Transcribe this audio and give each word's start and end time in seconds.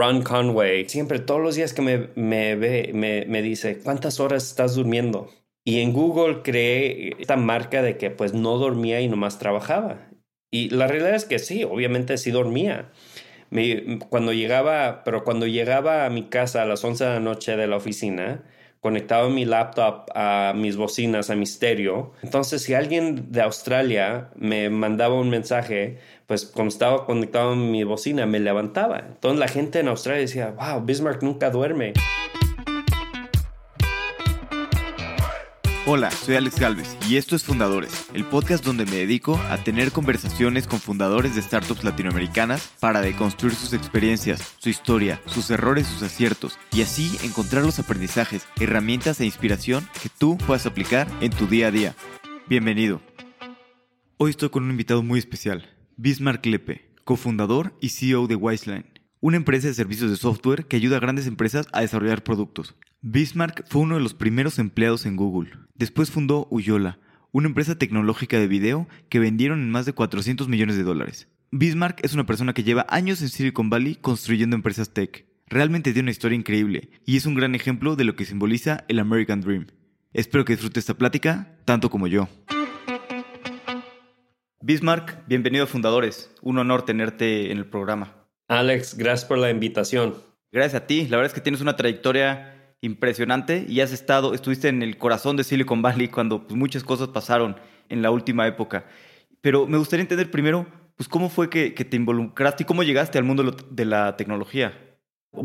Ron 0.00 0.22
Conway, 0.22 0.88
siempre 0.88 1.18
todos 1.18 1.42
los 1.42 1.56
días 1.56 1.74
que 1.74 1.82
me, 1.82 2.08
me 2.14 2.56
ve, 2.56 2.90
me, 2.94 3.26
me 3.26 3.42
dice, 3.42 3.80
¿cuántas 3.80 4.18
horas 4.18 4.46
estás 4.48 4.74
durmiendo? 4.74 5.28
Y 5.62 5.80
en 5.80 5.92
Google 5.92 6.40
creé 6.42 7.16
esta 7.18 7.36
marca 7.36 7.82
de 7.82 7.98
que 7.98 8.10
pues 8.10 8.32
no 8.32 8.56
dormía 8.56 9.02
y 9.02 9.08
nomás 9.08 9.38
trabajaba. 9.38 10.08
Y 10.50 10.70
la 10.70 10.86
realidad 10.86 11.14
es 11.14 11.26
que 11.26 11.38
sí, 11.38 11.64
obviamente 11.64 12.16
sí 12.16 12.30
dormía. 12.30 12.90
cuando 14.08 14.32
llegaba, 14.32 15.04
pero 15.04 15.22
cuando 15.22 15.46
llegaba 15.46 16.06
a 16.06 16.10
mi 16.10 16.30
casa 16.30 16.62
a 16.62 16.64
las 16.64 16.82
11 16.82 17.04
de 17.04 17.10
la 17.10 17.20
noche 17.20 17.56
de 17.58 17.66
la 17.66 17.76
oficina, 17.76 18.42
conectaba 18.80 19.28
mi 19.28 19.44
laptop 19.44 20.06
a 20.14 20.54
mis 20.56 20.76
bocinas, 20.76 21.28
a 21.28 21.36
mi 21.36 21.42
estéreo. 21.42 22.14
Entonces, 22.22 22.62
si 22.62 22.72
alguien 22.72 23.30
de 23.30 23.42
Australia 23.42 24.30
me 24.34 24.70
mandaba 24.70 25.14
un 25.14 25.28
mensaje, 25.28 25.98
pues 26.30 26.46
como 26.46 26.68
estaba 26.68 27.06
conectado 27.06 27.54
a 27.54 27.56
mi 27.56 27.82
bocina, 27.82 28.24
me 28.24 28.38
levantaba. 28.38 29.00
Entonces 29.00 29.40
la 29.40 29.48
gente 29.48 29.80
en 29.80 29.88
Australia 29.88 30.20
decía, 30.20 30.54
wow, 30.56 30.80
Bismarck 30.80 31.24
nunca 31.24 31.50
duerme. 31.50 31.92
Hola, 35.86 36.12
soy 36.12 36.36
Alex 36.36 36.60
Galvez 36.60 36.96
y 37.08 37.16
esto 37.16 37.34
es 37.34 37.42
Fundadores, 37.42 38.06
el 38.14 38.24
podcast 38.24 38.64
donde 38.64 38.84
me 38.84 38.98
dedico 38.98 39.40
a 39.50 39.56
tener 39.64 39.90
conversaciones 39.90 40.68
con 40.68 40.78
fundadores 40.78 41.34
de 41.34 41.42
startups 41.42 41.82
latinoamericanas 41.82 42.70
para 42.78 43.00
deconstruir 43.00 43.56
sus 43.56 43.72
experiencias, 43.72 44.54
su 44.58 44.68
historia, 44.68 45.20
sus 45.26 45.50
errores, 45.50 45.88
sus 45.88 46.04
aciertos 46.04 46.60
y 46.70 46.82
así 46.82 47.10
encontrar 47.24 47.64
los 47.64 47.80
aprendizajes, 47.80 48.46
herramientas 48.60 49.18
e 49.18 49.24
inspiración 49.24 49.84
que 50.00 50.08
tú 50.16 50.38
puedas 50.46 50.64
aplicar 50.64 51.08
en 51.20 51.32
tu 51.32 51.48
día 51.48 51.66
a 51.66 51.70
día. 51.72 51.96
Bienvenido. 52.46 53.00
Hoy 54.16 54.30
estoy 54.30 54.50
con 54.50 54.62
un 54.62 54.70
invitado 54.70 55.02
muy 55.02 55.18
especial, 55.18 55.79
Bismarck 56.02 56.46
Lepe, 56.46 56.94
cofundador 57.04 57.76
y 57.78 57.90
CEO 57.90 58.26
de 58.26 58.34
Wiseline, 58.34 58.86
una 59.20 59.36
empresa 59.36 59.68
de 59.68 59.74
servicios 59.74 60.10
de 60.10 60.16
software 60.16 60.64
que 60.64 60.76
ayuda 60.76 60.96
a 60.96 61.00
grandes 61.00 61.26
empresas 61.26 61.66
a 61.74 61.82
desarrollar 61.82 62.24
productos. 62.24 62.74
Bismarck 63.02 63.66
fue 63.68 63.82
uno 63.82 63.96
de 63.96 64.00
los 64.00 64.14
primeros 64.14 64.58
empleados 64.58 65.04
en 65.04 65.16
Google. 65.16 65.50
Después 65.74 66.10
fundó 66.10 66.48
Uyola, 66.50 66.98
una 67.32 67.48
empresa 67.48 67.76
tecnológica 67.76 68.38
de 68.38 68.48
video 68.48 68.88
que 69.10 69.18
vendieron 69.18 69.60
en 69.60 69.70
más 69.70 69.84
de 69.84 69.92
400 69.92 70.48
millones 70.48 70.78
de 70.78 70.84
dólares. 70.84 71.28
Bismarck 71.50 72.02
es 72.02 72.14
una 72.14 72.24
persona 72.24 72.54
que 72.54 72.64
lleva 72.64 72.86
años 72.88 73.20
en 73.20 73.28
Silicon 73.28 73.68
Valley 73.68 73.96
construyendo 73.96 74.56
empresas 74.56 74.94
tech. 74.94 75.26
Realmente 75.48 75.92
tiene 75.92 76.06
una 76.06 76.12
historia 76.12 76.38
increíble 76.38 76.92
y 77.04 77.18
es 77.18 77.26
un 77.26 77.34
gran 77.34 77.54
ejemplo 77.54 77.94
de 77.94 78.04
lo 78.04 78.16
que 78.16 78.24
simboliza 78.24 78.84
el 78.88 79.00
American 79.00 79.42
Dream. 79.42 79.66
Espero 80.14 80.46
que 80.46 80.54
disfrute 80.54 80.80
esta 80.80 80.96
plática 80.96 81.58
tanto 81.66 81.90
como 81.90 82.06
yo. 82.06 82.26
Bismarck, 84.62 85.26
bienvenido 85.26 85.64
a 85.64 85.66
Fundadores. 85.66 86.30
Un 86.42 86.58
honor 86.58 86.82
tenerte 86.82 87.50
en 87.50 87.56
el 87.56 87.64
programa. 87.64 88.26
Alex, 88.46 88.94
gracias 88.94 89.26
por 89.26 89.38
la 89.38 89.48
invitación. 89.48 90.16
Gracias 90.52 90.82
a 90.82 90.86
ti. 90.86 91.06
La 91.08 91.16
verdad 91.16 91.30
es 91.30 91.32
que 91.32 91.40
tienes 91.40 91.62
una 91.62 91.76
trayectoria 91.76 92.74
impresionante 92.82 93.64
y 93.66 93.80
has 93.80 93.90
estado, 93.90 94.34
estuviste 94.34 94.68
en 94.68 94.82
el 94.82 94.98
corazón 94.98 95.38
de 95.38 95.44
Silicon 95.44 95.80
Valley 95.80 96.08
cuando 96.08 96.46
pues, 96.46 96.58
muchas 96.58 96.84
cosas 96.84 97.08
pasaron 97.08 97.56
en 97.88 98.02
la 98.02 98.10
última 98.10 98.46
época. 98.46 98.84
Pero 99.40 99.66
me 99.66 99.78
gustaría 99.78 100.02
entender 100.02 100.30
primero, 100.30 100.66
pues, 100.94 101.08
cómo 101.08 101.30
fue 101.30 101.48
que, 101.48 101.72
que 101.72 101.86
te 101.86 101.96
involucraste 101.96 102.64
y 102.64 102.66
cómo 102.66 102.82
llegaste 102.82 103.16
al 103.16 103.24
mundo 103.24 103.56
de 103.70 103.84
la 103.86 104.18
tecnología. 104.18 104.98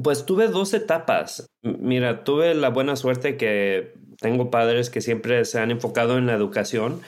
Pues 0.03 0.25
tuve 0.25 0.49
dos 0.49 0.73
etapas. 0.73 1.47
Mira, 1.61 2.25
tuve 2.25 2.53
la 2.53 2.67
buena 2.67 2.97
suerte 2.97 3.37
que 3.37 3.93
tengo 4.19 4.51
padres 4.51 4.89
que 4.89 4.99
siempre 4.99 5.45
se 5.45 5.59
han 5.59 5.71
enfocado 5.71 6.17
en 6.17 6.25
la 6.25 6.33
educación 6.33 6.99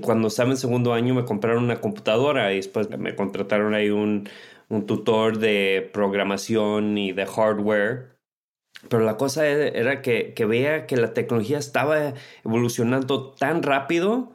cuando 0.00 0.28
estaba 0.28 0.50
en 0.50 0.56
segundo 0.56 0.92
año 0.92 1.14
me 1.14 1.24
compraron 1.24 1.64
una 1.64 1.80
computadora 1.80 2.52
y 2.52 2.56
después 2.56 2.88
me 2.98 3.14
contrataron 3.14 3.74
ahí 3.74 3.90
un, 3.90 4.28
un 4.68 4.86
tutor 4.86 5.38
de 5.38 5.90
programación 5.92 6.98
y 6.98 7.12
de 7.12 7.26
hardware. 7.26 8.18
Pero 8.88 9.04
la 9.04 9.16
cosa 9.16 9.48
e, 9.48 9.78
era 9.78 10.02
que, 10.02 10.34
que 10.34 10.44
veía 10.46 10.86
que 10.86 10.96
la 10.96 11.14
tecnología 11.14 11.58
estaba 11.58 12.14
evolucionando 12.44 13.32
tan 13.32 13.62
rápido 13.62 14.32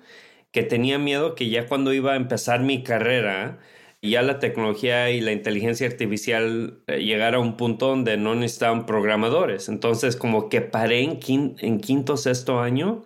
que 0.51 0.63
tenía 0.63 0.99
miedo 0.99 1.35
que 1.35 1.49
ya 1.49 1.67
cuando 1.67 1.93
iba 1.93 2.13
a 2.13 2.15
empezar 2.15 2.61
mi 2.61 2.83
carrera, 2.83 3.59
ya 4.01 4.21
la 4.21 4.39
tecnología 4.39 5.11
y 5.11 5.21
la 5.21 5.31
inteligencia 5.31 5.87
artificial 5.87 6.79
eh, 6.87 6.99
llegara 7.03 7.37
a 7.37 7.39
un 7.39 7.57
punto 7.57 7.87
donde 7.87 8.17
no 8.17 8.35
necesitaban 8.35 8.85
programadores. 8.85 9.69
Entonces 9.69 10.15
como 10.15 10.49
que 10.49 10.61
paré 10.61 11.01
en, 11.03 11.55
en 11.59 11.79
quinto, 11.79 12.17
sexto 12.17 12.59
año 12.59 13.03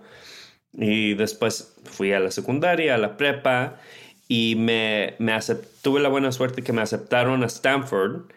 y 0.73 1.13
después 1.15 1.75
fui 1.85 2.13
a 2.13 2.19
la 2.19 2.31
secundaria, 2.31 2.95
a 2.95 2.97
la 2.97 3.17
prepa 3.17 3.79
y 4.27 4.55
me, 4.57 5.15
me 5.19 5.33
tuve 5.81 5.99
la 6.01 6.09
buena 6.09 6.31
suerte 6.31 6.63
que 6.63 6.73
me 6.73 6.81
aceptaron 6.81 7.43
a 7.43 7.47
Stanford. 7.47 8.31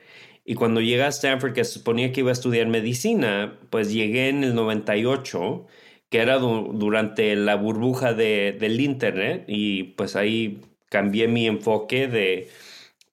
Y 0.44 0.54
cuando 0.54 0.80
llegué 0.80 1.02
a 1.02 1.08
Stanford, 1.08 1.52
que 1.52 1.64
suponía 1.64 2.12
que 2.12 2.20
iba 2.20 2.30
a 2.30 2.32
estudiar 2.32 2.66
medicina, 2.68 3.58
pues 3.70 3.92
llegué 3.92 4.28
en 4.28 4.44
el 4.44 4.54
98, 4.54 5.66
que 6.10 6.18
era 6.18 6.38
durante 6.38 7.36
la 7.36 7.56
burbuja 7.56 8.14
de, 8.14 8.56
del 8.58 8.80
Internet. 8.80 9.44
Y 9.48 9.84
pues 9.94 10.16
ahí 10.16 10.62
cambié 10.88 11.28
mi 11.28 11.46
enfoque 11.46 12.08
de 12.08 12.48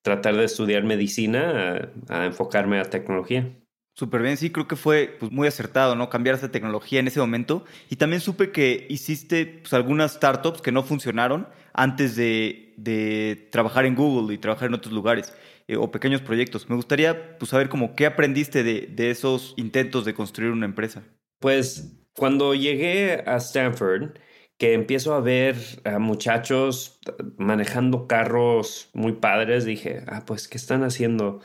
tratar 0.04 0.36
de 0.38 0.46
estudiar 0.46 0.84
medicina 0.84 1.92
a 2.10 2.26
enfocarme 2.26 2.80
a 2.80 2.86
tecnología. 2.90 3.52
Súper 3.98 4.22
bien, 4.22 4.38
sí, 4.38 4.52
creo 4.52 4.68
que 4.68 4.76
fue 4.76 5.18
pues, 5.20 5.32
muy 5.32 5.48
acertado, 5.48 5.96
¿no? 5.96 6.08
Cambiar 6.08 6.36
esa 6.36 6.52
tecnología 6.52 7.00
en 7.00 7.08
ese 7.08 7.20
momento. 7.20 7.66
Y 7.90 7.96
también 7.96 8.22
supe 8.22 8.52
que 8.52 8.86
hiciste 8.90 9.48
pues, 9.48 9.74
algunas 9.74 10.14
startups 10.14 10.62
que 10.62 10.72
no 10.72 10.84
funcionaron 10.84 11.48
antes 11.74 12.16
de, 12.16 12.76
de, 12.78 13.50
trabajar 13.52 13.88
en 13.88 13.96
Google 13.96 14.36
y 14.36 14.38
trabajar 14.38 14.68
en 14.68 14.76
otros 14.76 14.94
lugares 14.94 15.34
eh, 15.68 15.78
o 15.78 15.90
pequeños 15.90 16.22
proyectos. 16.22 16.70
Me 16.70 16.76
gustaría 16.76 17.40
pues, 17.40 17.50
saber 17.50 17.70
como 17.70 17.96
qué 17.96 18.06
aprendiste 18.06 18.62
de, 18.62 18.82
de 18.82 19.10
esos 19.10 19.56
intentos 19.58 20.06
de 20.06 20.14
construir 20.14 20.52
una 20.52 20.68
empresa. 20.68 21.02
Pues 21.40 21.98
cuando 22.14 22.54
llegué 22.54 23.24
a 23.26 23.38
Stanford, 23.38 24.20
que 24.60 24.74
empiezo 24.74 25.16
a 25.16 25.22
ver 25.22 25.56
a 25.86 25.98
muchachos 25.98 27.00
manejando 27.38 28.06
carros 28.06 28.92
muy 28.94 29.14
padres, 29.14 29.66
dije, 29.66 30.04
ah, 30.06 30.24
pues, 30.24 30.48
¿qué 30.48 30.58
están 30.60 30.84
haciendo? 30.84 31.42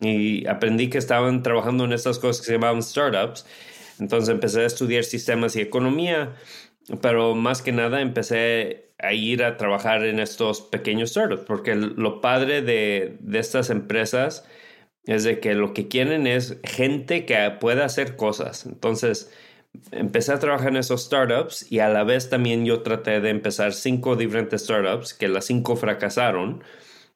Y 0.00 0.46
aprendí 0.46 0.88
que 0.88 0.98
estaban 0.98 1.42
trabajando 1.42 1.84
en 1.84 1.92
estas 1.92 2.18
cosas 2.18 2.40
que 2.40 2.46
se 2.46 2.52
llamaban 2.52 2.82
startups. 2.82 3.46
Entonces 3.98 4.30
empecé 4.30 4.62
a 4.62 4.66
estudiar 4.66 5.04
sistemas 5.04 5.56
y 5.56 5.60
economía, 5.60 6.34
pero 7.02 7.34
más 7.34 7.62
que 7.62 7.72
nada 7.72 8.00
empecé 8.00 8.92
a 8.98 9.12
ir 9.12 9.42
a 9.44 9.56
trabajar 9.56 10.04
en 10.04 10.18
estos 10.20 10.62
pequeños 10.62 11.10
startups, 11.10 11.44
porque 11.46 11.74
lo 11.74 12.20
padre 12.20 12.62
de, 12.62 13.16
de 13.20 13.38
estas 13.38 13.70
empresas 13.70 14.44
es 15.04 15.24
de 15.24 15.40
que 15.40 15.54
lo 15.54 15.72
que 15.74 15.88
quieren 15.88 16.26
es 16.26 16.58
gente 16.64 17.24
que 17.24 17.56
pueda 17.60 17.84
hacer 17.84 18.16
cosas. 18.16 18.66
Entonces, 18.66 19.32
empecé 19.92 20.32
a 20.32 20.38
trabajar 20.38 20.68
en 20.68 20.76
esos 20.76 21.04
startups 21.04 21.70
y 21.70 21.78
a 21.80 21.88
la 21.88 22.04
vez 22.04 22.28
también 22.28 22.64
yo 22.64 22.82
traté 22.82 23.20
de 23.20 23.30
empezar 23.30 23.72
cinco 23.72 24.16
diferentes 24.16 24.62
startups, 24.62 25.14
que 25.14 25.28
las 25.28 25.46
cinco 25.46 25.76
fracasaron. 25.76 26.62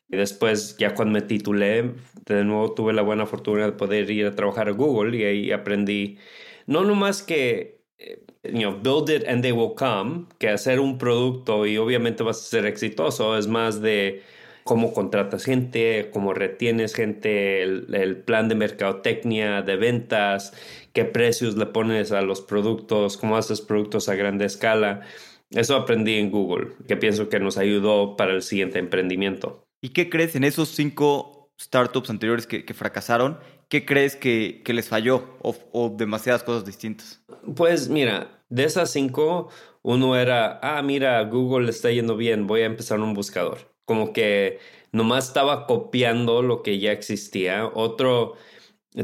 Y 0.08 0.16
después, 0.16 0.76
ya 0.78 0.94
cuando 0.94 1.14
me 1.14 1.22
titulé, 1.22 1.94
de 2.26 2.44
nuevo 2.44 2.74
tuve 2.74 2.92
la 2.92 3.02
buena 3.02 3.26
fortuna 3.26 3.64
de 3.66 3.72
poder 3.72 4.10
ir 4.10 4.26
a 4.26 4.34
trabajar 4.34 4.68
a 4.68 4.72
Google 4.72 5.16
y 5.16 5.24
ahí 5.24 5.52
aprendí 5.52 6.18
no 6.66 6.84
nomás 6.84 7.22
que, 7.22 7.80
eh, 7.98 8.24
you 8.44 8.60
know, 8.60 8.80
build 8.80 9.10
it 9.10 9.26
and 9.28 9.42
they 9.42 9.52
will 9.52 9.74
come, 9.74 10.26
que 10.38 10.48
hacer 10.48 10.80
un 10.80 10.98
producto 10.98 11.66
y 11.66 11.76
obviamente 11.78 12.22
vas 12.22 12.38
a 12.38 12.48
ser 12.48 12.66
exitoso, 12.66 13.36
es 13.36 13.46
más 13.46 13.80
de 13.80 14.22
cómo 14.64 14.92
contratas 14.94 15.44
gente, 15.44 16.10
cómo 16.12 16.32
retienes 16.34 16.94
gente, 16.94 17.62
el, 17.62 17.94
el, 17.94 18.16
plan 18.22 18.48
de 18.48 18.54
mercadotecnia, 18.54 19.62
de 19.62 19.76
ventas, 19.76 20.54
qué 20.92 21.04
precios 21.04 21.56
le 21.56 21.66
pones 21.66 22.12
a 22.12 22.22
los 22.22 22.40
productos, 22.40 23.16
cómo 23.18 23.36
haces 23.36 23.60
productos 23.60 24.08
a 24.08 24.14
grande 24.14 24.46
escala. 24.46 25.02
Eso 25.50 25.76
aprendí 25.76 26.16
en 26.18 26.30
Google, 26.30 26.68
que 26.88 26.96
pienso 26.96 27.28
que 27.28 27.40
nos 27.40 27.58
ayudó 27.58 28.16
para 28.16 28.32
el 28.32 28.42
siguiente 28.42 28.78
emprendimiento. 28.78 29.63
¿Y 29.84 29.90
qué 29.90 30.08
crees 30.08 30.34
en 30.34 30.44
esos 30.44 30.70
cinco 30.70 31.52
startups 31.60 32.08
anteriores 32.08 32.46
que, 32.46 32.72
fracasaron? 32.72 33.38
¿Qué 33.68 33.84
crees 33.84 34.16
que, 34.16 34.62
les 34.66 34.88
falló 34.88 35.36
o, 35.42 35.94
demasiadas 35.94 36.42
cosas 36.42 36.64
distintas? 36.64 37.22
Pues 37.54 37.90
mira, 37.90 38.42
de 38.48 38.64
esas 38.64 38.90
cinco, 38.90 39.50
uno 39.82 40.16
era, 40.16 40.58
ah, 40.62 40.80
mira, 40.80 41.22
Google 41.24 41.66
le 41.66 41.70
está 41.70 41.90
yendo 41.90 42.16
bien, 42.16 42.46
voy 42.46 42.62
a 42.62 42.64
empezar 42.64 42.98
un 42.98 43.12
buscador. 43.12 43.58
Como 43.84 44.14
que 44.14 44.58
nomás 44.90 45.26
estaba 45.28 45.66
copiando 45.66 46.40
lo 46.40 46.62
que 46.62 46.78
ya 46.78 46.90
existía. 46.90 47.66
Otro, 47.66 48.36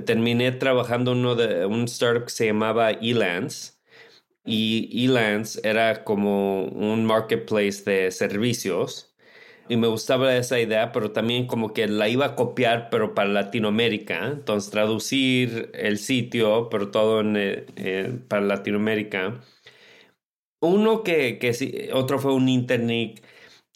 terminé 0.06 0.50
trabajando 0.50 1.12
uno 1.12 1.34
de 1.34 1.66
un 1.66 1.84
startup 1.84 2.24
que 2.24 2.30
se 2.30 2.46
llamaba 2.46 2.92
Elance. 2.92 3.74
Y 4.46 5.04
Elance 5.04 5.60
era 5.62 6.04
como 6.04 6.64
un 6.64 7.04
marketplace 7.04 7.82
de 7.84 8.10
servicios 8.10 9.09
y 9.70 9.76
me 9.76 9.86
gustaba 9.86 10.36
esa 10.36 10.58
idea, 10.60 10.90
pero 10.92 11.12
también 11.12 11.46
como 11.46 11.72
que 11.72 11.86
la 11.88 12.08
iba 12.08 12.26
a 12.26 12.36
copiar, 12.36 12.88
pero 12.90 13.14
para 13.14 13.28
Latinoamérica. 13.30 14.26
Entonces, 14.26 14.70
traducir 14.72 15.70
el 15.74 15.98
sitio, 15.98 16.68
pero 16.70 16.90
todo 16.90 17.22
eh, 17.36 17.66
eh, 17.76 18.18
para 18.28 18.42
Latinoamérica. 18.42 19.40
Uno 20.60 21.02
que, 21.02 21.38
que 21.38 21.54
sí, 21.54 21.88
otro 21.92 22.18
fue 22.18 22.34
un 22.34 22.48
internet 22.48 23.22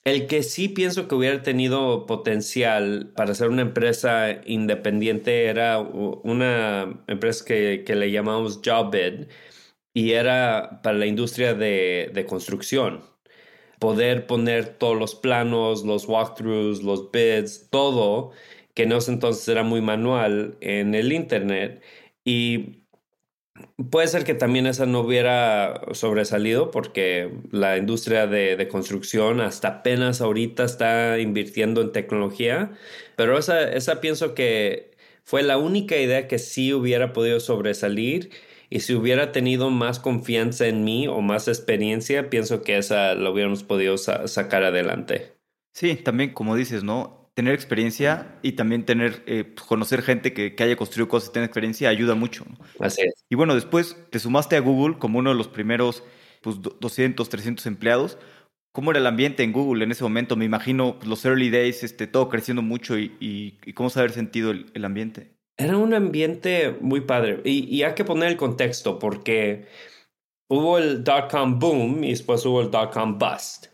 El 0.04 0.26
que 0.28 0.42
sí 0.42 0.68
pienso 0.68 1.08
que 1.08 1.14
hubiera 1.16 1.42
tenido 1.42 2.06
potencial 2.06 3.12
para 3.16 3.34
ser 3.34 3.50
una 3.50 3.62
empresa 3.62 4.42
independiente 4.46 5.46
era 5.46 5.80
una 5.80 7.04
empresa 7.08 7.44
que, 7.46 7.84
le 7.88 8.10
llamamos 8.12 8.62
JobBid 8.62 9.28
y 9.94 10.12
era 10.12 10.80
para 10.82 10.98
la 10.98 11.06
industria 11.06 11.54
de, 11.54 12.10
de 12.14 12.26
construcción. 12.26 13.13
Poder 13.84 14.26
poner 14.26 14.78
todos 14.78 14.98
los 14.98 15.14
planos, 15.14 15.84
los 15.84 16.08
walkthroughs, 16.08 16.82
los 16.82 17.10
bids, 17.12 17.68
todo, 17.70 18.30
que 18.72 18.84
ese 18.84 19.12
entonces 19.12 19.46
era 19.48 19.62
muy 19.62 19.82
manual 19.82 20.56
en 20.60 20.94
el 20.94 21.12
Internet. 21.12 21.82
Y 22.24 22.84
Puede 23.90 24.08
ser 24.08 24.24
que 24.24 24.34
también 24.34 24.66
esa 24.66 24.84
no 24.86 25.00
hubiera 25.00 25.82
sobresalido 25.92 26.72
porque 26.72 27.32
la 27.52 27.76
industria 27.76 28.26
de, 28.26 28.68
construcción 28.68 29.40
hasta 29.40 29.68
apenas 29.68 30.20
ahorita 30.20 30.64
está 30.64 31.20
invirtiendo 31.20 31.80
en 31.80 31.92
tecnología, 31.92 32.72
pero 33.16 33.38
esa, 33.38 33.62
esa 33.62 34.00
pienso 34.00 34.34
que 34.34 34.90
fue 35.22 35.44
la 35.44 35.56
única 35.58 35.96
idea 35.96 36.26
que 36.26 36.40
sí 36.40 36.72
hubiera 36.72 37.12
podido 37.12 37.38
sobresalir 37.38 38.30
y 38.74 38.80
si 38.80 38.92
hubiera 38.94 39.30
tenido 39.30 39.70
más 39.70 40.00
confianza 40.00 40.66
en 40.66 40.82
mí 40.82 41.06
o 41.06 41.20
más 41.20 41.46
experiencia, 41.46 42.28
pienso 42.28 42.62
que 42.62 42.76
esa 42.76 43.14
lo 43.14 43.30
hubiéramos 43.32 43.62
podido 43.62 43.96
sacar 43.96 44.64
adelante. 44.64 45.36
Sí, 45.72 45.94
también 45.94 46.32
como 46.32 46.56
dices, 46.56 46.82
¿no? 46.82 47.24
tener 47.34 47.54
experiencia 47.54 48.38
y 48.42 48.52
también 48.52 48.84
tener, 48.84 49.22
eh, 49.26 49.44
pues, 49.44 49.64
conocer 49.64 50.02
gente 50.02 50.32
que, 50.32 50.56
haya 50.58 50.76
construido 50.76 51.08
cosas 51.08 51.28
y 51.28 51.32
tener 51.32 51.46
experiencia 51.46 51.88
ayuda 51.88 52.16
mucho. 52.16 52.44
Así 52.80 53.02
es. 53.02 53.24
Y 53.30 53.36
bueno, 53.36 53.54
después 53.54 53.96
te 54.10 54.18
sumaste 54.18 54.56
a 54.56 54.60
Google 54.60 54.98
como 54.98 55.20
uno 55.20 55.30
de 55.30 55.36
los 55.36 55.46
primeros 55.46 56.02
pues, 56.42 56.56
200, 56.60 57.28
300 57.28 57.66
empleados. 57.66 58.18
¿Cómo 58.72 58.90
era 58.90 58.98
el 58.98 59.06
ambiente 59.06 59.44
en 59.44 59.52
Google 59.52 59.84
en 59.84 59.92
ese 59.92 60.02
momento? 60.02 60.34
Me 60.34 60.46
imagino 60.46 60.96
pues, 60.96 61.06
los 61.06 61.24
early 61.24 61.50
days, 61.50 61.84
este, 61.84 62.08
todo 62.08 62.28
creciendo 62.28 62.62
mucho 62.62 62.98
y, 62.98 63.16
y, 63.20 63.72
cómo 63.72 63.88
se 63.88 64.00
haber 64.00 64.10
sentido 64.10 64.50
el, 64.50 64.84
ambiente. 64.84 65.36
Era 65.56 65.76
un 65.76 65.94
ambiente 65.94 66.76
muy 66.80 67.02
padre 67.02 67.40
y, 67.44 67.82
hay 67.82 67.94
que 67.94 68.04
poner 68.04 68.30
el 68.30 68.36
contexto 68.36 68.98
porque 68.98 69.66
hubo 70.48 70.78
el 70.78 71.04
dot-com 71.04 71.58
boom 71.58 72.02
y 72.02 72.10
después 72.10 72.44
hubo 72.44 72.60
el 72.60 72.70
dot-com 72.70 73.18
bust. 73.18 73.66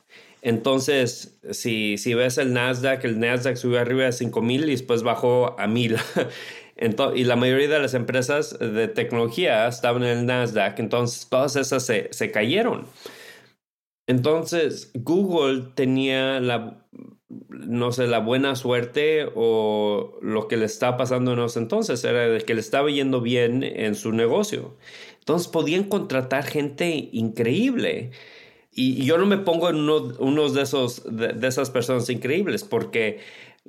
Entonces, 0.42 1.38
si, 1.50 1.98
si 1.98 2.14
ves 2.14 2.38
el 2.38 2.52
Nasdaq, 2.52 3.04
el 3.04 3.18
Nasdaq 3.18 3.56
subió 3.56 3.80
arriba 3.80 4.04
de 4.04 4.12
5000 4.12 4.64
y 4.64 4.70
después 4.70 5.02
bajó 5.02 5.58
a 5.58 5.66
1000. 5.66 5.96
y 7.14 7.24
la 7.24 7.36
mayoría 7.36 7.68
de 7.68 7.78
las 7.78 7.94
empresas 7.94 8.58
de 8.58 8.88
tecnología 8.88 9.66
estaban 9.68 10.02
en 10.02 10.18
el 10.18 10.26
Nasdaq, 10.26 10.78
entonces 10.80 11.28
todas 11.28 11.56
esas 11.56 11.84
se, 11.84 12.08
se 12.12 12.30
cayeron. 12.30 12.86
Entonces, 14.06 14.90
Google 14.94 15.72
tenía 15.74 16.40
la, 16.40 16.86
no 17.48 17.92
sé, 17.92 18.06
la 18.08 18.18
buena 18.18 18.56
suerte 18.56 19.28
o 19.34 20.18
lo 20.20 20.48
que 20.48 20.56
le 20.56 20.64
estaba 20.66 20.96
pasando 20.96 21.32
en 21.32 21.38
ese 21.38 21.60
entonces 21.60 22.02
era 22.04 22.28
de 22.28 22.40
que 22.40 22.54
le 22.54 22.60
estaba 22.60 22.90
yendo 22.90 23.20
bien 23.20 23.62
en 23.62 23.94
su 23.94 24.12
negocio. 24.12 24.76
Entonces 25.20 25.48
podían 25.48 25.84
contratar 25.84 26.44
gente 26.44 27.08
increíble. 27.12 28.10
Y 28.72 29.04
yo 29.04 29.18
no 29.18 29.26
me 29.26 29.38
pongo 29.38 29.68
en 29.68 29.76
uno, 29.76 30.50
de, 30.50 30.62
esos, 30.62 31.02
de, 31.04 31.46
esas 31.46 31.70
personas 31.70 32.08
increíbles 32.10 32.64
porque 32.64 33.20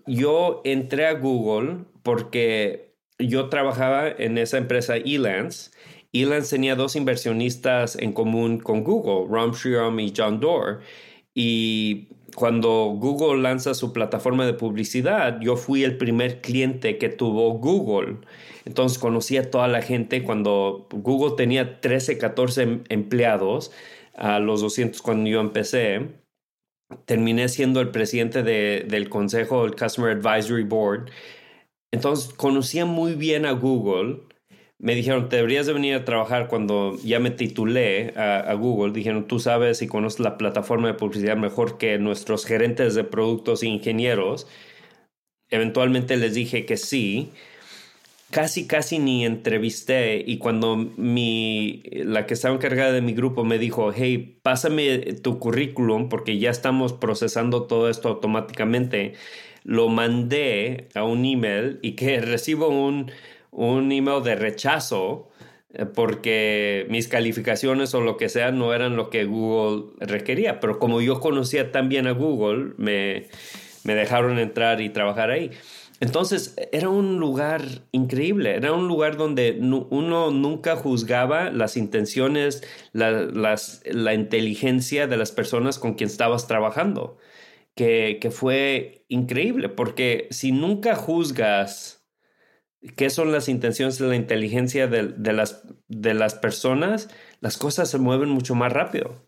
yo 0.06 0.62
entré 0.64 1.06
a 1.06 1.14
Google 1.14 1.86
porque 2.04 2.96
yo 3.20 3.50
trabajaba 3.50 4.10
en 4.10 4.38
esa 4.38 4.58
empresa 4.58 4.98
Elance. 4.98 5.72
Elance 6.14 6.56
tenía 6.56 6.76
dos 6.76 6.96
inversionistas 6.96 7.96
en 7.96 8.14
común 8.14 8.60
con 8.60 8.84
Google, 8.84 9.28
Ron 9.30 9.52
Shriram 9.52 10.00
y 10.00 10.14
John 10.16 10.40
Doerr. 10.40 10.82
Y 11.34 12.10
cuando 12.36 12.96
Google 12.98 13.42
lanza 13.42 13.74
su 13.74 13.94
plataforma 13.94 14.46
de 14.46 14.54
publicidad, 14.54 15.40
yo 15.42 15.56
fui 15.56 15.84
el 15.84 15.98
primer 15.98 16.42
cliente 16.42 16.98
que 16.98 17.10
tuvo 17.10 17.52
Google. 17.54 18.18
Entonces 18.66 19.00
conocí 19.00 19.38
a 19.38 19.50
toda 19.50 19.68
la 19.68 19.82
gente 19.82 20.24
cuando 20.24 20.88
Google 20.92 21.36
tenía 21.36 21.82
13, 21.82 22.18
14 22.18 22.82
empleados 22.90 23.72
a 24.16 24.40
los 24.40 24.62
200 24.62 25.02
cuando 25.02 25.30
yo 25.30 25.40
empecé. 25.42 26.10
Terminé 27.06 27.48
siendo 27.50 27.82
el 27.82 27.90
presidente 27.90 28.44
del 28.44 29.10
consejo 29.10 29.64
del 29.64 29.76
Customer 29.76 30.18
Advisory 30.18 30.64
Board. 30.64 31.10
Entonces 31.92 32.34
conocía 32.34 32.86
muy 32.86 33.16
bien 33.16 33.46
a 33.46 33.52
Google. 33.52 34.22
Me 34.82 34.96
dijeron, 34.96 35.30
te 35.30 35.36
deberías 35.36 35.68
de 35.68 35.74
venir 35.74 35.94
a 35.94 36.06
trabajar 36.06 36.48
cuando 36.48 36.98
ya 37.04 37.20
me 37.20 37.30
titulé 37.30 38.14
a, 38.18 38.52
Google. 38.56 38.94
Dijeron, 38.94 39.28
tú 39.28 39.40
sabes 39.40 39.82
y 39.84 39.88
conoces 39.88 40.20
la 40.20 40.38
plataforma 40.38 40.88
de 40.88 40.96
publicidad 40.96 41.38
mejor 41.38 41.78
que 41.78 42.00
nuestros 42.00 42.46
gerentes 42.46 42.96
de 42.96 43.04
productos 43.04 43.62
e 43.62 43.68
ingenieros. 43.68 44.48
Eventualmente 45.50 46.18
les 46.18 46.34
dije 46.34 46.66
que 46.66 46.78
sí 46.78 47.30
casi, 48.32 48.66
casi 48.66 48.98
ni 48.98 49.26
entrevisté 49.26 50.24
y 50.26 50.40
cuando 50.40 50.78
mi, 50.78 51.84
la 51.92 52.26
que 52.26 52.34
estaba 52.34 52.56
encargada 52.56 52.94
de 52.94 53.02
mi 53.02 53.14
grupo 53.14 53.44
me 53.44 53.60
dijo, 53.60 53.92
hey, 53.94 54.40
pásame 54.42 54.98
tu 55.22 55.38
currículum 55.38 56.10
porque 56.10 56.40
ya 56.40 56.50
estamos 56.50 56.94
procesando 56.94 57.64
todo 57.64 57.90
esto 57.90 58.10
automáticamente, 58.10 59.14
lo 59.64 59.90
mandé 59.90 60.88
a 60.96 61.04
un 61.04 61.26
email 61.26 61.80
y 61.84 61.92
que 61.92 62.20
recibo 62.22 62.70
un, 62.70 63.12
un 63.52 63.92
email 63.92 64.24
de 64.24 64.36
rechazo 64.36 65.30
eh, 65.74 65.86
porque 65.86 66.86
mis 66.90 67.08
calificaciones 67.08 67.94
o 67.94 68.02
lo 68.02 68.18
que 68.18 68.30
sea 68.30 68.52
no 68.52 68.74
eran 68.74 68.96
lo 68.96 69.10
que 69.10 69.26
Google 69.26 69.94
requería, 70.00 70.60
pero 70.60 70.80
como 70.80 71.02
yo 71.02 71.20
conocía 71.20 71.72
tan 71.72 71.90
bien 71.90 72.08
a 72.08 72.12
Google, 72.12 72.74
me, 72.78 73.28
me 73.84 73.96
dejaron 73.96 74.40
entrar 74.40 74.82
y 74.82 74.90
trabajar 74.90 75.32
ahí. 75.32 75.52
Entonces 76.02 76.56
era 76.72 76.90
un 76.90 77.20
lugar 77.20 77.62
increíble, 77.92 78.56
era 78.56 78.74
un 78.74 78.88
lugar 78.88 79.18
donde 79.18 79.60
uno 79.62 80.32
nunca 80.32 80.76
juzgaba 80.76 81.52
las 81.52 81.78
intenciones, 81.78 82.64
la, 82.92 84.16
inteligencia 84.16 85.06
de 85.06 85.16
las 85.16 85.32
personas 85.32 85.78
con 85.78 85.94
quien 85.94 86.10
estabas 86.10 86.48
trabajando, 86.48 87.20
que, 87.76 88.18
fue 88.32 89.06
increíble, 89.10 89.70
porque 89.70 90.28
si 90.32 90.52
nunca 90.52 90.96
juzgas 90.96 92.01
qué 92.96 93.10
son 93.10 93.32
las 93.32 93.48
intenciones 93.48 94.00
y 94.00 94.04
la 94.04 94.16
inteligencia 94.16 94.88
de, 94.88 95.34
las, 95.34 95.64
de 95.88 96.14
las 96.14 96.36
personas, 96.36 97.10
las 97.40 97.58
cosas 97.58 97.90
se 97.90 97.98
mueven 97.98 98.30
mucho 98.30 98.56
más 98.56 98.72
rápido. 98.72 99.28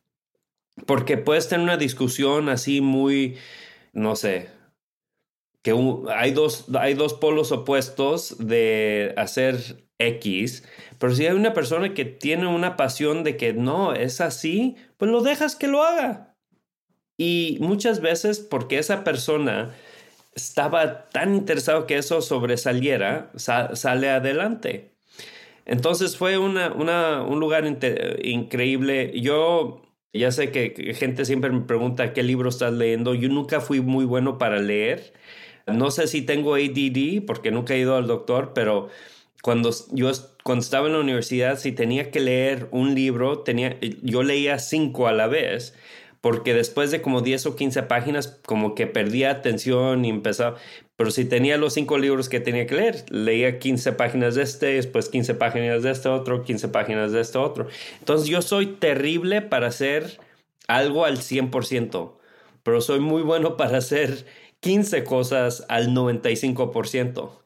Porque 0.88 1.17
puedes 1.17 1.50
tener 1.50 1.63
una 1.63 1.77
discusión 1.77 2.50
así 2.50 2.81
muy, 2.81 3.38
no 3.94 4.15
sé, 4.15 4.50
que 5.61 5.73
hay, 6.13 6.31
dos, 6.31 6.65
hay 6.75 6.94
dos 6.94 7.13
polos 7.13 7.51
opuestos 7.51 8.35
de 8.39 9.13
hacer 9.17 9.88
X, 10.00 10.63
pero 11.00 11.13
si 11.13 11.25
hay 11.25 11.33
una 11.33 11.53
persona 11.53 11.93
que 11.93 12.05
tiene 12.05 12.48
una 12.48 12.75
pasión 12.75 13.24
de 13.24 13.38
que 13.38 13.53
no, 13.53 13.93
es 13.93 14.19
así, 14.19 14.75
pues 14.98 15.10
lo 15.12 15.22
dejas 15.22 15.55
que 15.55 15.67
lo 15.67 15.83
haga. 15.83 16.36
Y 17.17 17.57
muchas 17.62 18.01
veces 18.01 18.39
porque 18.39 18.79
esa 18.79 19.03
persona 19.03 19.74
estaba 20.36 21.10
tan 21.10 21.36
interesado 21.36 21.86
que 21.88 21.98
eso 21.98 22.22
sobresaliera, 22.22 23.32
sale 23.36 24.10
adelante. 24.10 24.92
Entonces 25.66 26.18
fue 26.18 26.38
una, 26.38 26.72
un 26.72 27.40
lugar 27.40 27.66
increíble. 28.24 29.20
Yo 29.20 29.82
ya 30.13 30.32
sé 30.32 30.52
que 30.52 30.94
gente 30.94 31.25
siempre 31.25 31.52
me 31.52 31.62
pregunta 31.62 32.13
qué 32.13 32.24
libro 32.24 32.50
estás 32.50 32.74
leyendo. 32.74 33.16
Yo 33.16 33.30
nunca 33.30 33.62
fui 33.62 33.82
muy 33.82 34.06
bueno 34.06 34.38
para 34.38 34.60
leer 34.60 35.13
no 35.68 35.92
sé 35.92 36.08
si 36.08 36.22
tengo 36.22 36.56
ADD 36.56 37.25
porque 37.25 37.52
nunca 37.52 37.74
he 37.74 37.80
ido 37.80 37.96
al 37.96 38.08
doctor, 38.08 38.52
pero 38.54 38.90
cuando 39.42 39.72
yo 39.92 40.12
cuando 40.44 40.62
estaba 40.62 40.88
en 40.88 40.94
la 40.94 41.00
universidad, 41.00 41.58
si 41.58 41.72
tenía 41.72 42.12
que 42.12 42.20
leer 42.20 42.68
un 42.72 42.96
libro, 42.96 43.40
tenía, 43.40 43.78
yo 44.02 44.24
leía 44.24 44.60
cinco 44.60 45.08
a 45.08 45.13
la 45.13 45.28
vez, 45.28 45.74
porque 46.24 46.53
después 46.53 46.89
de 46.89 47.01
como 47.01 47.20
10 47.20 47.48
o 47.48 47.56
15 47.58 47.84
páginas, 47.84 48.39
como 48.46 48.75
que 48.75 48.88
perdía 48.88 49.30
atención 49.30 50.06
y 50.06 50.10
empezaba. 50.10 50.56
Pero 50.96 51.12
si 51.12 51.25
tenía 51.25 51.58
los 51.58 51.74
cinco 51.74 51.98
libros 51.98 52.30
que 52.30 52.39
tenía 52.39 52.65
que 52.65 52.75
leer, 52.75 53.03
leía 53.10 53.60
15 53.60 53.92
páginas 53.92 54.36
de 54.36 54.44
este, 54.44 54.68
después 54.68 55.10
15 55.10 55.34
páginas 55.36 55.84
de 55.84 55.92
este 55.92 56.08
otro, 56.08 56.46
15 56.46 56.70
páginas 56.70 57.12
de 57.12 57.20
este 57.20 57.38
otro. 57.39 57.68
Entonces 58.00 58.30
yo 58.30 58.42
soy 58.42 58.68
terrible 58.68 59.42
para 59.42 59.68
hacer 59.68 60.18
algo 60.70 61.03
al 61.03 61.18
100%, 61.18 62.13
pero 62.63 62.80
soy 62.80 63.01
muy 63.01 63.22
bueno 63.22 63.58
para 63.58 63.80
hacer 63.80 64.25
15 64.62 65.03
cosas 65.03 65.65
al 65.68 65.89
95%. 65.89 67.42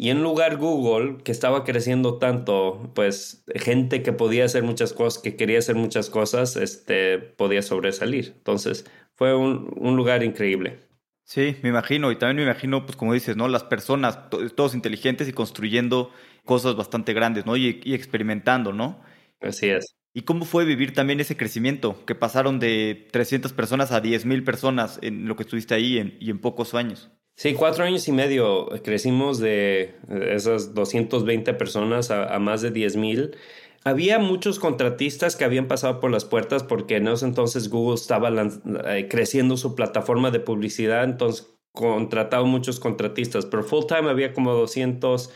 Y 0.00 0.08
en 0.08 0.22
lugar 0.22 0.56
Google, 0.56 1.18
que 1.22 1.30
estaba 1.30 1.62
creciendo 1.62 2.16
tanto, 2.16 2.90
pues 2.94 3.44
gente 3.54 4.02
que 4.02 4.14
podía 4.14 4.46
hacer 4.46 4.62
muchas 4.62 4.94
cosas, 4.94 5.22
que 5.22 5.36
quería 5.36 5.58
hacer 5.58 5.74
muchas 5.74 6.08
cosas, 6.08 6.56
este, 6.56 7.18
podía 7.18 7.60
sobresalir. 7.60 8.32
Entonces 8.34 8.90
fue 9.14 9.36
un, 9.36 9.68
lugar 9.96 10.22
increíble. 10.22 10.78
Sí, 11.24 11.54
me 11.62 11.68
imagino. 11.68 12.10
Y 12.10 12.16
también 12.16 12.38
me 12.38 12.50
imagino, 12.50 12.86
pues 12.86 12.96
como 12.96 13.12
dices, 13.12 13.36
¿no? 13.36 13.46
Las 13.46 13.62
personas, 13.62 14.30
todos 14.56 14.74
inteligentes 14.74 15.28
y 15.28 15.34
construyendo 15.34 16.10
cosas 16.46 16.76
bastante 16.76 17.12
grandes, 17.12 17.44
¿no? 17.44 17.54
Y, 17.58 17.82
y 17.84 17.92
experimentando, 17.92 18.72
¿no? 18.72 19.02
Así 19.42 19.68
es. 19.68 19.96
¿Y 20.14 20.22
cómo 20.22 20.46
fue 20.46 20.64
vivir 20.64 20.94
también 20.94 21.20
ese 21.20 21.36
crecimiento? 21.36 22.06
Que 22.06 22.14
pasaron 22.14 22.58
de 22.58 23.06
300 23.12 23.52
personas 23.52 23.92
a 23.92 24.00
10 24.00 24.24
mil 24.24 24.44
personas 24.44 24.98
en 25.02 25.28
lo 25.28 25.36
que 25.36 25.42
estuviste 25.42 25.74
ahí 25.74 26.16
y 26.18 26.30
en 26.30 26.38
pocos 26.40 26.72
años. 26.72 27.10
Sí, 27.40 27.54
cuatro 27.54 27.84
años 27.84 28.06
y 28.06 28.12
medio 28.12 28.68
crecimos 28.84 29.38
de 29.38 29.94
esas 30.10 30.74
220 30.74 31.54
personas 31.54 32.10
a, 32.10 32.38
más 32.38 32.60
de 32.60 32.70
10 32.70 32.96
mil. 32.96 33.34
Había 33.82 34.18
muchos 34.18 34.58
contratistas 34.58 35.36
que 35.36 35.44
habían 35.44 35.66
pasado 35.66 36.00
por 36.00 36.10
las 36.10 36.26
puertas 36.26 36.64
porque 36.64 36.96
en 36.96 37.08
ese 37.08 37.24
entonces 37.24 37.70
Google 37.70 37.94
estaba 37.94 38.28
eh, 38.28 39.08
creciendo 39.08 39.56
su 39.56 39.74
plataforma 39.74 40.30
de 40.30 40.40
publicidad, 40.40 41.02
entonces 41.02 41.50
contrataba 41.72 42.44
muchos 42.44 42.78
contratistas, 42.78 43.46
pero 43.46 43.64
full 43.64 43.86
time 43.86 44.10
había 44.10 44.34
como 44.34 44.52
200 44.52 45.30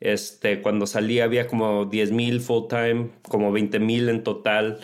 este, 0.00 0.62
cuando 0.62 0.86
salí 0.86 1.20
había 1.20 1.46
como 1.46 1.84
10 1.84 2.12
mil 2.12 2.40
full 2.40 2.68
time, 2.70 3.10
como 3.28 3.52
20 3.52 3.80
mil 3.80 4.08
en 4.08 4.24
total 4.24 4.80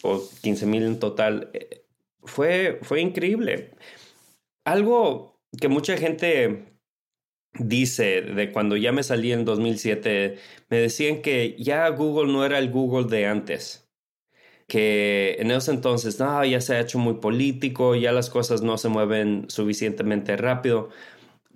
o 0.00 0.22
15 0.40 0.64
mil 0.64 0.84
en 0.84 0.98
total. 0.98 1.50
Eh, 1.52 1.84
fue, 2.22 2.78
fue 2.80 3.02
increíble. 3.02 3.74
Algo 4.64 5.35
que 5.60 5.68
mucha 5.68 5.96
gente 5.96 6.76
dice 7.58 8.22
de 8.22 8.52
cuando 8.52 8.76
ya 8.76 8.92
me 8.92 9.02
salí 9.02 9.32
en 9.32 9.44
2007, 9.44 10.38
me 10.68 10.76
decían 10.78 11.22
que 11.22 11.56
ya 11.58 11.88
Google 11.88 12.32
no 12.32 12.44
era 12.44 12.58
el 12.58 12.70
Google 12.70 13.08
de 13.08 13.26
antes. 13.26 13.88
Que 14.68 15.36
en 15.38 15.50
ese 15.52 15.70
entonces, 15.70 16.18
no, 16.18 16.44
ya 16.44 16.60
se 16.60 16.74
ha 16.74 16.80
hecho 16.80 16.98
muy 16.98 17.14
político, 17.14 17.94
ya 17.94 18.12
las 18.12 18.30
cosas 18.30 18.62
no 18.62 18.78
se 18.78 18.88
mueven 18.88 19.46
suficientemente 19.48 20.36
rápido. 20.36 20.90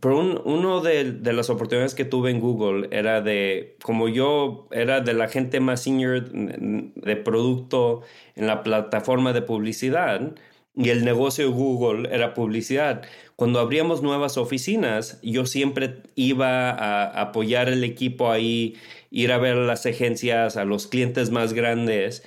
Pero 0.01 0.19
un, 0.19 0.41
uno 0.45 0.81
de, 0.81 1.13
de, 1.13 1.33
las 1.33 1.51
oportunidades 1.51 1.95
que 1.95 2.05
tuve 2.07 2.31
en 2.31 2.41
Google 2.41 2.89
era 2.91 3.21
de, 3.21 3.77
como 3.83 4.09
yo 4.09 4.69
era 4.71 5.01
de 5.01 5.13
la 5.15 5.29
gente 5.29 5.61
más 5.61 5.83
senior 5.83 6.31
de 6.31 7.17
producto 7.17 8.03
en 8.35 8.47
la 8.47 8.63
plataforma 8.63 9.33
de 9.33 9.43
publicidad 9.43 10.35
y 10.75 10.91
el 10.91 11.05
negocio 11.05 11.47
de 11.47 11.53
Google 11.53 12.09
era 12.15 12.35
publicidad. 12.35 13.03
Cuando 13.41 13.59
abríamos 13.59 14.03
nuevas 14.03 14.37
oficinas, 14.37 15.19
yo 15.23 15.47
siempre 15.47 16.03
iba 16.15 16.73
a 16.73 17.23
apoyar 17.23 17.71
el 17.71 17.85
equipo 17.85 18.31
ahí, 18.31 18.77
ir 19.11 19.33
a 19.33 19.39
ver 19.39 19.57
las 19.57 19.87
agencias, 19.87 20.59
a 20.59 20.67
los 20.67 20.87
clientes 20.87 21.31
más 21.31 21.55
grandes. 21.55 22.23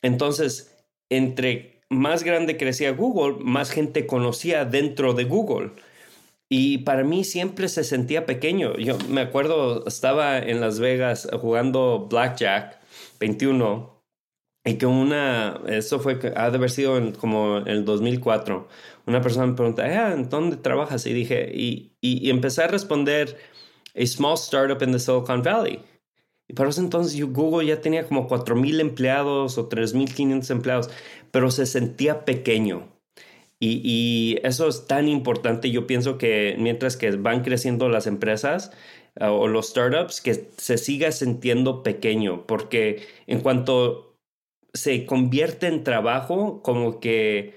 Entonces, 0.00 0.72
entre 1.10 1.82
más 1.90 2.22
grande 2.22 2.56
crecía 2.56 2.92
Google, 2.92 3.44
más 3.44 3.72
gente 3.72 4.06
conocía 4.06 4.64
dentro 4.64 5.12
de 5.12 5.24
Google. 5.24 5.72
Y 6.48 6.78
para 6.78 7.02
mí 7.02 7.24
siempre 7.24 7.66
se 7.66 7.82
sentía 7.82 8.24
pequeño. 8.24 8.76
Yo 8.76 8.96
me 9.08 9.22
acuerdo, 9.22 9.84
estaba 9.88 10.38
en 10.38 10.60
Las 10.60 10.78
Vegas 10.78 11.28
jugando 11.40 12.06
Blackjack 12.08 12.78
21 13.18 13.92
y 14.64 14.74
que 14.74 14.86
una, 14.86 15.60
eso 15.66 15.98
fue, 16.00 16.18
ha 16.36 16.50
de 16.50 16.56
haber 16.56 16.70
sido 16.70 16.96
en, 16.96 17.10
como 17.10 17.58
en 17.58 17.66
el 17.68 17.84
2004. 17.84 18.68
Una 19.06 19.20
persona 19.20 19.46
me 19.46 19.54
pregunta, 19.54 19.84
ah, 19.84 20.12
¿en 20.12 20.28
dónde 20.28 20.56
trabajas? 20.56 21.06
Y 21.06 21.12
dije, 21.12 21.50
y, 21.54 21.92
y, 22.00 22.30
empecé 22.30 22.62
a 22.62 22.68
responder, 22.68 23.36
a 23.94 24.06
small 24.06 24.34
startup 24.34 24.82
in 24.82 24.92
the 24.92 24.98
Silicon 24.98 25.42
Valley. 25.42 25.80
Y 26.48 26.54
para 26.54 26.70
ese 26.70 26.80
entonces 26.80 27.20
Google 27.32 27.66
ya 27.66 27.80
tenía 27.80 28.06
como 28.06 28.28
4.000 28.28 28.80
empleados 28.80 29.58
o 29.58 29.68
3.500 29.68 30.50
empleados, 30.50 30.90
pero 31.30 31.50
se 31.50 31.66
sentía 31.66 32.24
pequeño. 32.24 32.88
Y, 33.60 34.38
eso 34.42 34.68
es 34.68 34.86
tan 34.86 35.08
importante. 35.08 35.70
Yo 35.70 35.86
pienso 35.86 36.18
que 36.18 36.56
mientras 36.58 36.96
que 36.96 37.10
van 37.12 37.42
creciendo 37.42 37.88
las 37.88 38.06
empresas 38.06 38.72
uh, 39.20 39.26
o 39.26 39.48
los 39.48 39.68
startups, 39.70 40.20
que 40.20 40.48
se 40.56 40.76
siga 40.76 41.12
sintiendo 41.12 41.82
pequeño, 41.82 42.46
porque 42.46 43.06
en 43.26 43.40
cuanto 43.40 44.18
se 44.74 45.06
convierte 45.06 45.68
en 45.68 45.84
trabajo, 45.84 46.60
como 46.62 47.00
que 47.00 47.54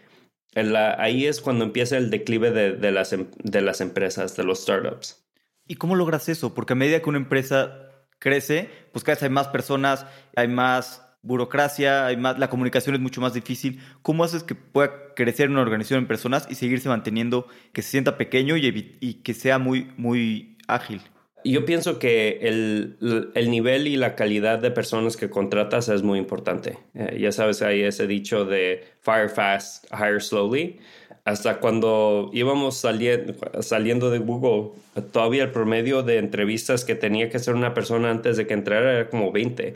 ahí 0.56 1.26
es 1.26 1.42
cuando 1.42 1.66
empieza 1.66 1.98
el 1.98 2.10
declive 2.10 2.52
de, 2.52 2.92
las, 2.92 3.14
em, 3.14 3.28
de 3.44 3.62
las 3.62 3.82
empresas, 3.82 4.36
de 4.36 4.44
los 4.44 4.62
startups. 4.62 5.24
¿Y 5.68 5.76
cómo 5.76 5.96
logras 5.96 6.30
eso? 6.30 6.54
Porque 6.54 6.74
a 6.74 6.76
medida 6.76 7.02
que 7.02 7.10
una 7.10 7.18
empresa 7.18 7.88
crece, 8.20 8.70
pues 8.92 9.04
cada 9.04 9.16
vez 9.16 9.24
hay 9.24 9.30
más 9.30 9.48
personas, 9.50 10.06
hay 10.36 10.48
más 10.48 11.04
burocracia, 11.22 12.06
hay 12.06 12.18
más, 12.18 12.40
la 12.40 12.50
comunicación 12.50 12.96
es 12.96 13.02
mucho 13.02 13.22
más 13.22 13.34
difícil. 13.34 13.82
¿Cómo 14.02 14.24
haces 14.24 14.44
que 14.44 14.56
pueda 14.56 15.14
crecer 15.16 15.50
una 15.50 15.62
organización 15.62 16.00
en 16.02 16.08
personas 16.08 16.48
y 16.50 16.56
seguirse 16.56 16.90
manteniendo, 16.90 17.48
que 17.74 17.82
se 17.82 17.92
sienta 17.92 18.18
pequeño 18.18 18.56
y, 18.56 18.98
y 19.00 19.14
que 19.16 19.34
sea 19.34 19.60
muy, 19.60 19.92
muy 19.98 20.58
ágil? 20.68 21.02
Yo 21.44 21.66
pienso 21.66 22.00
que 22.00 22.40
el, 22.42 22.98
el, 23.36 23.52
nivel 23.52 23.88
y 23.88 23.96
la 23.96 24.16
calidad 24.16 24.60
de 24.60 24.72
personas 24.72 25.16
que 25.18 25.30
contratas 25.30 25.88
es 25.88 26.04
muy 26.04 26.20
importante. 26.20 26.78
Eh, 26.94 27.20
ya 27.22 27.32
sabes, 27.32 27.62
hay 27.62 27.84
ese 27.84 28.08
dicho 28.08 28.44
de 28.44 28.84
fire 29.00 29.30
fast, 29.30 29.86
hire 29.94 30.20
slowly. 30.20 30.80
Hasta 31.26 31.60
cuando 31.60 32.30
íbamos 32.34 32.78
saliendo, 32.78 33.34
saliendo 33.62 34.10
de 34.10 34.20
Google, 34.20 34.72
todavía 35.12 35.44
el 35.44 35.52
promedio 35.52 36.02
de 36.02 36.18
entrevistas 36.18 36.86
que 36.86 36.96
tenía 36.96 37.30
que 37.30 37.38
hacer 37.38 37.54
una 37.54 37.74
persona 37.74 38.10
antes 38.10 38.38
de 38.38 38.48
que 38.48 38.54
entrara 38.54 38.94
era 38.94 39.10
como 39.10 39.32
20. 39.32 39.76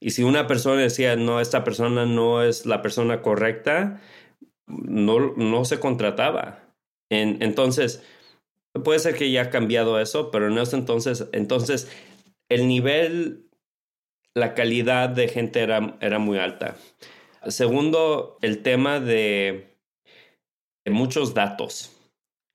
Y 0.00 0.10
si 0.10 0.22
una 0.22 0.46
persona 0.46 0.80
decía, 0.80 1.16
no, 1.16 1.40
esta 1.40 1.64
persona 1.64 2.04
no 2.04 2.42
es 2.42 2.66
la 2.66 2.82
persona 2.82 3.22
correcta, 3.22 4.00
no, 4.66 5.34
no 5.36 5.64
se 5.64 5.80
contrataba. 5.80 6.60
En, 7.10 7.42
entonces, 7.42 8.02
puede 8.84 8.98
ser 8.98 9.14
que 9.14 9.30
ya 9.30 9.42
ha 9.42 9.50
cambiado 9.50 10.00
eso, 10.00 10.30
pero 10.30 10.48
en 10.48 10.58
ese 10.58 10.76
entonces, 10.76 11.28
entonces, 11.32 11.90
el 12.48 12.68
nivel, 12.68 13.48
la 14.34 14.54
calidad 14.54 15.08
de 15.08 15.28
gente 15.28 15.60
era, 15.60 15.96
era 16.00 16.18
muy 16.18 16.38
alta. 16.38 16.76
Segundo, 17.48 18.38
el 18.42 18.62
tema 18.62 19.00
de, 19.00 19.76
de 20.84 20.90
muchos 20.90 21.34
datos 21.34 21.96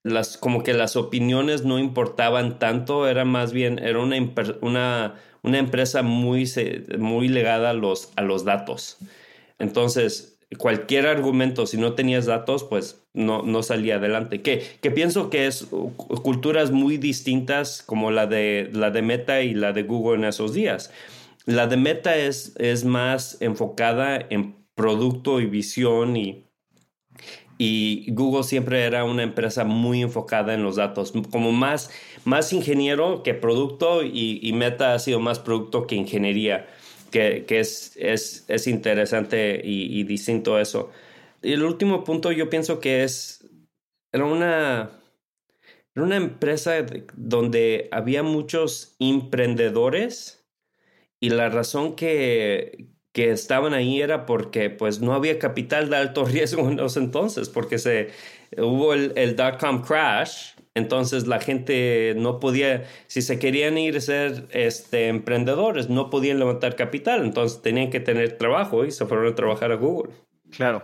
las 0.04 0.38
como 0.38 0.63
que 0.63 0.74
las 0.74 0.96
opiniones 0.96 1.63
no 1.63 1.80
importaban 1.80 2.60
tanto, 2.60 3.08
era 3.08 3.25
más 3.25 3.54
bien, 3.54 3.80
era 3.80 4.00
una, 4.00 4.18
una, 4.62 5.16
una 5.44 5.60
empresa 5.60 6.01
muy, 6.01 6.50
muy 6.98 7.28
legada 7.28 7.72
a 7.72 7.74
los, 7.74 8.12
a 8.16 8.22
los 8.22 8.44
datos. 8.44 8.98
Entonces, 9.60 10.40
cualquier 10.58 11.08
argumento, 11.08 11.68
si 11.68 11.78
no 11.78 11.94
tenías 11.94 12.25
datos, 12.25 12.63
pues 12.63 13.00
no, 13.13 13.44
no 13.44 13.63
salía 13.63 13.96
adelante. 13.96 14.41
Que, 14.41 14.63
que 14.82 14.91
pienso 14.91 15.30
que 15.30 15.48
es 15.48 15.68
culturas 16.24 16.72
muy 16.72 16.98
distintas 16.98 17.84
como 17.84 18.12
la 18.12 18.27
de, 18.27 18.70
la 18.74 18.91
de 18.91 19.01
Meta 19.01 19.41
y 19.41 19.53
la 19.53 19.74
de 19.74 19.84
Google 19.84 20.20
en 20.20 20.25
esos 20.25 20.53
días. 20.53 20.91
La 21.46 21.68
de 21.68 21.77
Meta 21.77 22.15
es, 22.15 22.56
es 22.58 22.86
más 22.86 23.38
enfocada 23.41 24.20
en 24.30 24.56
producto 24.75 25.41
y 25.41 25.46
visión 25.46 26.15
y 26.15 26.46
y 27.63 28.06
Google 28.13 28.41
siempre 28.41 28.86
era 28.86 29.03
una 29.03 29.22
empresa 29.22 29.65
muy 29.65 30.01
enfocada 30.01 30.56
en 30.56 30.63
los 30.63 30.77
datos, 30.77 31.13
como 31.30 31.51
más, 31.51 31.91
más 32.25 32.53
ingeniero 32.53 33.22
que 33.22 33.36
producto 33.36 34.01
y, 34.03 34.51
Meta 34.56 34.96
ha 34.96 35.00
sido 35.00 35.20
más 35.20 35.38
producto 35.38 35.86
que 35.86 35.94
ingeniería, 35.94 36.65
que, 37.12 37.46
que 37.48 37.60
es, 37.60 37.96
es, 37.98 38.46
es, 38.48 38.65
interesante 38.65 39.62
y, 39.63 40.03
distinto 40.06 40.60
eso. 40.60 40.89
Y 41.41 41.53
el 41.53 41.63
último 41.63 42.03
punto 42.03 42.31
yo 42.31 42.50
pienso 42.50 42.79
que 42.79 43.03
es, 43.03 43.50
era 44.12 44.25
una, 44.25 44.91
era 45.95 46.05
una 46.05 46.17
empresa 46.17 46.86
donde 47.15 47.89
había 47.91 48.24
muchos 48.24 48.95
emprendedores 49.00 50.45
y 51.19 51.29
la 51.29 51.50
razón 51.50 51.95
que, 51.95 52.89
que 53.13 53.31
estaban 53.31 53.74
ahí 53.74 54.01
era 54.01 54.25
porque 54.25 54.69
pues 54.69 55.01
no 55.01 55.13
había 55.13 55.39
capital 55.39 55.89
de 55.89 55.98
alto 55.98 56.25
riesgo 56.25 56.69
en 56.69 56.77
los 56.77 56.98
entonces, 56.98 57.50
porque 57.50 57.77
se 57.77 58.10
hubo 58.57 58.93
el, 58.93 59.13
el 59.15 59.36
dot-com 59.36 59.83
crash, 59.83 60.53
entonces 60.74 61.27
la 61.27 61.39
gente 61.39 62.13
no 62.17 62.39
podía, 62.39 62.86
si 63.07 63.21
se 63.21 63.39
querían 63.39 63.77
ir 63.77 63.98
a 63.98 64.01
ser 64.01 64.48
este, 64.51 65.07
emprendedores, 65.07 65.89
no 65.89 66.10
podían 66.10 66.39
levantar 66.39 66.75
capital, 66.75 67.25
entonces 67.25 67.62
tenían 67.62 67.89
que 67.89 68.00
tener 68.00 68.38
trabajo 68.38 68.86
y 68.86 68.91
se 68.91 69.05
fueron 69.05 69.31
a 69.31 69.36
trabajar 69.36 69.71
a 69.71 69.75
Google. 69.75 70.13
Claro. 70.51 70.83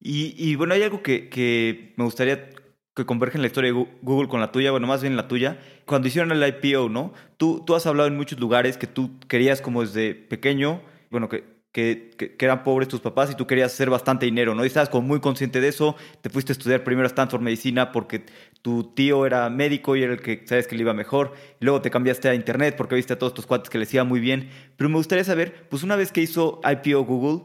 Y, 0.00 0.54
bueno, 0.56 0.74
hay 0.74 0.82
algo 0.82 1.02
que, 1.02 1.28
que 1.28 1.94
me 1.96 2.04
gustaría 2.04 2.50
que 2.94 3.04
converge 3.04 3.36
en 3.36 3.42
la 3.42 3.48
historia 3.48 3.72
de 3.72 3.86
Google 4.02 4.28
con 4.28 4.40
la 4.40 4.52
tuya, 4.52 4.70
bueno, 4.70 4.86
más 4.86 5.02
bien 5.02 5.16
la 5.16 5.28
tuya. 5.28 5.58
Cuando 5.84 6.08
hicieron 6.08 6.32
el 6.32 6.46
IPO, 6.46 6.88
¿no? 6.88 7.12
Tú, 7.36 7.62
tú 7.66 7.74
has 7.74 7.86
hablado 7.86 8.08
en 8.08 8.16
muchos 8.16 8.38
lugares 8.38 8.78
que 8.78 8.86
tú 8.86 9.18
querías 9.28 9.60
como 9.60 9.82
desde 9.82 10.14
pequeño 10.14 10.80
bueno, 11.10 11.28
que, 11.28 11.44
que, 11.72 12.10
que, 12.16 12.44
eran 12.44 12.62
pobres 12.62 12.88
tus 12.88 13.00
papás 13.00 13.30
y 13.30 13.34
tú 13.34 13.46
querías 13.46 13.72
hacer 13.72 13.90
bastante 13.90 14.26
dinero, 14.26 14.54
¿no? 14.54 14.64
Y 14.64 14.66
estabas 14.66 14.88
como 14.88 15.06
muy 15.06 15.20
consciente 15.20 15.60
de 15.60 15.68
eso, 15.68 15.96
te 16.20 16.30
fuiste 16.30 16.52
a 16.52 16.54
estudiar 16.54 16.84
primero 16.84 17.06
a 17.06 17.08
Stanford 17.08 17.42
Medicina 17.42 17.92
porque 17.92 18.24
tu 18.62 18.94
tío 18.94 19.26
era 19.26 19.48
médico 19.50 19.96
y 19.96 20.02
era 20.02 20.12
el 20.12 20.20
que 20.20 20.42
sabes 20.46 20.66
que 20.66 20.74
le 20.74 20.82
iba 20.82 20.94
mejor, 20.94 21.34
y 21.60 21.64
luego 21.64 21.80
te 21.82 21.90
cambiaste 21.90 22.28
a 22.28 22.34
Internet 22.34 22.74
porque 22.76 22.94
viste 22.94 23.12
a 23.12 23.18
todos 23.18 23.34
tus 23.34 23.46
cuates 23.46 23.70
que 23.70 23.78
les 23.78 23.92
iba 23.94 24.04
muy 24.04 24.20
bien, 24.20 24.50
pero 24.76 24.88
me 24.90 24.96
gustaría 24.96 25.24
saber, 25.24 25.66
pues 25.68 25.82
una 25.82 25.96
vez 25.96 26.12
que 26.12 26.20
hizo 26.20 26.60
IPO 26.64 27.04
Google, 27.04 27.44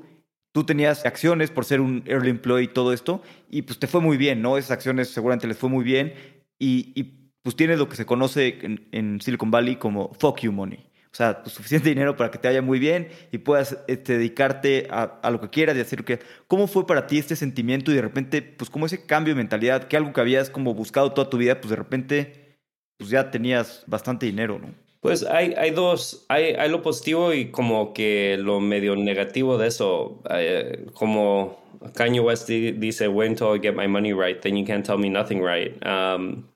tú 0.51 0.63
tenías 0.65 1.05
acciones 1.05 1.51
por 1.51 1.65
ser 1.65 1.81
un 1.81 2.03
early 2.05 2.29
employee 2.29 2.65
y 2.65 2.67
todo 2.67 2.93
esto, 2.93 3.21
y 3.49 3.63
pues 3.63 3.79
te 3.79 3.87
fue 3.87 4.01
muy 4.01 4.17
bien, 4.17 4.41
¿no? 4.41 4.57
Esas 4.57 4.71
acciones 4.71 5.09
seguramente 5.09 5.47
les 5.47 5.57
fue 5.57 5.69
muy 5.69 5.83
bien, 5.83 6.13
y, 6.59 6.91
y 6.95 7.21
pues 7.43 7.55
tienes 7.55 7.79
lo 7.79 7.89
que 7.89 7.95
se 7.95 8.05
conoce 8.05 8.59
en, 8.91 9.19
Silicon 9.21 9.51
Valley 9.51 9.77
como 9.77 10.13
fuck 10.19 10.41
you 10.41 10.51
money. 10.51 10.77
o 11.11 11.15
sea, 11.15 11.41
pues, 11.41 11.55
suficiente 11.55 11.89
dinero 11.89 12.15
para 12.15 12.31
que 12.31 12.37
te 12.37 12.47
vaya 12.47 12.61
muy 12.61 12.79
bien 12.79 13.09
y 13.31 13.39
puedas 13.39 13.77
este, 13.87 14.17
dedicarte 14.17 14.87
a, 14.91 15.29
lo 15.31 15.41
que 15.41 15.49
quieras 15.49 15.75
y 15.77 15.81
hacer 15.81 15.99
lo 15.99 16.05
que... 16.05 16.19
¿Cómo 16.47 16.67
fue 16.67 16.85
para 16.85 17.07
ti 17.07 17.17
este 17.17 17.35
sentimiento 17.35 17.91
y 17.91 17.95
de 17.95 18.01
repente, 18.01 18.41
pues 18.41 18.69
como 18.69 18.85
ese 18.85 19.05
cambio 19.05 19.33
de 19.33 19.39
mentalidad, 19.39 19.87
que 19.87 19.97
algo 19.97 20.13
que 20.13 20.21
habías 20.21 20.49
como 20.49 20.73
buscado 20.73 21.13
toda 21.13 21.29
tu 21.29 21.37
vida, 21.37 21.59
pues 21.59 21.69
de 21.71 21.75
repente, 21.75 22.59
pues 22.97 23.09
ya 23.09 23.31
tenías 23.31 23.83
bastante 23.87 24.25
dinero, 24.25 24.59
¿no? 24.59 24.73
Pues 25.01 25.23
hay, 25.23 25.53
hay 25.57 25.71
dos, 25.71 26.25
hay, 26.29 26.53
hay 26.53 26.69
lo 26.69 26.83
positivo 26.83 27.33
y 27.33 27.49
como 27.49 27.91
que 27.93 28.37
lo 28.39 28.59
medio 28.59 28.95
negativo 28.95 29.57
de 29.57 29.67
eso, 29.67 30.21
eh, 30.29 30.85
como 30.93 31.59
Kanye 31.95 32.19
West 32.19 32.47
dice, 32.47 33.07
when 33.07 33.35
till 33.35 33.55
I 33.55 33.59
get 33.59 33.75
my 33.75 33.87
money 33.87 34.13
right, 34.13 34.39
then 34.39 34.55
you 34.55 34.65
can't 34.65 34.85
tell 34.85 34.99
me 34.99 35.09
nothing 35.09 35.41
right. 35.41 35.75
Um, 35.83 36.47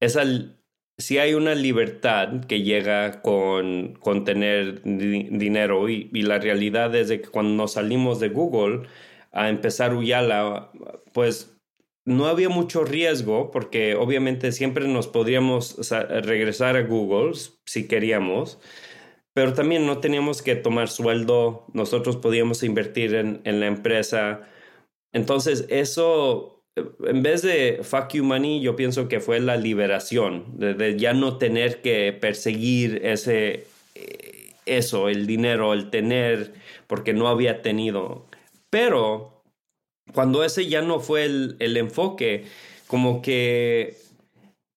esa 0.00 0.24
si 0.98 1.18
hay 1.18 1.34
una 1.34 1.54
libertad 1.54 2.44
que 2.46 2.62
llega 2.62 3.22
con, 3.22 3.94
con 4.00 4.24
tener 4.24 4.82
dinero 4.82 5.88
y, 5.88 6.08
la 6.22 6.38
realidad 6.38 6.94
es 6.94 7.08
de 7.08 7.20
que 7.20 7.28
cuando 7.28 7.66
salimos 7.66 8.20
de 8.20 8.28
Google 8.28 8.86
a 9.32 9.48
empezar 9.48 9.94
Uyala, 9.94 10.70
pues 11.12 11.58
no 12.04 12.26
había 12.26 12.48
mucho 12.48 12.84
riesgo 12.84 13.50
porque 13.50 13.94
obviamente 13.94 14.52
siempre 14.52 14.88
nos 14.88 15.06
podríamos 15.06 15.90
regresar 15.90 16.76
a 16.76 16.82
Google 16.82 17.32
si 17.64 17.86
queríamos, 17.86 18.58
pero 19.34 19.54
también 19.54 19.86
no 19.86 19.98
teníamos 19.98 20.42
que 20.42 20.56
tomar 20.56 20.88
sueldo, 20.88 21.66
nosotros 21.72 22.16
podíamos 22.16 22.62
invertir 22.62 23.14
en, 23.14 23.40
en 23.44 23.60
la 23.60 23.66
empresa. 23.66 24.42
Entonces 25.12 25.66
eso 25.68 26.52
en 26.76 27.22
vez 27.22 27.42
de 27.42 27.80
fuck 27.82 28.12
you 28.12 28.24
money, 28.24 28.60
yo 28.60 28.76
pienso 28.76 29.08
que 29.08 29.20
fue 29.20 29.40
la 29.40 29.56
liberación, 29.56 30.58
de, 30.58 30.98
ya 30.98 31.12
no 31.12 31.36
tener 31.36 31.82
que 31.82 32.12
perseguir 32.12 33.00
ese, 33.04 33.66
eh, 33.94 34.54
eso, 34.64 35.08
el 35.08 35.26
dinero, 35.26 35.74
el 35.74 35.90
tener, 35.90 36.54
porque 36.86 37.12
no 37.12 37.28
había 37.28 37.62
tenido. 37.62 38.26
Pero 38.70 39.41
cuando 40.14 40.44
ese 40.44 40.68
ya 40.68 40.82
no 40.82 41.00
fue 41.00 41.24
el, 41.24 41.56
el 41.58 41.76
enfoque, 41.76 42.46
como 42.86 43.22
que 43.22 43.96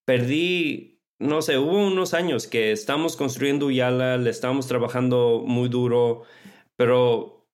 perdí, 0.05 0.99
no 1.19 1.41
sé, 1.41 1.57
hubo 1.57 1.77
unos 1.87 2.13
años 2.13 2.47
que 2.47 2.71
estamos 2.71 3.15
construyendo 3.15 3.71
Yala, 3.71 4.17
le 4.17 4.29
estábamos 4.29 4.67
trabajando 4.67 5.43
muy 5.45 5.69
duro, 5.69 6.23
pero 6.75 7.47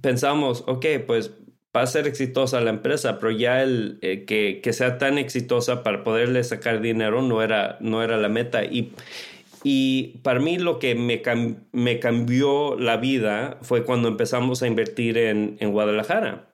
pensamos, 0.00 0.64
ok, 0.66 0.86
pues 1.06 1.32
va 1.76 1.82
a 1.82 1.86
ser 1.86 2.06
exitosa 2.06 2.60
la 2.60 2.70
empresa, 2.70 3.18
pero 3.18 3.32
ya 3.32 3.62
el 3.62 3.98
eh, 4.02 4.24
que, 4.24 4.60
que, 4.62 4.72
sea 4.72 4.98
tan 4.98 5.18
exitosa 5.18 5.82
para 5.82 6.04
poderle 6.04 6.44
sacar 6.44 6.80
dinero 6.80 7.22
no 7.22 7.42
era, 7.42 7.78
no 7.80 8.02
era 8.02 8.16
la 8.16 8.28
meta. 8.28 8.64
Y, 8.64 8.92
y 9.64 10.18
para 10.22 10.40
mí 10.40 10.58
lo 10.58 10.78
que 10.78 10.94
me, 10.94 11.22
me 11.72 11.98
cambió 11.98 12.76
la 12.78 12.96
vida 12.98 13.58
fue 13.62 13.84
cuando 13.84 14.08
empezamos 14.08 14.62
a 14.62 14.66
invertir 14.68 15.18
en, 15.18 15.56
en, 15.60 15.72
Guadalajara. 15.72 16.53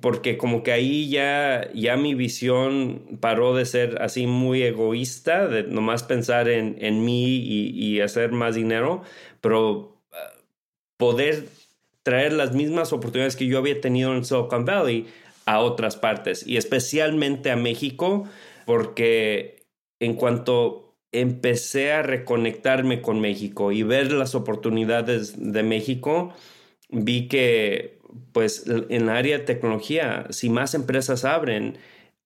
Porque 0.00 0.36
como 0.36 0.62
que 0.62 0.72
ahí 0.72 1.08
ya, 1.08 1.70
ya 1.74 1.96
mi 1.96 2.14
visión 2.14 3.18
paró 3.20 3.54
de 3.54 3.66
ser 3.66 4.00
así 4.02 4.26
muy 4.26 4.62
egoísta, 4.62 5.48
de 5.48 5.64
nomás 5.64 6.02
pensar 6.02 6.48
en, 6.48 6.76
en 6.80 7.04
mí 7.04 7.36
y, 7.36 7.70
y 7.70 8.00
hacer 8.00 8.32
más 8.32 8.54
dinero, 8.54 9.02
pero 9.40 10.00
ah, 10.12 10.32
poder 10.96 11.46
traer 12.02 12.32
las 12.32 12.54
mismas 12.54 12.92
oportunidades 12.92 13.36
que 13.36 13.46
yo 13.46 13.58
había 13.58 13.80
tenido 13.80 14.14
en 14.14 14.24
Silicon 14.24 14.64
Valley 14.64 15.06
a 15.46 15.60
otras 15.60 15.96
partes 15.96 16.46
y 16.46 16.56
especialmente 16.56 17.50
a 17.50 17.56
México 17.56 18.24
porque 18.66 19.66
en 20.00 20.14
cuanto 20.14 20.96
empecé 21.12 21.92
a 21.92 22.02
reconectarme 22.02 23.00
con 23.00 23.20
México 23.20 23.72
y 23.72 23.82
ver 23.82 24.12
las 24.12 24.34
oportunidades 24.34 25.34
de 25.38 25.62
México, 25.62 26.34
vi 26.90 27.28
que 27.28 27.93
pues 28.32 28.64
en 28.66 29.06
la 29.06 29.16
área 29.16 29.38
de 29.38 29.44
tecnología, 29.44 30.26
si 30.30 30.50
más 30.50 30.74
empresas 30.74 31.24
abren, 31.24 31.78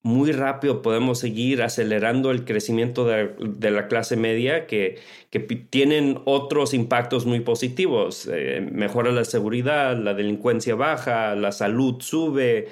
muy 0.02 0.32
rápido 0.32 0.80
podemos 0.82 1.18
seguir 1.18 1.62
acelerando 1.62 2.30
el 2.30 2.44
crecimiento 2.44 3.04
de, 3.06 3.70
la 3.70 3.88
clase 3.88 4.16
media 4.16 4.66
que, 4.66 4.98
que, 5.30 5.40
tienen 5.40 6.20
otros 6.24 6.72
impactos 6.72 7.26
muy 7.26 7.40
positivos. 7.40 8.28
Eh, 8.32 8.66
mejora 8.72 9.12
la 9.12 9.24
seguridad, 9.24 9.96
la 9.98 10.14
delincuencia 10.14 10.74
baja, 10.76 11.34
la 11.34 11.52
salud 11.52 12.00
sube, 12.00 12.68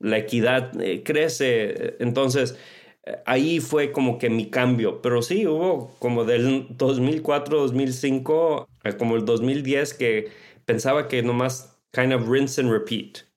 la 0.00 0.18
equidad 0.18 0.80
eh, 0.80 1.02
crece. 1.04 1.96
Entonces, 2.00 2.56
eh, 3.04 3.16
ahí 3.26 3.60
fue 3.60 3.92
como 3.92 4.18
que 4.18 4.30
mi 4.30 4.48
cambio. 4.48 5.02
Pero 5.02 5.22
sí, 5.22 5.46
hubo 5.46 5.94
como 5.98 6.24
del 6.24 6.68
2004, 6.70 7.58
2005, 7.58 8.68
como 8.98 9.16
el 9.16 9.24
2010 9.24 9.94
que 9.94 10.28
pensaba 10.64 11.08
que 11.08 11.22
nomás 11.22 11.77
kind 11.92 12.12
of 12.12 12.28
rinse 12.28 12.60
and 12.60 12.70
repeat 12.70 13.28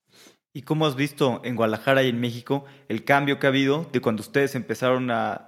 ¿Y 0.54 0.64
cómo 0.64 0.86
has 0.86 0.96
visto 0.96 1.42
en 1.46 1.56
Guadalajara 1.56 2.04
y 2.04 2.10
en 2.10 2.20
México 2.20 2.66
el 2.90 3.06
cambio 3.06 3.40
que 3.40 3.48
ha 3.48 3.50
habido 3.50 3.88
de 3.92 4.02
cuando 4.02 4.22
ustedes 4.22 4.56
empezaron 4.56 5.10
a, 5.10 5.48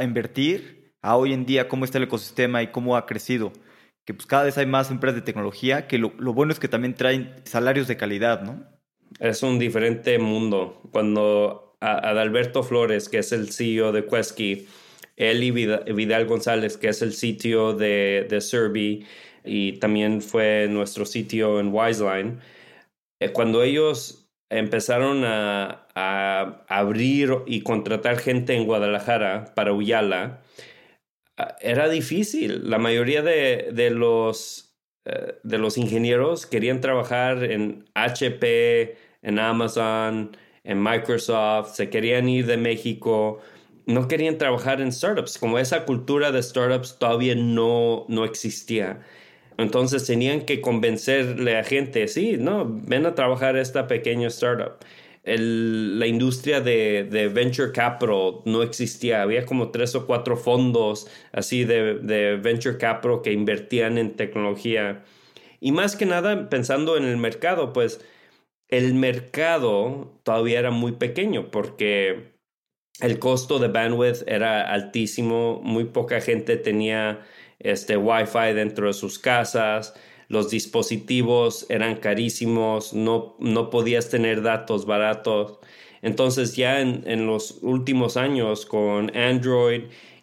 invertir 0.00 0.92
a 1.02 1.16
hoy 1.16 1.32
en 1.32 1.46
día, 1.46 1.68
cómo 1.68 1.84
está 1.84 1.98
el 1.98 2.04
ecosistema 2.04 2.62
y 2.62 2.68
cómo 2.68 2.96
ha 2.96 3.06
crecido? 3.06 3.52
Que 4.04 4.12
pues 4.12 4.26
cada 4.26 4.44
vez 4.44 4.58
hay 4.58 4.66
más 4.66 4.90
empresas 4.90 5.16
de 5.16 5.22
tecnología, 5.22 5.86
que 5.86 5.98
lo, 5.98 6.10
bueno 6.10 6.52
es 6.52 6.58
que 6.58 6.68
también 6.68 6.94
traen 6.94 7.34
salarios 7.44 7.86
de 7.86 7.96
calidad, 7.96 8.42
¿no? 8.42 8.66
Es 9.20 9.42
un 9.42 9.58
diferente 9.58 10.18
mundo. 10.18 10.80
Cuando 10.90 11.76
Adalberto 11.80 12.62
Flores, 12.64 13.08
que 13.08 13.18
es 13.18 13.30
el 13.32 13.52
CEO 13.52 13.92
de 13.92 14.04
Quesky, 14.06 14.66
él 15.16 15.44
y 15.44 15.50
Vidal 15.50 16.26
González, 16.26 16.76
que 16.76 16.88
es 16.88 17.02
el 17.02 17.12
sitio 17.12 17.72
de, 17.72 18.26
de 18.28 18.40
Serbi 18.40 19.06
y 19.44 19.78
también 19.78 20.22
fue 20.22 20.68
nuestro 20.68 21.04
sitio 21.06 21.60
en 21.60 21.72
Wiseline, 21.72 22.40
eh, 23.20 23.32
cuando 23.32 23.62
ellos 23.62 24.28
empezaron 24.50 25.24
a, 25.24 25.86
abrir 26.68 27.30
y 27.46 27.62
contratar 27.62 28.18
gente 28.18 28.54
en 28.54 28.64
Guadalajara 28.64 29.52
para 29.54 29.72
Uyala, 29.74 30.42
ah, 31.36 31.56
era 31.60 31.88
difícil. 31.88 32.70
La 32.70 32.78
mayoría 32.78 33.22
de, 33.22 33.90
los, 33.90 34.74
eh, 35.04 35.34
de 35.42 35.58
los 35.58 35.76
ingenieros 35.76 36.46
querían 36.46 36.80
trabajar 36.80 37.44
en 37.44 37.84
HP, 37.94 38.96
en 39.22 39.38
Amazon, 39.38 40.36
en 40.64 40.82
Microsoft, 40.82 41.74
se 41.74 41.90
querían 41.90 42.28
ir 42.28 42.46
de 42.46 42.56
México, 42.56 43.40
no 43.86 44.08
querían 44.08 44.38
trabajar 44.38 44.80
en 44.80 44.92
startups, 44.92 45.38
como 45.38 45.58
esa 45.58 45.84
cultura 45.84 46.32
de 46.32 46.42
startups 46.42 46.98
todavía 46.98 47.34
no, 47.34 48.06
no 48.08 48.24
existía. 48.24 49.00
Entonces 49.60 50.06
tenían 50.06 50.42
que 50.46 50.60
convencerle 50.60 51.56
a 51.58 51.64
gente, 51.64 52.08
sí, 52.08 52.36
no, 52.38 52.66
ven 52.66 53.06
a 53.06 53.14
trabajar 53.14 53.56
esta 53.56 53.86
pequeña 53.86 54.28
startup. 54.28 54.78
la 55.24 56.06
industria 56.06 56.60
de, 56.60 57.30
venture 57.34 57.72
capital 57.72 58.40
no 58.46 58.62
existía. 58.62 59.22
Había 59.22 59.44
como 59.46 59.70
tres 59.70 59.94
o 59.94 60.06
cuatro 60.06 60.36
fondos 60.36 61.08
así 61.32 61.64
de, 61.64 61.96
de, 61.96 62.36
venture 62.36 62.78
capital 62.78 63.20
que 63.22 63.32
invertían 63.32 63.98
en 63.98 64.16
tecnología. 64.16 65.04
Y 65.60 65.72
más 65.72 65.96
que 65.96 66.06
nada, 66.06 66.48
pensando 66.48 66.96
en 66.96 67.04
el 67.04 67.18
mercado, 67.18 67.72
pues 67.72 68.00
el 68.68 68.94
mercado 68.94 70.20
todavía 70.22 70.60
era 70.60 70.70
muy 70.70 70.92
pequeño 70.92 71.50
porque 71.50 72.30
el 73.00 73.18
costo 73.18 73.58
de 73.58 73.68
bandwidth 73.68 74.22
era 74.26 74.72
altísimo, 74.72 75.60
muy 75.62 75.84
poca 75.84 76.20
gente 76.20 76.56
tenía 76.56 77.20
este 77.60 77.96
Wi-Fi 77.96 78.54
dentro 78.54 78.88
de 78.88 78.92
sus 78.94 79.18
casas, 79.18 79.94
los 80.28 80.48
dispositivos 80.48 81.66
eran 81.68 81.96
carísimos, 81.96 82.94
no, 82.94 83.36
no 83.40 83.68
podías 83.68 84.10
tener 84.10 84.42
datos 84.42 84.86
baratos. 84.86 85.58
Entonces 86.02 86.56
ya 86.56 86.80
en, 86.80 87.26
los 87.26 87.58
últimos 87.62 88.16
años 88.16 88.64
con 88.64 89.14
Android 89.16 89.82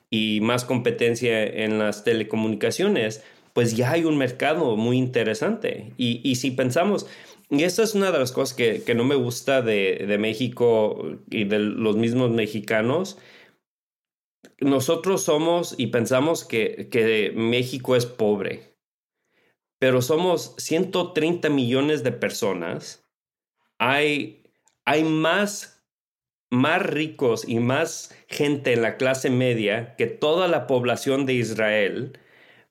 y 0.10 0.40
más 0.42 0.66
competencia 0.66 1.44
en 1.44 1.78
las 1.78 2.04
telecomunicaciones, 2.04 3.22
pues 3.52 3.76
ya 3.76 3.92
hay 3.92 4.06
un 4.06 4.18
mercado 4.18 4.78
muy 4.78 4.98
interesante. 4.98 5.92
Y, 5.98 6.36
si 6.36 6.52
pensamos, 6.52 7.06
y 7.50 7.64
esta 7.64 7.84
es 7.84 7.94
una 7.94 8.12
de 8.12 8.20
las 8.20 8.32
cosas 8.32 8.56
que, 8.56 8.94
no 8.96 9.04
me 9.04 9.16
gusta 9.16 9.62
de, 9.62 10.06
de 10.08 10.18
México 10.18 11.18
y 11.30 11.44
de 11.44 11.60
los 11.60 11.98
mismos 11.98 12.32
mexicanos, 12.32 13.18
nosotros 14.60 15.24
somos 15.24 15.76
y 15.78 15.88
pensamos 15.88 16.46
que, 16.46 16.90
que 16.90 17.32
México 17.36 17.96
es 17.96 18.06
pobre, 18.06 18.76
pero 19.80 20.02
somos 20.02 20.56
130 20.58 21.50
millones 21.50 22.04
de 22.04 22.12
personas. 22.12 23.06
Hay, 23.78 24.44
hay 24.86 25.04
más, 25.04 25.86
más 26.50 26.82
ricos 26.82 27.48
y 27.48 27.60
más 27.60 28.16
gente 28.28 28.74
en 28.74 28.82
la 28.82 28.98
clase 28.98 29.30
media 29.30 29.96
que 29.96 30.08
toda 30.08 30.48
la 30.48 30.66
población 30.66 31.26
de 31.26 31.34
Israel. 31.34 32.20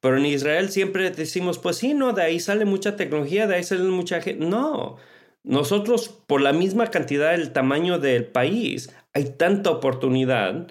Pero 0.00 0.18
en 0.18 0.26
Israel 0.26 0.70
siempre 0.70 1.10
decimos, 1.10 1.58
pues 1.58 1.76
sí, 1.76 1.94
no, 1.94 2.12
de 2.12 2.22
ahí 2.22 2.40
sale 2.40 2.64
mucha 2.64 2.96
tecnología, 2.96 3.46
de 3.46 3.56
ahí 3.56 3.64
sale 3.64 3.82
mucha 3.84 4.20
gente. 4.20 4.44
No, 4.44 4.96
nosotros 5.44 6.08
por 6.08 6.40
la 6.40 6.52
misma 6.52 6.90
cantidad 6.90 7.30
del 7.30 7.52
tamaño 7.52 7.98
del 8.00 8.26
país 8.26 8.92
hay 9.12 9.30
tanta 9.36 9.70
oportunidad 9.70 10.66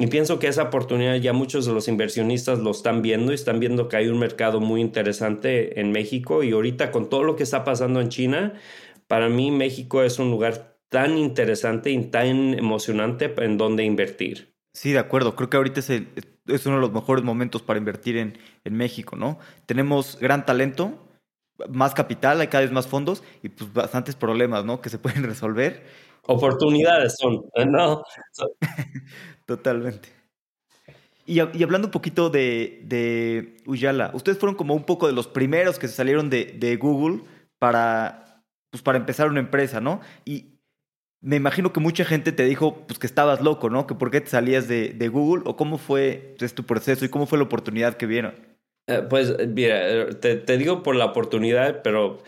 Y 0.00 0.06
pienso 0.06 0.38
que 0.38 0.48
esa 0.48 0.62
oportunidad 0.62 1.16
ya 1.16 1.34
muchos 1.34 1.66
de 1.66 1.74
los 1.74 1.86
inversionistas 1.86 2.58
lo 2.58 2.70
están 2.70 3.02
viendo 3.02 3.32
y 3.32 3.34
están 3.34 3.60
viendo 3.60 3.86
que 3.86 3.98
hay 3.98 4.08
un 4.08 4.18
mercado 4.18 4.58
muy 4.58 4.80
interesante 4.80 5.78
en 5.78 5.92
México 5.92 6.42
y 6.42 6.52
ahorita 6.52 6.90
con 6.90 7.10
todo 7.10 7.22
lo 7.22 7.36
que 7.36 7.42
está 7.42 7.64
pasando 7.64 8.00
en 8.00 8.08
China, 8.08 8.54
para 9.08 9.28
mí 9.28 9.50
México 9.50 10.02
es 10.02 10.18
un 10.18 10.30
lugar 10.30 10.78
tan 10.88 11.18
interesante 11.18 11.90
y 11.90 12.02
tan 12.06 12.54
emocionante 12.54 13.30
en 13.36 13.58
donde 13.58 13.84
invertir. 13.84 14.54
Sí, 14.72 14.92
de 14.92 15.00
acuerdo. 15.00 15.36
Creo 15.36 15.50
que 15.50 15.58
ahorita 15.58 15.80
es, 15.80 15.90
es 15.90 16.64
uno 16.64 16.76
de 16.76 16.80
los 16.80 16.92
mejores 16.92 17.22
momentos 17.22 17.60
para 17.60 17.78
invertir 17.78 18.16
en, 18.16 18.38
en 18.64 18.74
México, 18.78 19.16
¿no? 19.16 19.38
Tenemos 19.66 20.18
gran 20.18 20.46
talento, 20.46 20.98
más 21.68 21.92
capital, 21.92 22.40
hay 22.40 22.46
cada 22.46 22.62
vez 22.62 22.72
más 22.72 22.86
fondos 22.86 23.22
y 23.42 23.50
pues 23.50 23.70
bastantes 23.70 24.16
problemas, 24.16 24.64
¿no? 24.64 24.80
Que 24.80 24.88
se 24.88 24.98
pueden 24.98 25.24
resolver. 25.24 25.84
Oportunidades 26.26 27.16
son, 27.18 27.44
¿no? 27.66 28.02
Totalmente. 29.50 30.10
Y, 31.26 31.40
hablando 31.40 31.88
un 31.88 31.90
poquito 31.90 32.30
de, 32.30 32.82
de, 32.84 33.56
Uyala, 33.66 34.12
ustedes 34.14 34.38
fueron 34.38 34.54
como 34.54 34.74
un 34.74 34.84
poco 34.84 35.08
de 35.08 35.12
los 35.12 35.26
primeros 35.26 35.80
que 35.80 35.88
se 35.88 35.94
salieron 35.94 36.30
de, 36.30 36.78
Google 36.80 37.22
para, 37.58 38.44
pues 38.70 38.80
para 38.84 38.98
empezar 38.98 39.26
una 39.26 39.40
empresa, 39.40 39.80
¿no? 39.80 40.02
Y 40.24 40.60
me 41.20 41.34
imagino 41.34 41.72
que 41.72 41.80
mucha 41.80 42.04
gente 42.04 42.30
te 42.30 42.44
dijo 42.44 42.86
pues, 42.86 43.00
que 43.00 43.08
estabas 43.08 43.40
loco, 43.40 43.70
¿no? 43.70 43.88
Que 43.88 43.96
por 43.96 44.12
qué 44.12 44.20
te 44.20 44.30
salías 44.30 44.68
de, 44.68 45.10
Google 45.12 45.42
o 45.46 45.56
cómo 45.56 45.78
fue 45.78 46.36
pues, 46.38 46.54
tu 46.54 46.62
proceso 46.62 47.04
y 47.04 47.08
cómo 47.08 47.26
fue 47.26 47.38
la 47.38 47.44
oportunidad 47.44 47.96
que 47.96 48.06
vieron. 48.06 48.36
Eh, 48.86 49.04
pues 49.10 49.34
mira, 49.48 50.10
te, 50.20 50.36
te 50.36 50.58
digo 50.58 50.84
por 50.84 50.94
la 50.94 51.06
oportunidad, 51.06 51.82
pero 51.82 52.18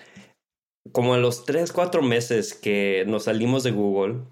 como 0.90 1.14
a 1.14 1.18
los 1.18 1.44
tres, 1.44 1.72
cuatro 1.72 2.02
meses 2.02 2.52
que 2.52 3.04
nos 3.06 3.24
salimos 3.24 3.62
de 3.62 3.70
Google, 3.70 4.22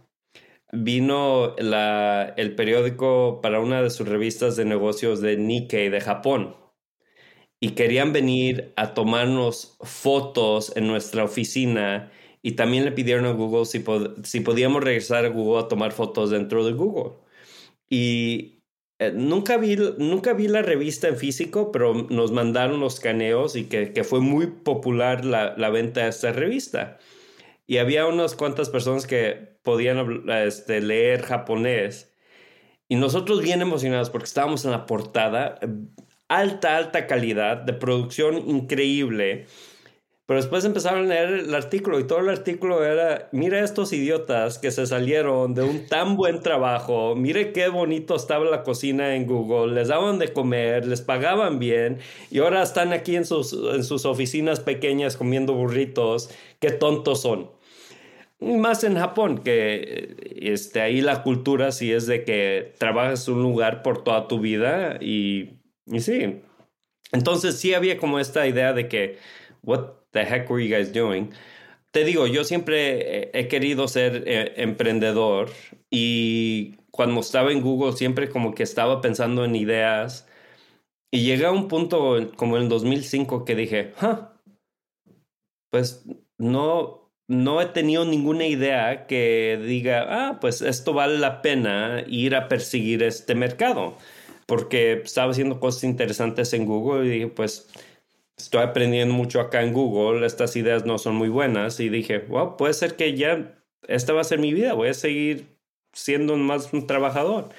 vino 0.72 1.54
la, 1.59 2.35
el 2.37 2.54
periódico 2.54 3.40
para 3.42 3.61
una 3.61 3.83
de 3.83 3.90
sus 3.90 4.09
revistas 4.09 4.56
de 4.56 4.64
negocios 4.64 5.20
de 5.20 5.37
Nikkei 5.37 5.88
de 5.88 6.00
Japón 6.00 6.56
y 7.61 7.70
querían 7.70 8.12
venir 8.12 8.72
a 8.76 8.94
tomarnos 8.94 9.76
fotos 9.83 10.72
en 10.76 10.87
nuestra 10.87 11.24
oficina 11.24 12.11
y 12.42 12.52
también 12.52 12.85
le 12.85 12.92
pidieron 12.92 13.26
a 13.26 13.33
Google 13.33 13.66
si, 13.66 13.85
si 14.24 14.40
podíamos 14.40 14.83
regresar 14.83 15.24
a 15.26 15.28
Google 15.28 15.64
a 15.64 15.68
tomar 15.68 15.92
fotos 15.92 16.30
dentro 16.30 16.64
de 16.64 16.72
Google. 16.72 17.14
Y 17.90 18.62
eh, 18.98 19.12
nunca, 19.14 19.59
vi, 19.59 19.76
nunca 19.98 20.33
vi 20.33 20.48
la 20.48 20.62
revista 20.62 21.09
en 21.09 21.16
físico, 21.16 21.72
pero 21.72 21.94
nos 22.11 22.33
mandaron 22.33 22.80
los 22.80 23.00
caneos 23.00 23.56
y 23.56 23.64
que, 23.68 23.92
que 23.92 24.04
fue 24.04 24.20
muy 24.20 24.46
popular 24.46 25.24
la, 25.24 25.54
la 25.56 25.70
venta 25.70 26.04
de 26.04 26.11
esta 26.11 26.33
revista 26.33 26.98
y 27.70 27.78
había 27.78 28.04
unas 28.06 28.35
cuantas 28.35 28.68
personas 28.68 29.06
que 29.06 29.56
podían 29.62 30.28
este, 30.28 30.80
leer 30.80 31.22
japonés 31.22 32.12
y 32.88 32.96
nosotros 32.96 33.42
bien 33.42 33.62
emocionados 33.62 34.11
porque 34.11 34.24
estábamos 34.24 34.64
en 34.64 34.72
la 34.72 34.87
portada, 34.87 35.61
alta, 36.26 36.76
alta 36.76 37.06
calidad, 37.06 37.59
de 37.59 37.72
producción 37.72 38.38
increíble. 38.38 39.46
Pero 40.26 40.40
después 40.40 40.64
empezaron 40.64 41.04
a 41.04 41.14
leer 41.14 41.28
el 41.28 41.54
artículo 41.54 42.00
y 42.00 42.09
todo 42.09 42.18
el 42.18 42.30
artículo 42.30 42.85
era, 42.85 43.28
mira 43.30 43.61
estos 43.61 43.92
idiotas 43.92 44.59
que 44.59 44.72
se 44.72 44.85
salieron 44.87 45.54
de 45.54 45.62
un 45.62 45.87
tan 45.87 46.16
buen 46.16 46.40
trabajo, 46.40 47.14
mire 47.14 47.52
qué 47.52 47.68
bonito 47.68 48.16
estaba 48.16 48.46
la 48.46 48.64
cocina 48.64 49.14
en 49.14 49.26
Google, 49.26 49.74
les 49.74 49.87
daban 49.87 50.18
de 50.18 50.33
comer, 50.33 50.87
les 50.87 51.02
pagaban 51.02 51.61
bien 51.61 52.00
y 52.33 52.40
ahora 52.40 52.64
están 52.64 52.92
aquí 52.92 53.14
en 53.14 53.24
sus, 53.24 53.52
en 53.52 53.85
sus 53.85 54.06
oficinas 54.06 54.59
pequeñas 54.59 55.16
comiendo 55.16 55.54
burritos, 55.54 56.30
qué 56.59 56.72
tontos 56.72 57.22
son. 57.22 57.60
Más 58.40 58.85
en 58.85 58.96
Japón, 58.96 59.38
que 59.38 60.16
este, 60.37 60.81
ahí 60.81 61.03
la 61.03 61.22
cultura 61.22 61.72
sí 61.72 61.92
es 61.92 62.07
de 62.07 62.24
que 62.24 62.74
trabajas 62.79 63.29
un 63.29 63.42
lugar 63.42 63.83
por 63.83 64.03
toda 64.03 64.29
tu 64.29 64.40
vida 64.40 64.96
y, 65.00 65.59
y 65.87 66.00
sí. 66.00 66.40
Entonces 67.12 67.59
sí 67.59 67.74
había 67.74 67.98
como 67.98 68.18
esta 68.18 68.46
idea 68.46 68.72
de 68.72 68.88
que, 68.88 69.18
what 69.62 69.90
the 70.12 70.22
heck 70.22 70.50
were 70.50 70.66
you 70.66 70.74
guys 70.74 70.92
doing? 70.92 71.31
Te 71.90 72.05
digo, 72.05 72.26
yo 72.26 72.44
siempre 72.44 73.31
he 73.38 73.48
querido 73.48 73.88
ser 73.88 74.24
eh, 74.26 74.55
emprendedor 74.57 75.50
y 75.90 76.76
cuando 76.90 77.20
estaba 77.20 77.53
en 77.53 77.62
Google 77.62 77.96
siempre 77.96 78.29
como 78.29 78.55
que 78.55 78.62
estaba 78.62 79.00
pensando 79.00 79.44
en 79.44 79.57
ideas 79.57 80.29
y 81.11 81.24
llegué 81.24 81.46
a 81.46 81.53
un 81.53 81.66
punto 81.68 82.31
como 82.37 82.59
en 82.59 82.68
2005 82.68 83.44
que 83.44 83.57
dije, 83.57 83.92
pues 85.70 86.05
no, 86.38 87.00
no 87.31 87.62
he 87.62 87.66
tenido 87.66 88.05
ninguna 88.05 88.45
idea 88.45 89.07
que 89.07 89.57
diga, 89.64 90.05
ah, 90.09 90.40
pues 90.40 90.62
esto 90.62 90.93
vale 90.93 91.16
la 91.16 91.43
pena 91.43 92.03
ir 92.09 92.35
a 92.35 92.49
perseguir 92.49 93.05
este 93.05 93.37
mercado, 93.37 93.97
porque 94.47 94.95
estaba 95.05 95.31
haciendo 95.31 95.61
cosas 95.61 95.85
interesantes 95.85 96.53
en 96.55 96.66
Google 96.66 97.07
y 97.07 97.11
dije, 97.11 97.27
pues 97.29 97.69
estoy 98.37 98.62
aprendiendo 98.62 99.14
mucho 99.14 99.40
acá 99.40 99.62
en 99.62 99.73
Google, 99.73 100.27
estas 100.27 100.57
ideas 100.57 100.85
no 100.87 100.99
son 100.99 101.14
muy 101.14 101.29
buenas 101.29 101.79
y 101.79 101.88
dije, 101.88 102.19
wow, 102.19 102.57
puede 102.57 102.75
ser 102.75 102.97
que 102.97 103.16
ya 103.16 103.62
esta 103.87 104.12
va 104.12 104.23
a 104.23 104.25
ser 104.25 104.40
mi 104.40 104.53
vida, 104.53 104.73
voy 104.73 104.88
a 104.88 104.95
seguir 104.95 105.57
siendo 105.93 106.37
más 106.37 106.73
un 106.73 106.88
trabajador. 106.88 107.51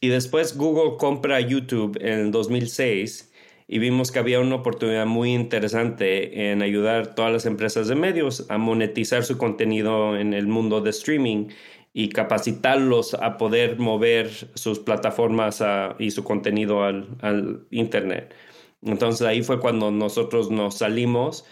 Y 0.00 0.08
después 0.08 0.58
Google 0.58 0.98
compra 0.98 1.40
YouTube 1.40 1.96
en 2.02 2.30
2006 2.30 3.29
y 3.72 3.78
vimos 3.78 4.10
que 4.10 4.18
había 4.18 4.40
una 4.40 4.56
oportunidad 4.56 5.06
muy 5.06 5.32
interesante 5.32 6.50
en 6.50 6.60
ayudar 6.60 7.02
a 7.02 7.14
todas 7.14 7.32
las 7.32 7.46
empresas 7.46 7.86
de 7.86 7.94
medios 7.94 8.44
a 8.48 8.58
monetizar 8.58 9.22
su 9.22 9.38
contenido 9.38 10.16
en 10.16 10.34
el 10.34 10.48
mundo 10.48 10.80
de 10.80 10.90
streaming 10.90 11.50
y 11.92 12.08
capacitarlos 12.08 13.14
a 13.14 13.38
poder 13.38 13.78
mover 13.78 14.28
sus 14.54 14.80
plataformas 14.80 15.62
y 16.00 16.10
su 16.10 16.24
contenido 16.24 16.82
al, 16.82 17.16
al 17.20 17.64
Internet. 17.70 18.34
Entonces 18.82 19.24
ahí 19.24 19.44
fue 19.44 19.60
cuando 19.60 19.92
nosotros 19.92 20.50
nos 20.50 20.78
salimos. 20.78 21.44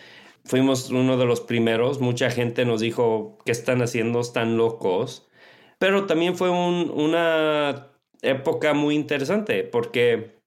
Fuimos 0.44 0.90
uno 0.90 1.18
de 1.18 1.24
los 1.24 1.40
primeros. 1.40 2.00
Mucha 2.00 2.32
gente 2.32 2.64
nos 2.64 2.80
dijo, 2.80 3.38
¿qué 3.44 3.52
están 3.52 3.80
haciendo? 3.80 4.18
Están 4.18 4.56
locos. 4.56 5.28
Pero 5.78 6.06
también 6.06 6.34
fue 6.34 6.50
un, 6.50 6.90
una 6.90 7.92
época 8.22 8.74
muy 8.74 8.96
interesante 8.96 9.62
porque 9.62 10.37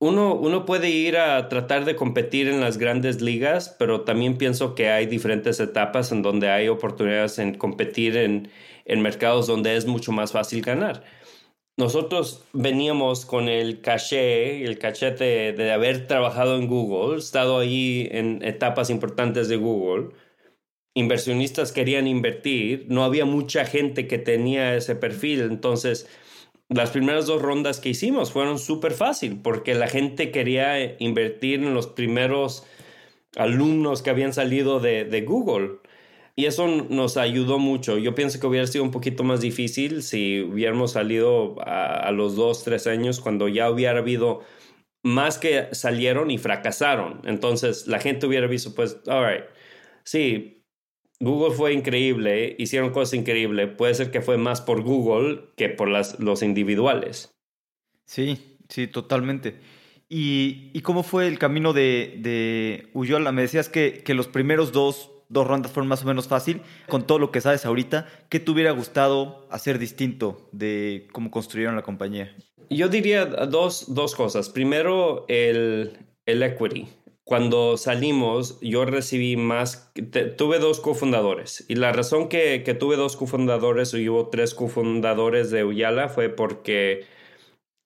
uno, 0.00 0.34
uno 0.34 0.64
puede 0.64 0.90
ir 0.90 1.16
a 1.16 1.48
tratar 1.48 1.84
de 1.84 1.96
competir 1.96 2.48
en 2.48 2.60
las 2.60 2.78
grandes 2.78 3.20
ligas, 3.20 3.74
pero 3.78 4.02
también 4.02 4.38
pienso 4.38 4.74
que 4.74 4.90
hay 4.90 5.06
diferentes 5.06 5.58
etapas 5.58 6.12
en 6.12 6.22
donde 6.22 6.50
hay 6.50 6.68
oportunidades 6.68 7.38
en 7.38 7.54
competir 7.54 8.16
en, 8.16 8.50
en 8.84 9.02
mercados 9.02 9.46
donde 9.46 9.76
es 9.76 9.86
mucho 9.86 10.12
más 10.12 10.32
fácil 10.32 10.62
ganar. 10.62 11.02
Nosotros 11.76 12.44
veníamos 12.52 13.24
con 13.24 13.48
el 13.48 13.80
caché, 13.80 14.64
el 14.64 14.78
cachete 14.78 15.52
de 15.52 15.72
haber 15.72 16.08
trabajado 16.08 16.56
en 16.56 16.66
Google, 16.66 17.18
estado 17.18 17.58
ahí 17.58 18.08
en 18.10 18.42
etapas 18.44 18.90
importantes 18.90 19.48
de 19.48 19.56
Google. 19.56 20.08
Inversionistas 20.94 21.70
querían 21.70 22.08
invertir, 22.08 22.86
no 22.88 23.04
había 23.04 23.24
mucha 23.24 23.64
gente 23.64 24.08
que 24.08 24.18
tenía 24.18 24.74
ese 24.74 24.96
perfil, 24.96 25.42
entonces 25.42 26.08
las 26.68 26.90
primeras 26.90 27.26
dos 27.26 27.40
rondas 27.40 27.80
que 27.80 27.90
hicimos 27.90 28.32
fueron 28.32 28.58
súper 28.58 28.92
fácil 28.92 29.40
porque 29.42 29.74
la 29.74 29.88
gente 29.88 30.30
quería 30.30 30.96
invertir 30.98 31.60
en 31.60 31.74
los 31.74 31.86
primeros 31.86 32.66
alumnos 33.36 34.02
que 34.02 34.10
habían 34.10 34.32
salido 34.32 34.80
de, 34.80 35.04
de, 35.04 35.22
Google. 35.22 35.78
Y 36.36 36.46
eso 36.46 36.68
nos 36.68 37.16
ayudó 37.16 37.58
mucho. 37.58 37.98
Yo 37.98 38.14
pienso 38.14 38.38
que 38.38 38.46
hubiera 38.46 38.66
sido 38.66 38.84
un 38.84 38.90
poquito 38.90 39.24
más 39.24 39.40
difícil 39.40 40.02
si 40.02 40.40
hubiéramos 40.40 40.92
salido 40.92 41.56
a, 41.60 42.10
los 42.12 42.36
dos, 42.36 42.62
tres 42.64 42.86
años 42.86 43.20
cuando 43.20 43.48
ya 43.48 43.70
hubiera 43.70 43.98
habido 43.98 44.42
más 45.02 45.38
que 45.38 45.68
salieron 45.72 46.30
y 46.30 46.38
fracasaron. 46.38 47.22
Entonces 47.24 47.86
la 47.86 47.98
gente 47.98 48.26
hubiera 48.26 48.46
visto, 48.46 48.74
pues, 48.74 48.98
all 49.06 49.26
right, 49.26 49.44
sí, 50.04 50.57
Google 51.20 51.54
fue 51.54 51.72
increíble, 51.72 52.54
hicieron 52.58 52.90
cosas 52.90 53.14
increíbles. 53.14 53.70
Puede 53.76 53.94
ser 53.94 54.10
que 54.10 54.22
fue 54.22 54.38
más 54.38 54.60
por 54.60 54.82
Google 54.82 55.40
que 55.56 55.68
por 55.68 55.88
las, 55.88 56.20
los 56.20 56.42
individuales. 56.42 57.34
Sí, 58.04 58.58
sí, 58.68 58.86
totalmente. 58.86 59.56
¿Y, 60.08 60.80
cómo 60.82 61.02
fue 61.02 61.26
el 61.26 61.38
camino 61.38 61.72
de, 61.72 62.18
de 62.20 62.88
Uyola? 62.94 63.32
Me 63.32 63.42
decías 63.42 63.68
que, 63.68 64.02
que 64.04 64.14
los 64.14 64.26
primeros 64.26 64.72
dos, 64.72 65.10
dos 65.28 65.46
rondas 65.46 65.72
fueron 65.72 65.88
más 65.88 66.02
o 66.02 66.06
menos 66.06 66.28
fácil. 66.28 66.62
Con 66.88 67.06
todo 67.06 67.18
lo 67.18 67.30
que 67.30 67.40
sabes 67.40 67.66
ahorita, 67.66 68.08
¿qué 68.30 68.40
te 68.40 68.50
hubiera 68.50 68.70
gustado 68.70 69.46
hacer 69.50 69.78
distinto 69.78 70.48
de 70.52 71.08
cómo 71.12 71.30
construyeron 71.30 71.76
la 71.76 71.82
compañía? 71.82 72.34
Yo 72.70 72.88
diría 72.88 73.26
dos, 73.26 73.92
dos 73.94 74.14
cosas. 74.14 74.48
Primero, 74.48 75.26
el, 75.28 75.98
el 76.24 76.42
equity. 76.42 76.86
Cuando 77.28 77.76
salimos, 77.76 78.58
yo 78.62 78.86
recibí 78.86 79.36
más, 79.36 79.92
tuve 80.38 80.58
dos 80.58 80.80
cofundadores. 80.80 81.62
Y 81.68 81.74
la 81.74 81.92
razón 81.92 82.30
que, 82.30 82.62
que 82.64 82.72
tuve 82.72 82.96
dos 82.96 83.18
cofundadores 83.18 83.92
y 83.92 84.08
hubo 84.08 84.30
tres 84.30 84.54
cofundadores 84.54 85.50
de 85.50 85.62
Uyala 85.62 86.08
fue 86.08 86.30
porque 86.30 87.04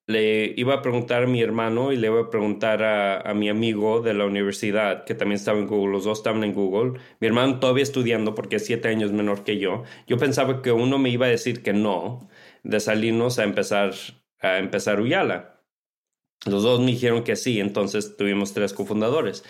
le 0.07 0.55
iba 0.57 0.74
a 0.74 0.83
preguntar 0.83 1.24
a 1.24 1.26
mi 1.26 1.42
hermano 1.42 1.90
y 1.90 1.96
le 1.96 2.07
iba 2.07 2.20
a 2.20 2.31
preguntar 2.31 2.85
a, 2.85 3.20
a, 3.20 3.35
mi 3.35 3.48
amigo 3.48 4.00
de 4.00 4.14
la 4.14 4.26
universidad, 4.26 5.05
que 5.05 5.16
también 5.16 5.40
estaba 5.40 5.59
en 5.59 5.66
Google, 5.66 5.90
los 5.90 6.05
dos 6.05 6.18
estaban 6.18 6.44
en 6.44 6.55
Google. 6.55 7.00
Mi 7.18 7.26
hermano 7.26 7.59
todavía 7.59 7.83
estudiando 7.83 8.37
porque 8.37 8.57
es 8.57 8.66
siete 8.66 8.87
años 8.90 9.11
menor 9.11 9.42
que 9.42 9.59
yo. 9.59 9.83
Yo 10.07 10.18
pensaba 10.18 10.62
que 10.62 10.70
uno 10.70 10.98
me 10.98 11.11
iba 11.11 11.26
a 11.26 11.31
decir 11.31 11.64
que 11.64 11.72
no, 11.72 12.28
de 12.62 12.78
salirnos 12.78 13.40
a 13.40 13.42
empezar, 13.44 13.92
a 14.38 14.59
empezar 14.59 15.00
Uyala. 15.00 15.52
Los 16.44 16.62
dos 16.62 16.81
me 16.81 16.87
dijeron 16.87 17.22
que 17.22 17.37
sí, 17.37 17.61
entonces 17.61 18.16
tuvimos 18.16 18.52
tres 18.52 18.72
cofundadores. 18.72 19.44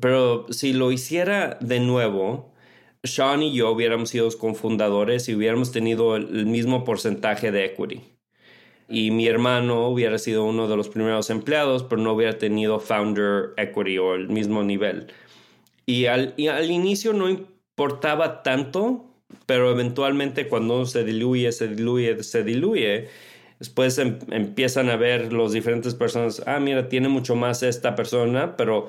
Pero 0.00 0.46
si 0.50 0.72
lo 0.72 0.92
hiciera 0.92 1.58
de 1.60 1.80
nuevo, 1.80 2.52
Sean 3.02 3.42
y 3.42 3.54
yo 3.54 3.70
hubiéramos 3.70 4.10
sido 4.10 4.28
cofundadores 4.36 5.28
y 5.28 5.34
hubiéramos 5.34 5.72
tenido 5.72 6.16
el 6.16 6.46
mismo 6.46 6.84
porcentaje 6.84 7.50
de 7.52 7.64
equity. 7.64 8.02
Y 8.88 9.10
mi 9.10 9.26
hermano 9.26 9.88
hubiera 9.88 10.18
sido 10.18 10.44
uno 10.44 10.66
de 10.66 10.76
los 10.76 10.88
primeros 10.88 11.30
empleados, 11.30 11.84
pero 11.84 12.00
no 12.00 12.12
hubiera 12.12 12.38
tenido 12.38 12.80
founder 12.80 13.52
equity 13.56 13.98
o 13.98 14.14
el 14.14 14.28
mismo 14.28 14.62
nivel. 14.62 15.12
Y 15.86 16.06
al, 16.06 16.34
al 16.50 16.70
inicio 16.70 17.12
no 17.12 17.28
importaba 17.28 18.42
tanto, 18.42 19.06
pero 19.46 19.70
eventualmente 19.70 20.48
cuando 20.48 20.84
se 20.86 21.04
diluye, 21.04 21.52
se 21.52 21.68
diluye, 21.68 22.22
se 22.22 22.44
diluye, 22.44 23.08
después 23.58 23.98
em, 23.98 24.18
empiezan 24.30 24.90
a 24.90 24.96
ver 24.96 25.32
los 25.32 25.52
diferentes 25.52 25.94
personas, 25.94 26.42
ah, 26.46 26.60
mira, 26.60 26.88
tiene 26.88 27.08
mucho 27.08 27.34
más 27.34 27.62
esta 27.62 27.94
persona, 27.94 28.56
pero 28.56 28.88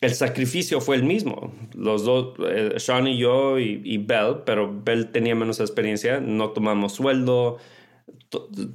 el 0.00 0.14
sacrificio 0.14 0.80
fue 0.80 0.96
el 0.96 1.04
mismo. 1.04 1.52
Los 1.74 2.04
dos, 2.04 2.34
eh, 2.48 2.74
Sean 2.76 3.06
y 3.06 3.18
yo 3.18 3.58
y, 3.58 3.80
y, 3.84 3.98
Bell, 3.98 4.42
pero 4.44 4.72
Bell 4.84 5.10
tenía 5.10 5.34
menos 5.34 5.60
experiencia, 5.60 6.20
no 6.20 6.50
tomamos 6.50 6.92
sueldo, 6.92 7.58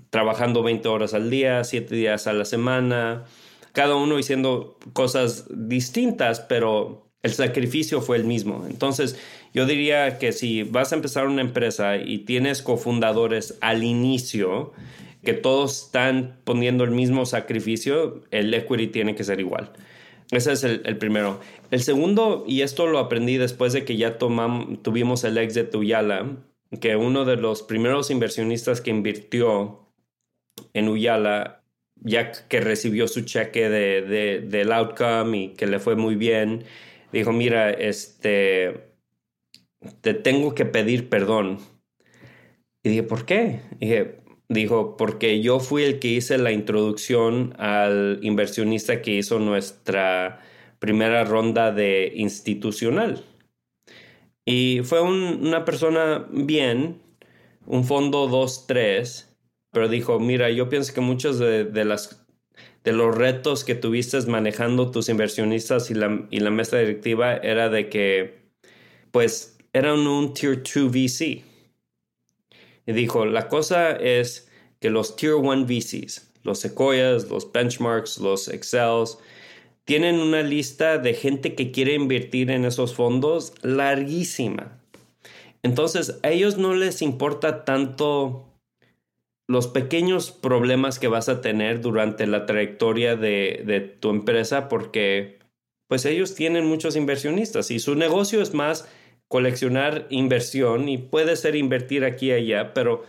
trabajando 0.09 0.63
20 0.63 0.87
horas 0.87 1.13
al 1.13 1.29
día, 1.29 1.63
7 1.63 1.93
días 1.93 2.27
a 2.27 2.33
la 2.33 2.45
semana, 2.45 3.25
cada 3.73 3.95
uno 3.95 4.17
haciendo 4.17 4.77
cosas 4.93 5.45
distintas, 5.49 6.39
pero 6.41 7.07
el 7.23 7.33
sacrificio 7.33 8.01
fue 8.01 8.17
el 8.17 8.25
mismo. 8.25 8.65
Entonces, 8.67 9.17
yo 9.53 9.65
diría 9.65 10.17
que 10.17 10.31
si 10.31 10.63
vas 10.63 10.91
a 10.91 10.95
empezar 10.95 11.27
una 11.27 11.41
empresa 11.41 11.97
y 11.97 12.19
tienes 12.19 12.61
cofundadores 12.61 13.57
al 13.61 13.83
inicio, 13.83 14.73
que 15.23 15.33
todos 15.33 15.85
están 15.85 16.39
poniendo 16.43 16.83
el 16.83 16.91
mismo 16.91 17.25
sacrificio, 17.25 18.23
el 18.31 18.53
equity 18.53 18.87
tiene 18.87 19.15
que 19.15 19.23
ser 19.23 19.39
igual. 19.39 19.71
Ese 20.31 20.53
es 20.53 20.63
el, 20.63 20.97
primero. 20.97 21.41
El 21.71 21.81
segundo, 21.81 22.45
y 22.47 22.61
esto 22.61 22.87
lo 22.87 22.99
aprendí 22.99 23.37
después 23.37 23.73
de 23.73 23.83
que 23.83 23.97
ya 23.97 24.17
tuvimos 24.17 25.23
el 25.25 25.37
exit 25.37 25.71
de 25.71 25.77
Uyala, 25.77 26.37
que 26.79 26.95
uno 26.95 27.25
de 27.25 27.35
los 27.35 27.63
primeros 27.63 28.09
inversionistas 28.09 28.79
que 28.79 28.91
invirtió 28.91 29.89
en 30.73 30.87
Uyala, 30.87 31.63
ya 31.95 32.31
que 32.31 32.61
recibió 32.61 33.09
su 33.09 33.21
cheque 33.21 33.69
de, 33.69 34.41
del 34.41 34.71
outcome 34.71 35.37
y 35.37 35.47
que 35.49 35.67
le 35.67 35.79
fue 35.79 35.97
muy 35.97 36.15
bien, 36.15 36.63
dijo, 37.11 37.33
mira, 37.33 37.69
este, 37.69 38.93
te 39.99 40.13
tengo 40.13 40.55
que 40.55 40.65
pedir 40.65 41.09
perdón. 41.09 41.59
Y 42.83 42.89
dije, 42.89 43.03
¿por 43.03 43.25
qué? 43.25 43.59
dije, 43.79 44.20
dijo, 44.51 44.97
porque 44.97 45.41
yo 45.41 45.59
fui 45.59 45.83
el 45.83 45.99
que 45.99 46.09
hice 46.09 46.37
la 46.37 46.51
introducción 46.51 47.53
al 47.57 48.19
inversionista 48.21 49.01
que 49.01 49.11
hizo 49.11 49.39
nuestra 49.39 50.41
primera 50.79 51.23
ronda 51.23 51.71
de 51.71 52.11
institucional. 52.15 53.23
Y 54.45 54.81
fue 54.83 55.01
una 55.01 55.63
persona 55.63 56.27
bien, 56.31 57.01
un 57.65 57.85
fondo 57.85 58.27
2-3, 58.27 59.27
pero 59.71 59.87
dijo, 59.87 60.19
mira, 60.19 60.49
yo 60.49 60.67
pienso 60.67 60.93
que 60.93 61.01
muchos 61.01 61.39
de, 61.39 61.85
las, 61.85 62.25
de 62.83 62.91
los 62.91 63.15
retos 63.15 63.63
que 63.63 63.75
tuviste 63.75 64.19
manejando 64.27 64.91
tus 64.91 65.07
inversionistas 65.07 65.91
y 65.91 65.93
la, 65.93 66.27
y 66.29 66.41
la 66.41 66.51
mesa 66.51 66.77
directiva 66.77 67.37
era 67.37 67.69
de 67.69 67.87
que, 67.87 68.41
pues, 69.11 69.57
eran 69.71 69.99
un 70.07 70.33
Tier 70.33 70.61
2 70.61 70.91
VC. 70.91 71.50
Y 72.85 72.93
dijo, 72.93 73.25
la 73.25 73.47
cosa 73.47 73.91
es 73.91 74.49
que 74.79 74.89
los 74.89 75.15
Tier 75.15 75.35
1 75.35 75.65
VCs, 75.65 76.31
los 76.43 76.59
Sequoias, 76.59 77.29
los 77.29 77.51
Benchmarks, 77.51 78.17
los 78.17 78.47
Excels, 78.47 79.17
tienen 79.85 80.19
una 80.19 80.41
lista 80.41 80.97
de 80.97 81.13
gente 81.13 81.55
que 81.55 81.71
quiere 81.71 81.93
invertir 81.93 82.49
en 82.49 82.65
esos 82.65 82.95
fondos 82.95 83.53
larguísima. 83.61 84.79
Entonces, 85.63 86.19
a 86.23 86.29
ellos 86.29 86.57
no 86.57 86.73
les 86.73 87.01
importa 87.01 87.65
tanto 87.65 88.47
los 89.47 89.67
pequeños 89.67 90.31
problemas 90.31 90.97
que 90.97 91.07
vas 91.07 91.29
a 91.29 91.41
tener 91.41 91.81
durante 91.81 92.25
la 92.25 92.45
trayectoria 92.45 93.15
de, 93.15 93.63
de 93.65 93.81
tu 93.81 94.09
empresa 94.09 94.69
porque 94.69 95.39
pues 95.87 96.05
ellos 96.05 96.35
tienen 96.35 96.65
muchos 96.65 96.95
inversionistas 96.95 97.69
y 97.69 97.79
su 97.79 97.95
negocio 97.95 98.41
es 98.41 98.53
más 98.53 98.87
coleccionar 99.31 100.07
inversión 100.09 100.89
y 100.89 100.97
puede 100.97 101.37
ser 101.37 101.55
invertir 101.55 102.03
aquí 102.03 102.27
y 102.27 102.33
allá, 102.33 102.73
pero 102.73 103.03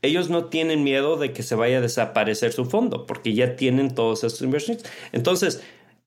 ellos 0.00 0.30
no 0.30 0.44
tienen 0.44 0.84
miedo 0.84 1.16
de 1.16 1.32
que 1.32 1.42
se 1.42 1.56
vaya 1.56 1.78
a 1.78 1.80
desaparecer 1.80 2.52
su 2.52 2.66
fondo 2.66 3.04
porque 3.04 3.34
ya 3.34 3.56
tienen 3.56 3.92
todos 3.92 4.22
esos 4.22 4.40
inversionistas. 4.42 4.92
Entonces, 5.10 5.64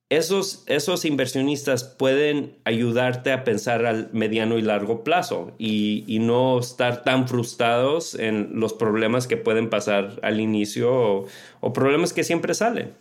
esos, 0.08 0.64
esos 0.68 1.04
inversionistas 1.04 1.84
pueden 1.84 2.58
ayudarte 2.64 3.34
a 3.34 3.44
pensar 3.44 3.86
al 3.86 4.10
mediano 4.14 4.58
y 4.58 4.62
largo 4.62 5.04
plazo 5.04 5.52
y, 5.58 6.06
y, 6.08 6.20
no 6.20 6.58
estar 6.58 7.04
tan 7.04 7.28
frustrados 7.28 8.16
en 8.16 8.62
los 8.62 8.72
problemas 8.72 9.28
que 9.28 9.36
pueden 9.36 9.70
pasar 9.70 10.22
al 10.24 10.40
inicio 10.40 11.28
o, 11.60 11.74
problemas 11.74 12.14
que 12.14 12.24
siempre 12.24 12.54
salen. 12.54 12.94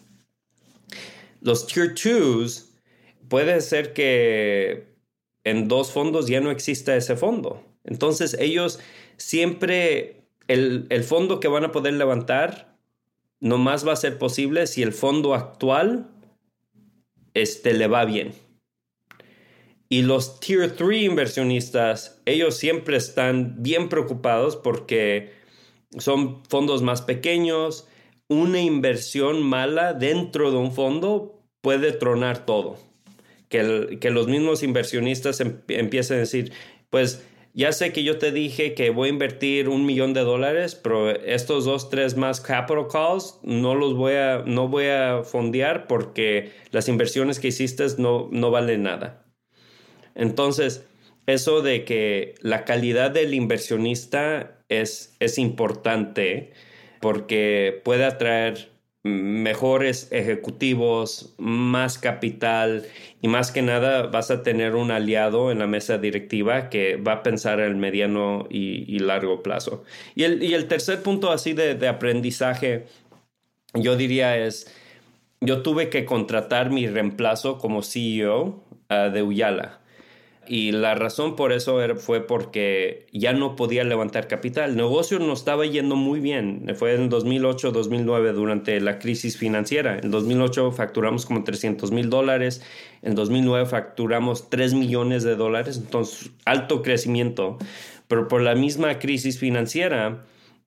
Los 1.40 1.68
Tier 1.68 1.94
2 1.94 2.68
puede 3.28 3.60
ser 3.60 3.92
que 3.92 4.97
en 5.44 5.68
dos 5.68 5.92
fondos 5.92 6.26
ya 6.26 6.40
no 6.40 6.50
exista 6.50 6.96
ese 6.96 7.16
fondo. 7.16 7.64
Entonces 7.84 8.36
ellos 8.38 8.80
siempre, 9.16 10.24
el, 10.46 10.86
el 10.90 11.04
fondo 11.04 11.40
que 11.40 11.48
van 11.48 11.64
a 11.64 11.72
poder 11.72 11.94
levantar, 11.94 12.76
nomás 13.40 13.86
va 13.86 13.92
a 13.92 13.96
ser 13.96 14.18
posible 14.18 14.66
si 14.66 14.82
el 14.82 14.92
fondo 14.92 15.34
actual 15.34 16.10
este, 17.34 17.72
le 17.74 17.86
va 17.86 18.04
bien. 18.04 18.32
Y 19.88 20.02
los 20.02 20.38
Tier 20.40 20.76
3 20.76 21.04
inversionistas, 21.04 22.20
ellos 22.26 22.56
siempre 22.56 22.96
están 22.96 23.62
bien 23.62 23.88
preocupados 23.88 24.56
porque 24.56 25.32
son 25.96 26.44
fondos 26.44 26.82
más 26.82 27.00
pequeños. 27.00 27.88
Una 28.28 28.60
inversión 28.60 29.42
mala 29.42 29.94
dentro 29.94 30.50
de 30.50 30.58
un 30.58 30.72
fondo 30.72 31.40
puede 31.62 31.92
tronar 31.92 32.44
todo 32.44 32.87
que, 33.48 34.10
los 34.10 34.28
mismos 34.28 34.62
inversionistas 34.62 35.40
em, 35.40 35.60
empiecen 35.68 36.18
a 36.18 36.20
decir, 36.20 36.52
pues 36.90 37.24
ya 37.54 37.72
sé 37.72 37.92
que 37.92 38.04
yo 38.04 38.18
te 38.18 38.30
dije 38.30 38.74
que 38.74 38.90
voy 38.90 39.08
a 39.08 39.12
invertir 39.12 39.68
un 39.68 39.84
millón 39.84 40.14
de 40.14 40.20
dólares, 40.20 40.74
pero 40.74 41.10
estos 41.10 41.64
dos, 41.64 41.90
tres 41.90 42.16
más 42.16 42.40
capital 42.40 42.86
calls 42.86 43.40
no 43.42 43.74
los 43.74 43.94
voy 43.94 44.14
a, 44.14 44.42
no 44.46 44.68
voy 44.68 44.86
a 44.86 45.22
fondear 45.24 45.86
porque 45.86 46.52
las 46.70 46.88
inversiones 46.88 47.40
que 47.40 47.48
hiciste 47.48 47.84
no, 47.98 48.28
no 48.30 48.50
valen 48.50 48.84
nada. 48.84 49.24
Entonces, 50.14 50.86
eso 51.26 51.62
de 51.62 51.84
que 51.84 52.34
la 52.42 52.64
calidad 52.64 53.10
del 53.10 53.34
inversionista 53.34 54.62
es, 54.68 55.16
es 55.20 55.38
importante 55.38 56.52
porque 57.00 57.80
puede 57.84 58.04
atraer 58.04 58.70
mejores 59.04 60.08
ejecutivos, 60.10 61.34
más 61.38 61.98
capital 61.98 62.84
y 63.22 63.28
más 63.28 63.52
que 63.52 63.62
nada 63.62 64.06
vas 64.06 64.30
a 64.30 64.42
tener 64.42 64.74
un 64.74 64.90
aliado 64.90 65.50
en 65.50 65.60
la 65.60 65.66
mesa 65.66 65.98
directiva 65.98 66.68
que 66.68 66.96
va 66.96 67.12
a 67.12 67.22
pensar 67.22 67.60
en 67.60 67.66
el 67.66 67.76
mediano 67.76 68.46
y, 68.50 68.98
largo 68.98 69.42
plazo. 69.42 69.84
Y 70.14 70.24
el, 70.24 70.66
tercer 70.66 71.02
punto 71.02 71.30
así 71.30 71.52
de, 71.52 71.88
aprendizaje, 71.88 72.86
yo 73.74 73.96
diría 73.96 74.36
es, 74.36 74.74
yo 75.40 75.62
tuve 75.62 75.88
que 75.88 76.04
contratar 76.04 76.70
mi 76.70 76.86
reemplazo 76.88 77.58
como 77.58 77.82
CEO 77.82 78.64
ah, 78.88 79.08
de 79.08 79.22
Uyala. 79.22 79.80
Y 80.50 80.72
la 80.72 80.94
razón 80.94 81.36
por 81.36 81.52
eso 81.52 81.78
fue 81.96 82.26
porque 82.26 83.06
ya 83.12 83.34
no 83.34 83.54
podía 83.54 83.84
levantar 83.84 84.28
capital. 84.28 84.70
El 84.70 84.76
negocio 84.76 85.18
no 85.18 85.34
estaba 85.34 85.66
yendo 85.66 85.94
muy 85.94 86.20
bien. 86.20 86.74
Fue 86.74 86.94
en 86.94 87.10
2008-2009 87.10 88.32
durante 88.32 88.80
la 88.80 88.98
crisis 88.98 89.36
financiera. 89.36 89.98
En 89.98 90.10
2008 90.10 90.72
facturamos 90.72 91.26
como 91.26 91.44
300 91.44 91.92
mil 91.92 92.08
dólares. 92.08 92.62
En 93.02 93.14
2009 93.14 93.66
facturamos 93.66 94.48
3 94.48 94.72
millones 94.72 95.22
de 95.22 95.36
dólares. 95.36 95.76
Entonces, 95.76 96.30
alto 96.46 96.80
crecimiento. 96.82 97.58
Pero 98.06 98.26
por 98.26 98.40
la 98.40 98.54
misma 98.54 98.98
crisis 98.98 99.38
financiera, 99.38 100.24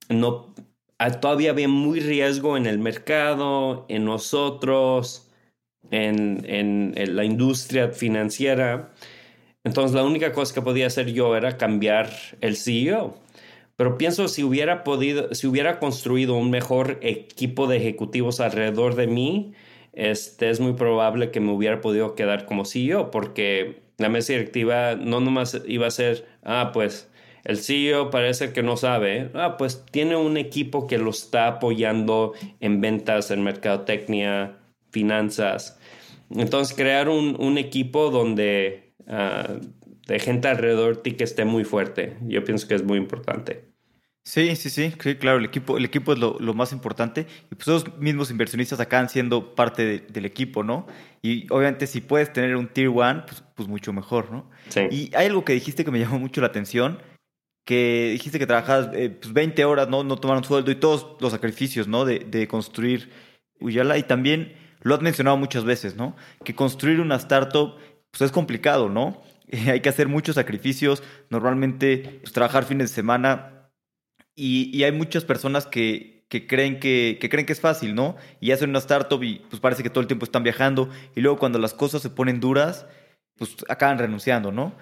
no, 0.09 0.53
ah, 0.99 1.09
todavía 1.09 1.49
había 1.49 1.67
muy 1.67 2.01
riesgo 2.01 2.55
en 2.55 2.67
el 2.67 2.77
mercado, 2.77 3.87
en 3.89 4.05
nosotros, 4.05 5.27
en, 5.89 6.45
en 6.47 7.15
la 7.15 7.25
industria 7.25 7.89
financiera. 7.89 8.91
Entonces 9.63 9.95
la 9.95 10.03
única 10.03 10.31
cosa 10.31 10.53
que 10.53 10.61
podía 10.61 10.87
hacer 10.87 11.11
yo 11.13 11.35
era 11.35 11.57
cambiar 11.57 12.09
el 12.41 12.57
CEO. 12.57 13.15
Pero 13.75 13.97
pienso 13.97 14.27
si 14.27 14.43
hubiera 14.43 14.83
podido, 14.83 15.33
si 15.33 15.47
hubiera 15.47 15.79
construido 15.79 16.35
un 16.35 16.51
mejor 16.51 16.99
equipo 17.01 17.67
de 17.67 17.77
ejecutivos 17.77 18.39
alrededor 18.39 18.95
de 18.95 19.07
mí, 19.07 19.53
este, 19.93 20.49
es 20.49 20.59
muy 20.59 20.73
probable 20.73 21.31
que 21.31 21.39
me 21.39 21.51
hubiera 21.51 21.81
podido 21.81 22.15
quedar 22.15 22.45
como 22.45 22.65
CEO, 22.65 23.11
porque 23.11 23.81
la 23.97 24.09
mesa 24.09 24.33
directiva 24.33 24.95
no 24.95 25.19
nomás 25.19 25.61
iba 25.67 25.87
a 25.87 25.91
ser, 25.91 26.27
ah, 26.43 26.71
pues 26.73 27.09
el 27.43 27.57
CEO 27.57 28.11
parece 28.11 28.53
que 28.53 28.63
no 28.63 28.77
sabe, 28.77 29.31
ah, 29.33 29.57
pues 29.57 29.85
tiene 29.91 30.15
un 30.15 30.37
equipo 30.37 30.87
que 30.87 30.97
lo 30.97 31.09
está 31.09 31.47
apoyando 31.47 32.33
en 32.59 32.81
ventas, 32.81 33.31
en 33.31 33.43
mercadotecnia, 33.43 34.57
finanzas. 34.91 35.79
Entonces, 36.29 36.75
crear 36.75 37.09
un, 37.09 37.57
equipo 37.57 38.09
donde 38.09 38.90
ah, 39.11 39.59
de 40.07 40.19
gente 40.19 40.47
alrededor 40.47 40.95
de 40.95 41.01
ti 41.03 41.11
que 41.13 41.23
esté 41.23 41.45
muy 41.45 41.63
fuerte, 41.63 42.17
yo 42.27 42.43
pienso 42.43 42.67
que 42.67 42.73
es 42.73 42.83
muy 42.83 42.97
importante. 42.97 43.71
Sí, 44.23 44.55
sí, 44.55 44.69
sí, 44.69 44.91
claro, 44.91 45.39
el 45.39 45.45
equipo, 45.45 45.77
el 45.77 45.85
equipo 45.85 46.13
es 46.13 46.19
lo, 46.19 46.53
más 46.53 46.71
importante 46.73 47.25
y 47.51 47.55
pues 47.55 47.67
los 47.67 47.97
mismos 47.97 48.29
inversionistas 48.29 48.79
acaban 48.79 49.09
siendo 49.09 49.55
parte 49.55 49.99
del 49.99 50.25
equipo, 50.25 50.63
¿no? 50.63 50.85
Y 51.23 51.51
obviamente 51.51 51.87
si 51.87 52.01
puedes 52.01 52.31
tener 52.31 52.55
un 52.55 52.67
Tier 52.67 52.89
1, 52.89 53.25
pues, 53.25 53.43
pues, 53.55 53.67
mucho 53.67 53.93
mejor, 53.93 54.31
¿no? 54.31 54.47
Sí. 54.69 54.81
Y 54.91 55.15
hay 55.15 55.25
algo 55.25 55.43
que 55.43 55.53
dijiste 55.53 55.83
que 55.83 55.89
me 55.89 55.99
llamó 55.99 56.19
mucho 56.19 56.39
la 56.39 56.47
atención, 56.47 56.99
que 57.65 58.09
dijiste 58.11 58.37
que 58.37 58.45
trabajabas 58.45 58.89
eh, 58.93 59.09
pues 59.09 59.33
20 59.33 59.65
horas, 59.65 59.89
¿no? 59.89 60.03
No 60.03 60.17
tomaron 60.17 60.43
sueldo 60.43 60.69
y 60.69 60.75
todos 60.75 61.17
los 61.19 61.31
sacrificios, 61.31 61.87
¿no? 61.87 62.05
De, 62.05 62.19
de 62.19 62.47
construir 62.47 63.09
Uyala 63.59 63.97
y 63.97 64.03
también 64.03 64.53
lo 64.81 64.93
has 64.93 65.01
mencionado 65.01 65.37
muchas 65.37 65.63
veces, 65.63 65.95
¿no? 65.95 66.15
Que 66.43 66.53
construir 66.53 66.99
una 66.99 67.15
startup 67.15 67.75
pues 68.11 68.21
es 68.21 68.31
complicado, 68.31 68.89
¿no? 68.89 69.21
hay 69.67 69.81
que 69.81 69.89
hacer 69.89 70.07
muchos 70.07 70.35
sacrificios, 70.35 71.03
normalmente 71.29 72.19
pues, 72.21 72.33
trabajar 72.33 72.65
fines 72.65 72.89
de 72.89 72.95
semana 72.95 73.69
y, 74.35 74.83
hay 74.83 74.91
muchas 74.91 75.25
personas 75.25 75.67
que, 75.67 76.25
creen 76.47 76.79
que, 76.79 77.19
creen 77.19 77.45
que 77.45 77.53
es 77.53 77.59
fácil, 77.59 77.93
¿no? 77.93 78.15
Y 78.39 78.51
hacen 78.51 78.69
una 78.69 78.79
startup 78.79 79.21
y 79.23 79.39
pues 79.49 79.59
parece 79.59 79.83
que 79.83 79.89
todo 79.89 80.01
el 80.01 80.07
tiempo 80.07 80.25
están 80.25 80.43
viajando 80.43 80.89
y 81.15 81.21
luego 81.21 81.37
cuando 81.37 81.59
las 81.59 81.73
cosas 81.73 82.01
se 82.01 82.09
ponen 82.09 82.39
duras, 82.39 82.85
pues 83.35 83.57
acaban 83.67 83.99
renunciando, 83.99 84.51
¿no? 84.51 84.73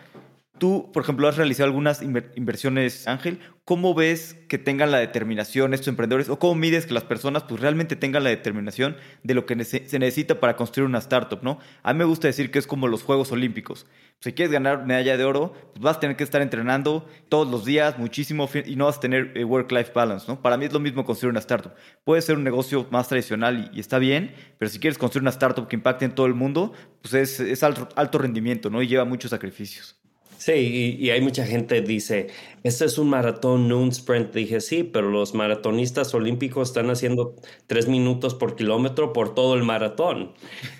Tú, 0.59 0.91
por 0.91 1.03
ejemplo, 1.03 1.27
has 1.27 1.37
realizado 1.37 1.67
algunas 1.67 2.01
inversiones, 2.01 3.07
Ángel. 3.07 3.39
¿Cómo 3.63 3.93
ves 3.93 4.35
que 4.49 4.57
tengan 4.57 4.91
la 4.91 4.97
determinación 4.97 5.73
estos 5.73 5.87
emprendedores 5.87 6.27
o 6.27 6.37
cómo 6.37 6.55
mides 6.55 6.85
que 6.85 6.93
las 6.93 7.03
personas 7.03 7.43
pues, 7.43 7.61
realmente 7.61 7.95
tengan 7.95 8.23
la 8.23 8.29
determinación 8.29 8.97
de 9.23 9.35
lo 9.35 9.45
que 9.45 9.63
se 9.63 9.99
necesita 9.99 10.39
para 10.39 10.57
construir 10.57 10.89
una 10.89 10.97
startup? 10.97 11.39
¿no? 11.43 11.59
A 11.83 11.93
mí 11.93 11.99
me 11.99 12.05
gusta 12.05 12.27
decir 12.27 12.51
que 12.51 12.59
es 12.59 12.67
como 12.67 12.87
los 12.87 13.03
Juegos 13.03 13.31
Olímpicos. 13.31 13.85
Si 14.19 14.33
quieres 14.33 14.51
ganar 14.51 14.85
medalla 14.85 15.15
de 15.15 15.23
oro, 15.23 15.53
pues 15.71 15.81
vas 15.81 15.97
a 15.97 15.99
tener 16.01 16.17
que 16.17 16.25
estar 16.25 16.41
entrenando 16.41 17.07
todos 17.29 17.49
los 17.49 17.63
días, 17.63 17.97
muchísimo, 17.97 18.49
y 18.65 18.75
no 18.75 18.85
vas 18.85 18.97
a 18.97 18.99
tener 18.99 19.31
eh, 19.35 19.45
work-life 19.45 19.91
balance. 19.95 20.25
¿no? 20.27 20.41
Para 20.41 20.57
mí 20.57 20.65
es 20.65 20.73
lo 20.73 20.81
mismo 20.81 21.05
construir 21.05 21.31
una 21.31 21.39
startup. 21.39 21.73
Puede 22.03 22.21
ser 22.21 22.35
un 22.35 22.43
negocio 22.43 22.85
más 22.91 23.07
tradicional 23.07 23.71
y, 23.73 23.79
está 23.79 23.97
bien, 23.97 24.33
pero 24.57 24.69
si 24.69 24.79
quieres 24.79 24.97
construir 24.97 25.21
una 25.21 25.31
startup 25.31 25.69
que 25.69 25.77
impacte 25.77 26.03
en 26.03 26.15
todo 26.15 26.25
el 26.25 26.33
mundo, 26.33 26.73
pues 27.01 27.39
es, 27.39 27.63
alto, 27.63 27.87
alto 27.95 28.17
rendimiento 28.17 28.69
¿no? 28.69 28.81
y 28.81 28.87
lleva 28.87 29.05
muchos 29.05 29.31
sacrificios. 29.31 29.99
Sí, 30.39 30.97
y, 31.01 31.09
hay 31.09 31.19
mucha 31.19 31.45
gente 31.45 31.75
que 31.75 31.87
dice, 31.87 32.27
este 32.63 32.85
es 32.85 32.97
un 32.97 33.09
maratón, 33.09 33.67
no 33.67 33.77
un 33.81 33.89
sprint. 33.89 34.33
Dije, 34.33 34.61
sí, 34.61 34.83
pero 34.83 35.09
los 35.11 35.33
maratonistas 35.33 36.13
olímpicos 36.13 36.69
están 36.69 36.89
haciendo 36.89 37.35
tres 37.67 37.89
minutos 37.89 38.35
por 38.35 38.55
kilómetro 38.55 39.11
por 39.11 39.35
todo 39.35 39.55
el 39.55 39.63
maratón. 39.63 40.33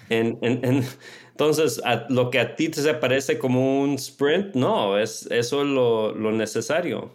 entonces, 0.10 1.82
lo 2.08 2.30
que 2.30 2.40
a 2.40 2.56
ti 2.56 2.70
te 2.70 2.94
parece 2.94 3.38
como 3.38 3.82
un 3.82 3.96
sprint, 3.96 4.56
no, 4.56 4.98
es, 4.98 5.28
eso 5.30 5.62
es 5.64 5.68
lo, 5.68 6.32
necesario. 6.32 7.12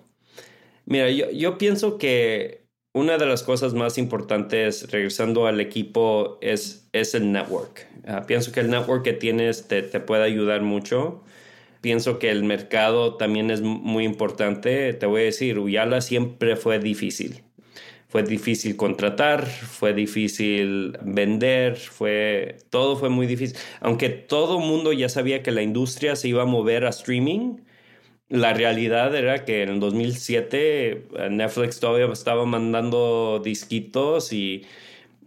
Mira, 0.84 1.08
yo, 1.10 1.56
pienso 1.56 1.96
que 1.96 2.66
una 2.92 3.16
de 3.16 3.24
las 3.24 3.42
cosas 3.42 3.72
más 3.72 3.96
importantes, 3.96 4.90
regresando 4.90 5.46
al 5.46 5.60
equipo, 5.62 6.36
es, 6.42 6.90
es 6.92 7.14
el 7.14 7.32
network. 7.32 7.86
Ah, 8.06 8.24
pienso 8.26 8.52
que 8.52 8.60
el 8.60 8.68
network 8.70 9.02
que 9.02 9.14
tienes 9.14 9.66
te, 9.66 9.82
te 9.82 9.98
puede 10.00 10.24
ayudar 10.24 10.60
mucho 10.60 11.22
pienso 11.84 12.18
que 12.18 12.30
el 12.30 12.44
mercado 12.44 13.16
también 13.16 13.50
es 13.50 13.60
muy 13.60 14.04
importante. 14.04 14.94
Te 14.94 15.04
voy 15.04 15.20
a 15.20 15.24
decir, 15.24 15.58
Uyala 15.58 16.00
siempre 16.00 16.56
fue 16.56 16.78
difícil. 16.78 17.42
Fue 18.08 18.22
difícil 18.22 18.74
contratar, 18.76 19.46
fue 19.46 19.92
difícil 19.92 20.96
vender, 21.02 21.76
fue 21.76 22.56
todo 22.70 22.96
fue 22.96 23.10
muy 23.10 23.26
difícil. 23.26 23.58
Aunque 23.80 24.08
todo 24.08 24.60
el 24.60 24.64
mundo 24.64 24.94
ya 24.94 25.10
sabía 25.10 25.42
que 25.42 25.50
la 25.50 25.60
industria 25.60 26.16
se 26.16 26.28
iba 26.28 26.44
a 26.44 26.46
mover 26.46 26.86
a 26.86 26.88
streaming, 26.88 27.58
la 28.30 28.54
realidad 28.54 29.14
era 29.14 29.44
que 29.44 29.62
en 29.62 29.68
el 29.68 29.80
2007 29.80 30.90
eh, 30.90 31.28
Netflix 31.30 31.80
todavía 31.80 32.10
estaba 32.10 32.46
mandando 32.46 33.42
disquitos 33.44 34.32
y 34.32 34.62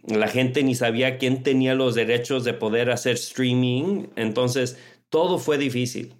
la 0.08 0.28
gente 0.28 0.64
ni 0.64 0.74
sabía 0.74 1.20
quién 1.20 1.44
tenía 1.44 1.76
los 1.76 1.94
derechos 1.94 2.44
de 2.46 2.54
poder 2.54 2.90
hacer 2.90 3.14
streaming. 3.14 4.08
Entonces, 4.16 4.80
todo 5.10 5.38
fue 5.38 5.60
difícil. 5.60 6.17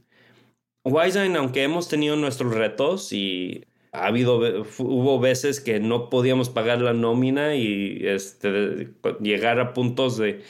Wiseline, 0.88 1.36
aunque 1.36 1.64
hemos 1.64 1.88
tenido 1.90 2.16
nuestros 2.16 2.54
retos 2.54 3.12
y 3.12 3.66
ha 3.92 4.08
habido, 4.08 4.40
hubo 4.80 5.20
veces 5.20 5.60
que 5.60 5.80
no 5.80 6.10
podíamos 6.10 6.50
pagar 6.50 6.82
la 6.82 6.94
nómina 6.94 7.56
y 7.56 8.00
este, 8.04 8.90
llegar 9.22 9.60
a 9.60 9.74
puntos 9.74 10.18
de 10.18 10.42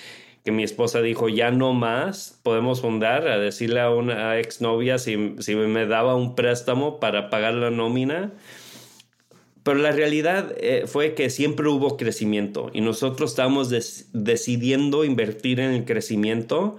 que 0.43 0.52
mi 0.52 0.63
esposa 0.63 1.02
dijo, 1.02 1.28
ya 1.28 1.52
no 1.52 1.73
más, 1.73 2.39
podemos 2.43 2.82
fundar, 2.82 3.28
a 3.28 3.38
decirle 3.38 3.82
a 3.82 3.89
una 3.89 4.39
exnovia 4.39 4.97
si, 4.97 5.36
si 5.39 5.56
me 5.56 5.86
daba 5.86 6.15
un 6.15 6.36
préstamo 6.36 7.00
para 7.00 7.30
pagar 7.30 7.56
la 7.56 7.69
nómina. 7.69 8.32
Pero 9.63 9.80
la 9.80 9.91
realidad 9.91 10.56
eh, 10.62 10.84
fue 10.88 11.15
que 11.15 11.30
siempre 11.30 11.67
hubo 11.67 11.97
crecimiento 11.97 12.71
y 12.73 12.80
nosotros 12.80 13.32
estábamos 13.32 13.69
decidiendo 14.13 15.04
invertir 15.04 15.60
en 15.60 15.71
el 15.71 15.84
crecimiento 15.84 16.78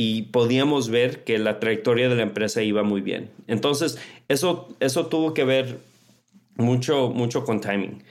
y 0.00 0.22
podíamos 0.30 0.90
ver 0.90 1.24
que 1.24 1.40
la 1.40 1.58
trayectoria 1.58 2.08
de 2.08 2.14
la 2.14 2.22
empresa 2.22 2.62
iba 2.62 2.84
muy 2.84 3.00
bien. 3.00 3.32
Entonces, 3.48 3.98
eso, 4.28 4.68
eso 4.78 5.06
tuvo 5.08 5.34
que 5.34 5.42
ver 5.42 5.80
mucho, 6.54 7.10
mucho 7.10 7.42
con 7.42 7.60
timing. 7.60 8.04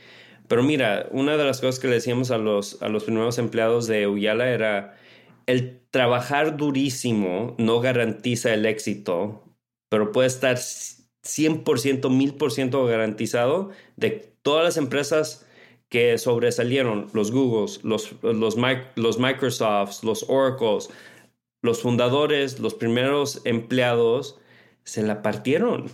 Pero 0.50 0.64
mira, 0.64 1.08
una 1.12 1.38
de 1.38 1.46
las 1.46 1.62
cosas 1.62 1.80
que 1.80 1.88
le 1.88 1.94
decíamos 1.94 2.30
a 2.30 2.40
los, 2.40 2.82
a 2.82 2.90
los 2.90 3.06
primeros 3.06 3.38
empleados 3.38 3.88
de 3.88 4.06
Uyala 4.06 4.50
era, 4.50 4.98
el 5.46 5.80
trabajar 5.90 6.58
durísimo 6.58 7.56
no 7.58 7.80
garantiza 7.80 8.54
el 8.54 8.66
éxito, 8.66 9.46
pero 9.88 10.12
puede 10.12 10.28
estar 10.28 10.58
100%, 10.58 11.64
1000% 11.64 12.86
garantizado 12.86 13.70
de 13.96 14.34
todas 14.42 14.66
las 14.66 14.76
empresas 14.76 15.48
que 15.88 16.18
sobresalieron, 16.18 17.08
los 17.14 17.32
Googles, 17.32 17.82
los, 17.86 18.12
los, 18.24 18.58
los 18.96 19.20
Microsofts, 19.20 20.04
los 20.04 20.26
Oracles, 20.28 20.90
los 21.62 21.82
fundadores, 21.82 22.60
los 22.60 22.74
primeros 22.74 23.42
empleados, 23.46 24.40
se 24.84 25.04
la 25.04 25.22
partieron. 25.22 25.92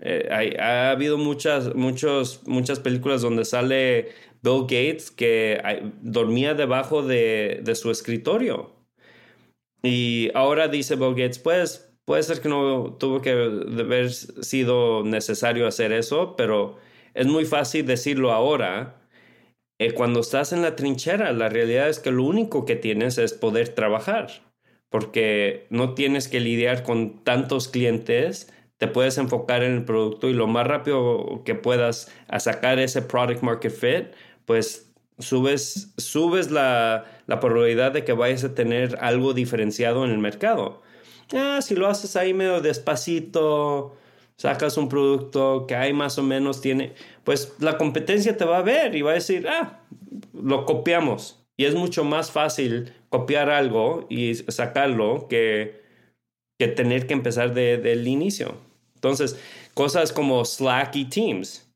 Eh, 0.00 0.56
ha 0.60 0.90
habido 0.90 1.18
muchas, 1.18 1.74
muchos, 1.74 2.42
muchas 2.46 2.80
películas 2.80 3.22
donde 3.22 3.44
sale 3.44 4.10
Bill 4.42 4.62
Gates 4.62 5.10
que 5.10 5.60
dormía 6.00 6.54
debajo 6.54 7.02
de, 7.02 7.62
su 7.74 7.90
escritorio. 7.90 8.72
Y 9.82 10.30
ahora 10.34 10.68
dice 10.68 10.96
Bill 10.96 11.14
Gates, 11.14 11.38
pues 11.38 11.92
puede 12.04 12.22
ser 12.22 12.40
que 12.40 12.48
no 12.48 12.96
tuvo 12.98 13.20
que 13.20 13.30
haber 13.30 14.10
sido 14.10 15.04
necesario 15.04 15.66
hacer 15.66 15.92
eso, 15.92 16.36
pero 16.36 16.76
es 17.14 17.26
muy 17.26 17.44
fácil 17.44 17.86
decirlo 17.86 18.32
ahora. 18.32 19.02
Eh, 19.80 19.92
cuando 19.92 20.20
estás 20.20 20.52
en 20.52 20.62
la 20.62 20.76
trinchera, 20.76 21.32
la 21.32 21.48
realidad 21.48 21.88
es 21.88 22.00
que 22.00 22.10
lo 22.10 22.24
único 22.24 22.64
que 22.64 22.76
tienes 22.76 23.18
es 23.18 23.32
poder 23.32 23.68
trabajar 23.70 24.47
porque 24.90 25.66
no 25.70 25.94
tienes 25.94 26.28
que 26.28 26.40
lidiar 26.40 26.82
con 26.82 27.22
tantos 27.24 27.68
clientes, 27.68 28.52
te 28.78 28.86
puedes 28.86 29.18
enfocar 29.18 29.62
en 29.62 29.72
el 29.72 29.84
producto 29.84 30.28
y 30.28 30.32
lo 30.32 30.46
más 30.46 30.66
rápido 30.66 31.42
que 31.44 31.54
puedas 31.54 32.12
a 32.28 32.40
sacar 32.40 32.78
ese 32.78 33.02
product 33.02 33.42
market 33.42 33.72
fit, 33.72 34.06
pues 34.46 34.92
subes, 35.18 35.92
subes 35.96 36.50
la, 36.50 37.04
probabilidad 37.26 37.92
de 37.92 38.04
que 38.04 38.12
vayas 38.12 38.44
a 38.44 38.54
tener 38.54 38.96
algo 39.00 39.34
diferenciado 39.34 40.04
en 40.04 40.12
el 40.12 40.18
mercado. 40.18 40.82
Ah, 41.34 41.60
si 41.60 41.74
lo 41.74 41.88
haces 41.88 42.16
ahí 42.16 42.32
medio 42.32 42.60
despacito, 42.60 43.96
sacas 44.36 44.76
un 44.76 44.88
producto 44.88 45.66
que 45.66 45.74
hay 45.74 45.92
más 45.92 46.16
o 46.18 46.22
menos 46.22 46.60
tiene, 46.60 46.94
pues 47.24 47.54
la 47.58 47.76
competencia 47.76 48.36
te 48.36 48.44
va 48.44 48.58
a 48.58 48.62
ver 48.62 48.94
y 48.94 49.02
va 49.02 49.10
a 49.10 49.14
decir, 49.14 49.46
ah, 49.48 49.80
lo 50.32 50.64
copiamos. 50.64 51.44
Y 51.58 51.64
es 51.64 51.74
mucho 51.74 52.04
más 52.04 52.30
fácil 52.30 52.92
copiar 53.10 53.50
algo 53.50 54.06
y 54.08 54.34
sacarlo 54.36 55.26
que, 55.28 55.82
que 56.58 56.68
tener 56.68 57.06
que 57.06 57.14
empezar 57.14 57.52
de, 57.52 57.78
del 57.78 58.06
inicio. 58.06 58.54
Entonces, 58.94 59.38
cosas 59.74 60.12
como 60.12 60.44
Slack 60.44 60.94
y 60.96 61.04
Teams. 61.06 61.68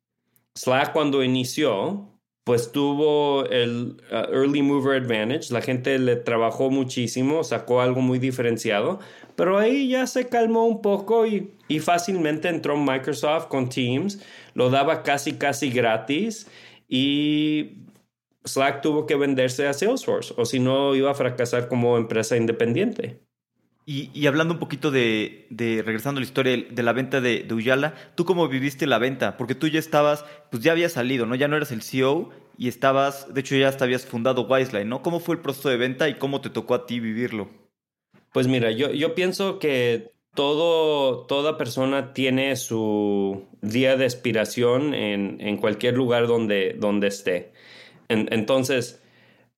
Slack 0.56 0.92
cuando 0.92 1.24
inició, 1.24 2.08
pues 2.44 2.70
tuvo 2.70 3.44
el 3.46 3.96
uh, 4.10 4.32
early 4.32 4.62
mover 4.62 5.02
advantage, 5.02 5.52
la 5.52 5.62
gente 5.62 5.98
le 5.98 6.16
trabajó 6.16 6.70
muchísimo, 6.70 7.42
sacó 7.42 7.80
algo 7.80 8.00
muy 8.00 8.18
diferenciado, 8.18 9.00
pero 9.36 9.58
ahí 9.58 9.88
ya 9.88 10.06
se 10.06 10.28
calmó 10.28 10.66
un 10.66 10.82
poco 10.82 11.26
y, 11.26 11.52
y 11.68 11.78
fácilmente 11.78 12.48
entró 12.48 12.76
Microsoft 12.76 13.46
con 13.46 13.68
Teams, 13.68 14.20
lo 14.54 14.70
daba 14.70 15.02
casi 15.02 15.34
casi 15.34 15.70
gratis 15.70 16.46
y 16.88 17.81
Slack 18.44 18.80
tuvo 18.80 19.06
que 19.06 19.16
venderse 19.16 19.66
a 19.66 19.72
Salesforce 19.72 20.34
o 20.36 20.44
si 20.44 20.58
no 20.58 20.94
iba 20.94 21.10
a 21.10 21.14
fracasar 21.14 21.68
como 21.68 21.96
empresa 21.96 22.36
independiente. 22.36 23.20
Y, 23.84 24.26
hablando 24.28 24.54
un 24.54 24.60
poquito 24.60 24.92
de, 24.92 25.46
regresando 25.84 26.18
a 26.18 26.20
la 26.20 26.26
historia 26.26 26.56
de 26.70 26.82
la 26.84 26.92
venta 26.92 27.20
de, 27.20 27.42
de, 27.42 27.54
Uyala, 27.54 27.94
¿tú 28.14 28.24
cómo 28.24 28.46
viviste 28.46 28.86
la 28.86 28.98
venta? 28.98 29.36
Porque 29.36 29.56
tú 29.56 29.66
ya 29.66 29.80
estabas, 29.80 30.24
pues 30.52 30.62
ya 30.62 30.70
habías 30.70 30.92
salido, 30.92 31.26
¿no? 31.26 31.34
Ya 31.34 31.48
no 31.48 31.56
eras 31.56 31.72
el 31.72 31.82
CEO 31.82 32.30
y 32.56 32.68
estabas, 32.68 33.34
de 33.34 33.40
hecho 33.40 33.56
ya 33.56 33.68
hasta 33.68 33.84
habías 33.84 34.06
fundado 34.06 34.46
Wiseline, 34.46 34.88
¿no? 34.88 35.02
¿Cómo 35.02 35.18
fue 35.18 35.34
el 35.34 35.40
proceso 35.40 35.68
de 35.68 35.78
venta 35.78 36.08
y 36.08 36.14
cómo 36.14 36.40
te 36.40 36.48
tocó 36.48 36.74
a 36.74 36.86
ti 36.86 37.00
vivirlo? 37.00 37.48
Pues 38.32 38.46
mira, 38.46 38.70
yo, 38.70 38.92
yo 38.92 39.16
pienso 39.16 39.58
que 39.58 40.12
todo, 40.34 41.26
toda 41.26 41.58
persona 41.58 42.12
tiene 42.12 42.54
su 42.54 43.48
día 43.62 43.96
de 43.96 44.04
expiración 44.04 44.94
en, 44.94 45.38
en 45.40 45.56
cualquier 45.56 45.94
lugar 45.94 46.28
donde, 46.28 46.76
donde 46.78 47.08
esté. 47.08 47.51
Entonces, 48.12 49.02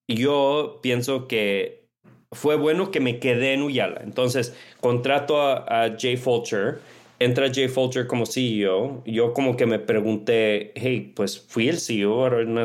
yo 0.08 0.80
pienso 0.82 1.28
que 1.28 1.84
fue 2.32 2.56
bueno 2.56 2.90
que 2.90 3.00
me 3.00 3.18
quedé 3.18 3.54
en 3.54 3.62
Uyala. 3.62 4.00
Entonces, 4.02 4.54
contrato 4.80 5.40
a, 5.40 5.96
Jay 5.98 6.16
Fulcher, 6.16 6.78
entra 7.18 7.52
Jay 7.52 7.68
Fulcher 7.68 8.06
como 8.06 8.26
CEO. 8.26 9.02
Yo 9.06 9.32
como 9.32 9.56
que 9.56 9.66
me 9.66 9.78
pregunté, 9.78 10.72
hey, 10.74 11.12
pues 11.14 11.40
fui 11.40 11.68
el 11.68 11.78
CEO, 11.78 12.12
ahora 12.22 12.44
no 12.44 12.64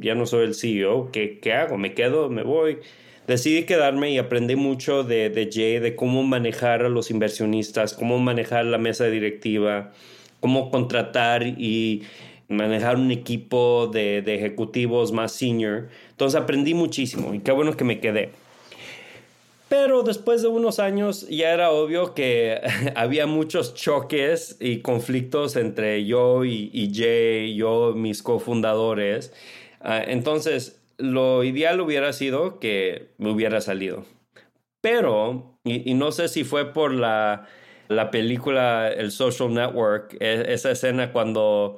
ya 0.00 0.14
no 0.14 0.26
soy 0.26 0.46
el 0.46 0.54
CEO, 0.54 1.10
¿qué, 1.12 1.38
¿qué 1.40 1.52
hago? 1.52 1.78
¿Me 1.78 1.94
quedo? 1.94 2.30
¿Me 2.30 2.42
voy? 2.42 2.78
Decidí 3.26 3.64
quedarme 3.64 4.10
y 4.10 4.18
aprendí 4.18 4.56
mucho 4.56 5.04
de, 5.04 5.28
de 5.28 5.50
Jay, 5.52 5.80
de 5.80 5.94
cómo 5.94 6.22
manejar 6.22 6.82
a 6.82 6.88
los 6.88 7.10
inversionistas, 7.10 7.92
cómo 7.92 8.18
manejar 8.18 8.64
la 8.64 8.78
mesa 8.78 9.06
directiva, 9.06 9.92
cómo 10.40 10.70
contratar 10.70 11.46
y 11.46 12.04
manejar 12.48 12.96
un 12.96 13.10
equipo 13.10 13.88
de, 13.92 14.22
de, 14.22 14.34
ejecutivos 14.34 15.12
más 15.12 15.32
senior. 15.32 15.88
Entonces 16.10 16.40
aprendí 16.40 16.74
muchísimo 16.74 17.34
y 17.34 17.40
qué 17.40 17.52
bueno 17.52 17.76
que 17.76 17.84
me 17.84 18.00
quedé. 18.00 18.30
Pero 19.68 20.02
después 20.02 20.40
de 20.40 20.48
unos 20.48 20.78
años 20.78 21.28
ya 21.28 21.52
era 21.52 21.70
obvio 21.70 22.14
que 22.14 22.60
había 22.96 23.26
muchos 23.26 23.74
choques 23.74 24.56
y 24.60 24.80
conflictos 24.80 25.56
entre 25.56 26.06
yo 26.06 26.44
y, 26.44 26.90
Jay, 26.94 27.54
yo, 27.54 27.92
mis 27.94 28.22
cofundadores. 28.22 29.32
Ah, 29.80 30.02
entonces, 30.04 30.80
lo 30.96 31.44
ideal 31.44 31.80
hubiera 31.80 32.12
sido 32.12 32.58
que 32.58 33.10
me 33.18 33.30
hubiera 33.30 33.60
salido. 33.60 34.04
Pero, 34.80 35.58
y, 35.64 35.92
no 35.94 36.12
sé 36.12 36.28
si 36.28 36.44
fue 36.44 36.72
por 36.72 36.92
la, 36.94 37.46
la 37.88 38.10
película 38.10 38.88
El 38.90 39.10
Social 39.10 39.52
Network, 39.52 40.16
e, 40.20 40.52
esa 40.54 40.70
escena 40.70 41.12
cuando 41.12 41.76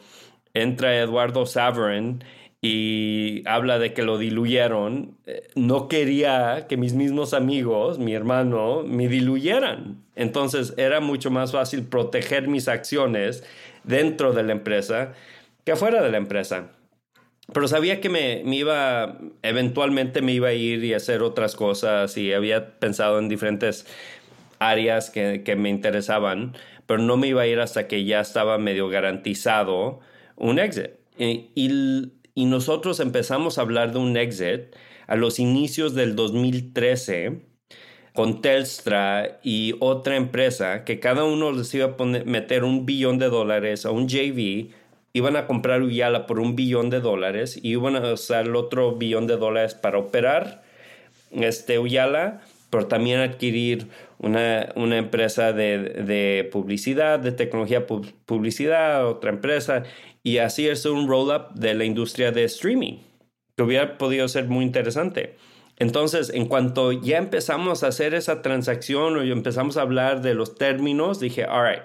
entra 0.55 0.97
Eduardo 0.97 1.47
Saverin 1.47 2.25
y 2.63 3.43
habla 3.47 3.79
de 3.79 3.95
que 3.95 4.03
lo 4.03 4.19
diluyeron, 4.19 5.17
eh, 5.27 5.49
no 5.55 5.89
quería 5.89 6.67
que 6.69 6.77
mis 6.77 6.93
mismos 6.93 7.33
amigos, 7.33 7.99
mi 7.99 8.15
hermano, 8.15 8.83
me 8.85 9.09
diluyeran. 9.09 10.05
Entonces 10.15 10.75
era 10.77 11.01
mucho 11.01 11.31
más 11.31 11.53
fácil 11.53 11.85
proteger 11.85 12.49
mis 12.49 12.69
acciones 12.69 13.45
dentro 13.85 14.33
de 14.33 14.43
la 14.43 14.53
empresa 14.53 15.15
que 15.65 15.73
afuera 15.73 16.03
de 16.03 16.11
la 16.11 16.19
empresa. 16.19 16.73
Pero 17.53 17.67
sabía 17.67 18.01
que 18.01 18.11
me, 18.11 18.43
iba, 18.55 19.19
eventualmente 19.43 20.23
me 20.23 20.33
iba 20.33 20.49
a 20.49 20.53
ir 20.53 20.85
y 20.85 20.95
hacer 20.95 21.23
otras 21.23 21.57
cosas 21.57 22.17
y 22.17 22.33
había 22.33 22.79
pensado 22.79 23.19
en 23.19 23.29
diferentes 23.29 23.87
áreas 24.59 25.11
que, 25.11 25.43
que 25.45 25.57
me 25.57 25.71
interesaban, 25.71 26.55
pero 26.87 27.01
no 27.01 27.17
me 27.17 27.29
iba 27.29 27.43
a 27.43 27.47
ir 27.47 27.61
hasta 27.61 27.89
que 27.89 28.05
ya 28.05 28.21
estaba 28.21 28.59
medio 28.59 28.89
garantizado 28.89 30.01
un 30.41 30.59
exit. 30.59 30.91
Y, 31.19 31.51
y, 32.35 32.45
nosotros 32.47 32.99
empezamos 33.01 33.59
a 33.59 33.61
hablar 33.61 33.93
de 33.93 33.99
un 33.99 34.17
exit 34.17 34.75
a 35.07 35.17
los 35.17 35.39
inicios 35.39 35.95
del 35.95 36.17
2013 36.17 37.43
con 38.15 38.41
Telstra 38.41 39.39
y 39.43 39.75
otra 39.81 40.17
empresa 40.17 40.85
que 40.85 40.99
cada 40.99 41.25
uno 41.25 41.53
les 41.53 41.73
iba 41.75 41.87
a 41.87 41.97
poner, 41.97 42.27
meter 42.27 42.65
un 42.65 42.87
billón 42.87 43.19
de 43.19 43.29
dólares 43.29 43.85
a 43.85 43.91
un 43.91 44.09
JV, 44.09 44.71
iban 45.13 45.37
a 45.37 45.47
comprar 45.47 45.83
Uyala 45.83 46.27
por 46.27 46.41
un 46.41 46.57
billón 46.57 46.91
de 46.91 47.01
dólares 47.01 47.59
y 47.63 47.73
iban 47.73 47.97
a 47.97 48.13
usar 48.13 48.47
el 48.47 48.57
otro 48.57 48.97
billón 48.97 49.27
de 49.27 49.37
dólares 49.37 49.75
para 49.75 49.99
operar 49.99 50.63
este 51.31 51.79
Uyala, 51.79 52.41
pero 52.71 52.87
también 52.87 53.21
adquirir 53.21 53.89
una, 54.19 54.69
una 54.77 54.99
empresa 54.99 55.53
de, 55.53 55.79
de, 55.79 56.49
publicidad, 56.53 57.19
de 57.19 57.33
tecnología 57.33 57.87
publicidad, 57.87 59.07
otra 59.07 59.31
empresa, 59.31 59.85
y 60.23 60.39
así 60.39 60.69
es 60.69 60.85
un 60.85 61.09
roll-up 61.09 61.55
de 61.55 61.75
la 61.75 61.85
industria 61.85 62.33
de 62.33 62.45
streaming, 62.45 62.99
que 63.57 63.63
hubiera 63.63 63.99
podido 63.99 64.29
ser 64.29 64.47
muy 64.47 64.65
interesante. 64.65 65.37
Entonces, 65.77 66.31
en 66.35 66.47
cuanto 66.47 66.93
ya 66.93 67.17
empezamos 67.17 67.83
a 67.83 67.89
hacer 67.89 68.13
esa 68.13 68.43
transacción 68.43 69.17
o 69.17 69.23
empezamos 69.23 69.79
a 69.79 69.83
hablar 69.83 70.21
de 70.21 70.35
los 70.35 70.57
términos, 70.57 71.21
dije, 71.21 71.47
all 71.47 71.67
right, 71.67 71.83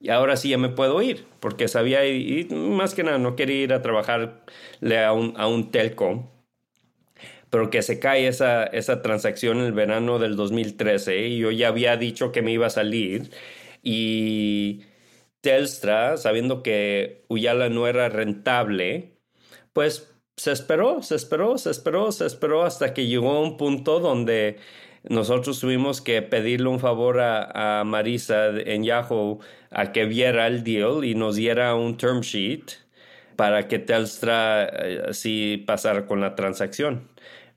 y 0.00 0.08
ahora 0.08 0.36
sí 0.36 0.48
ya 0.48 0.58
me 0.58 0.70
puedo 0.70 1.00
ir, 1.02 1.26
porque 1.40 1.68
sabía, 1.68 2.06
y, 2.06 2.46
más 2.50 2.94
que 2.94 3.04
nada, 3.04 3.18
no 3.18 3.36
quería 3.36 3.62
ir 3.62 3.72
a 3.74 3.82
trabajarle 3.82 5.04
a 5.04 5.12
un, 5.12 5.34
a 5.36 5.46
un 5.46 5.70
telco, 5.70 6.30
pero 7.50 7.70
que 7.70 7.82
se 7.82 8.00
cae 8.00 8.26
esa, 8.26 8.64
esa 8.64 9.00
transacción 9.02 9.58
en 9.58 9.66
el 9.66 9.72
verano 9.72 10.18
del 10.18 10.36
2013 10.36 11.28
y 11.28 11.38
yo 11.38 11.50
ya 11.50 11.68
había 11.68 11.96
dicho 11.96 12.32
que 12.32 12.42
me 12.42 12.50
iba 12.50 12.66
a 12.66 12.70
salir 12.70 13.30
y 13.82 14.80
Telstra, 15.44 16.16
sabiendo 16.16 16.62
que 16.62 17.24
Uyala 17.28 17.68
no 17.68 17.86
era 17.86 18.08
rentable, 18.08 19.18
pues 19.74 20.10
se 20.36 20.52
esperó, 20.52 21.02
se 21.02 21.16
esperó, 21.16 21.58
se 21.58 21.70
esperó, 21.70 22.10
se 22.12 22.24
esperó 22.26 22.62
hasta 22.64 22.94
que 22.94 23.06
llegó 23.06 23.32
a 23.32 23.42
un 23.42 23.58
punto 23.58 24.00
donde 24.00 24.56
nosotros 25.04 25.60
tuvimos 25.60 26.00
que 26.00 26.22
pedirle 26.22 26.68
un 26.68 26.80
favor 26.80 27.20
a, 27.20 27.84
Marisa 27.84 28.48
en 28.48 28.84
Yahoo 28.84 29.40
a 29.70 29.92
que 29.92 30.06
viera 30.06 30.46
el 30.46 30.64
deal 30.64 31.04
y 31.04 31.14
nos 31.14 31.36
diera 31.36 31.74
un 31.74 31.98
term 31.98 32.22
sheet 32.22 32.72
para 33.36 33.68
que 33.68 33.78
Telstra 33.78 34.64
eh, 34.64 35.02
así 35.10 35.62
pasara 35.66 36.06
con 36.06 36.22
la 36.22 36.34
transacción. 36.36 37.10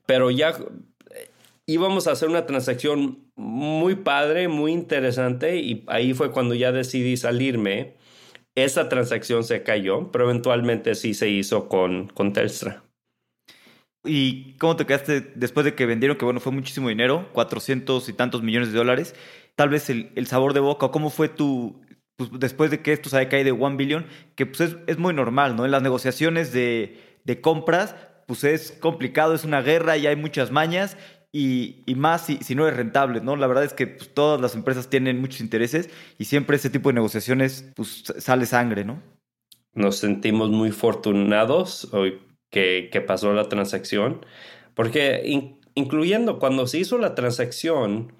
Pero 0.04 0.30
ya 0.30 0.54
íbamos 1.68 2.06
a 2.06 2.12
hacer 2.12 2.30
una 2.30 2.46
transacción 2.46 3.30
muy 3.36 3.94
padre, 3.94 4.48
muy 4.48 4.72
interesante 4.72 5.58
y 5.58 5.84
ahí 5.86 6.14
fue 6.14 6.32
cuando 6.32 6.54
ya 6.54 6.72
decidí 6.72 7.16
salirme. 7.16 7.94
Esa 8.56 8.88
transacción 8.88 9.44
se 9.44 9.62
cayó, 9.62 10.10
pero 10.10 10.24
eventualmente 10.24 10.94
sí 10.94 11.14
se 11.14 11.28
hizo 11.28 11.68
con, 11.68 12.08
con 12.08 12.32
Telstra. 12.32 12.82
¿Y 14.02 14.54
cómo 14.54 14.76
te 14.76 14.86
quedaste 14.86 15.20
después 15.20 15.64
de 15.64 15.74
que 15.74 15.84
vendieron, 15.84 16.16
que 16.16 16.24
bueno, 16.24 16.40
fue 16.40 16.52
muchísimo 16.52 16.88
dinero, 16.88 17.28
400 17.34 18.08
y 18.08 18.12
tantos 18.14 18.42
millones 18.42 18.72
de 18.72 18.78
dólares? 18.78 19.14
Tal 19.54 19.68
vez 19.68 19.90
el, 19.90 20.26
sabor 20.26 20.54
de 20.54 20.60
boca, 20.60 20.88
¿cómo 20.88 21.10
fue 21.10 21.28
tu, 21.28 21.82
pues, 22.16 22.30
después 22.32 22.70
de 22.70 22.80
que 22.80 22.94
esto 22.94 23.10
se 23.10 23.18
haya 23.18 23.28
caído 23.28 23.44
de 23.44 23.52
1 23.52 23.76
billion, 23.76 24.06
que 24.36 24.46
pues 24.46 24.60
es, 24.62 24.76
es, 24.86 24.96
muy 24.96 25.12
normal, 25.12 25.54
¿no? 25.54 25.66
En 25.66 25.70
las 25.72 25.82
negociaciones 25.82 26.52
de, 26.52 26.96
de 27.24 27.40
compras, 27.42 27.94
pues 28.26 28.44
es 28.44 28.72
complicado, 28.72 29.34
es 29.34 29.44
una 29.44 29.60
guerra 29.60 29.98
y 29.98 30.06
hay 30.06 30.16
muchas 30.16 30.50
mañas 30.50 30.96
y, 31.30 31.84
más 31.96 32.26
si, 32.26 32.38
si, 32.38 32.54
no 32.54 32.66
es 32.66 32.76
rentable, 32.76 33.20
¿no? 33.20 33.36
La 33.36 33.46
verdad 33.46 33.64
es 33.64 33.74
que 33.74 33.86
pues, 33.86 34.12
todas 34.14 34.40
las 34.40 34.54
empresas 34.54 34.88
tienen 34.88 35.20
muchos 35.20 35.40
intereses 35.40 35.90
y 36.18 36.24
siempre 36.24 36.56
ese 36.56 36.70
tipo 36.70 36.88
de 36.88 36.94
negociaciones 36.94 37.70
pues, 37.76 38.04
sale 38.18 38.46
sangre, 38.46 38.84
¿no? 38.84 39.02
Nos 39.74 39.98
sentimos 39.98 40.50
muy 40.50 40.70
afortunados 40.70 41.92
hoy 41.92 42.20
que, 42.50 42.88
que 42.90 43.00
pasó 43.00 43.32
la 43.34 43.48
transacción, 43.48 44.24
porque 44.74 45.22
incluyendo 45.74 46.38
cuando 46.38 46.66
se 46.66 46.78
hizo 46.78 46.96
la 46.98 47.14
transacción, 47.14 48.12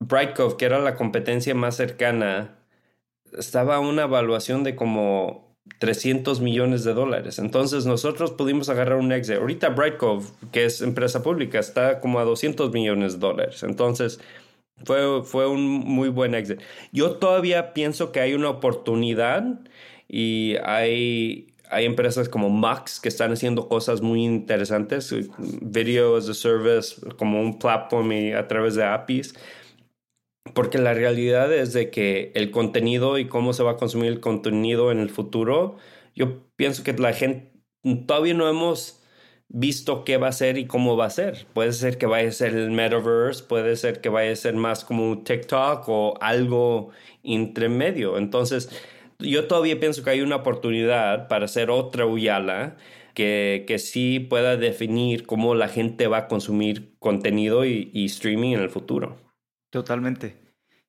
Brightcove, 0.00 0.56
que 0.56 0.64
era 0.64 0.80
la 0.80 0.96
competencia 0.96 1.54
más 1.54 1.76
cercana, 1.76 2.58
estaba 3.38 3.78
una 3.78 4.02
evaluación 4.02 4.64
de 4.64 4.74
como 4.74 5.45
300 5.78 6.40
millones 6.40 6.84
de 6.84 6.94
dólares. 6.94 7.38
Entonces 7.38 7.86
nosotros 7.86 8.32
pudimos 8.32 8.68
agarrar 8.68 8.98
un 8.98 9.12
exit. 9.12 9.36
Ahorita 9.36 9.70
Brightcove, 9.70 10.26
que 10.52 10.64
es 10.64 10.80
empresa 10.80 11.22
pública, 11.22 11.58
está 11.58 12.00
como 12.00 12.18
a 12.18 12.24
200 12.24 12.72
millones 12.72 13.14
de 13.14 13.18
dólares. 13.18 13.62
Entonces 13.62 14.20
fue, 14.84 15.22
fue 15.24 15.48
un 15.48 15.62
muy 15.62 16.08
buen 16.08 16.34
exit. 16.34 16.60
Yo 16.92 17.16
todavía 17.16 17.74
pienso 17.74 18.12
que 18.12 18.20
hay 18.20 18.34
una 18.34 18.48
oportunidad 18.48 19.44
y 20.08 20.56
hay, 20.64 21.52
hay 21.70 21.84
empresas 21.84 22.28
como 22.28 22.48
Max 22.48 22.98
que 23.00 23.08
están 23.08 23.32
haciendo 23.32 23.68
cosas 23.68 24.00
muy 24.00 24.24
interesantes. 24.24 25.14
Video 25.60 26.16
as 26.16 26.28
a 26.28 26.34
service, 26.34 26.96
como 27.18 27.40
un 27.40 27.58
platform 27.58 28.12
y 28.12 28.32
a 28.32 28.48
través 28.48 28.76
de 28.76 28.84
APIs 28.84 29.34
porque 30.56 30.78
la 30.78 30.94
realidad 30.94 31.52
es 31.52 31.74
de 31.74 31.90
que 31.90 32.32
el 32.34 32.50
contenido 32.50 33.18
y 33.18 33.26
cómo 33.26 33.52
se 33.52 33.62
va 33.62 33.72
a 33.72 33.76
consumir 33.76 34.08
el 34.10 34.20
contenido 34.20 34.90
en 34.90 35.00
el 35.00 35.10
futuro, 35.10 35.76
yo 36.14 36.48
pienso 36.56 36.82
que 36.82 36.94
la 36.94 37.12
gente 37.12 37.52
todavía 38.06 38.32
no 38.32 38.48
hemos 38.48 39.02
visto 39.48 40.02
qué 40.02 40.16
va 40.16 40.28
a 40.28 40.32
ser 40.32 40.56
y 40.56 40.66
cómo 40.66 40.96
va 40.96 41.04
a 41.04 41.10
ser. 41.10 41.46
Puede 41.52 41.74
ser 41.74 41.98
que 41.98 42.06
vaya 42.06 42.30
a 42.30 42.32
ser 42.32 42.54
el 42.54 42.70
metaverse, 42.70 43.44
puede 43.44 43.76
ser 43.76 44.00
que 44.00 44.08
vaya 44.08 44.32
a 44.32 44.36
ser 44.36 44.54
más 44.54 44.82
como 44.86 45.22
TikTok 45.22 45.86
o 45.90 46.14
algo 46.22 46.88
intermedio. 47.22 48.16
Entonces, 48.16 48.70
yo 49.18 49.48
todavía 49.48 49.78
pienso 49.78 50.02
que 50.02 50.08
hay 50.08 50.22
una 50.22 50.36
oportunidad 50.36 51.28
para 51.28 51.44
hacer 51.44 51.68
otra 51.68 52.06
Uyala 52.06 52.78
que, 53.12 53.66
que 53.66 53.78
sí 53.78 54.20
pueda 54.20 54.56
definir 54.56 55.26
cómo 55.26 55.54
la 55.54 55.68
gente 55.68 56.06
va 56.06 56.16
a 56.16 56.28
consumir 56.28 56.96
contenido 56.98 57.66
y 57.66 58.06
streaming 58.06 58.54
en 58.54 58.60
el 58.60 58.70
futuro. 58.70 59.18
Totalmente. 59.68 60.45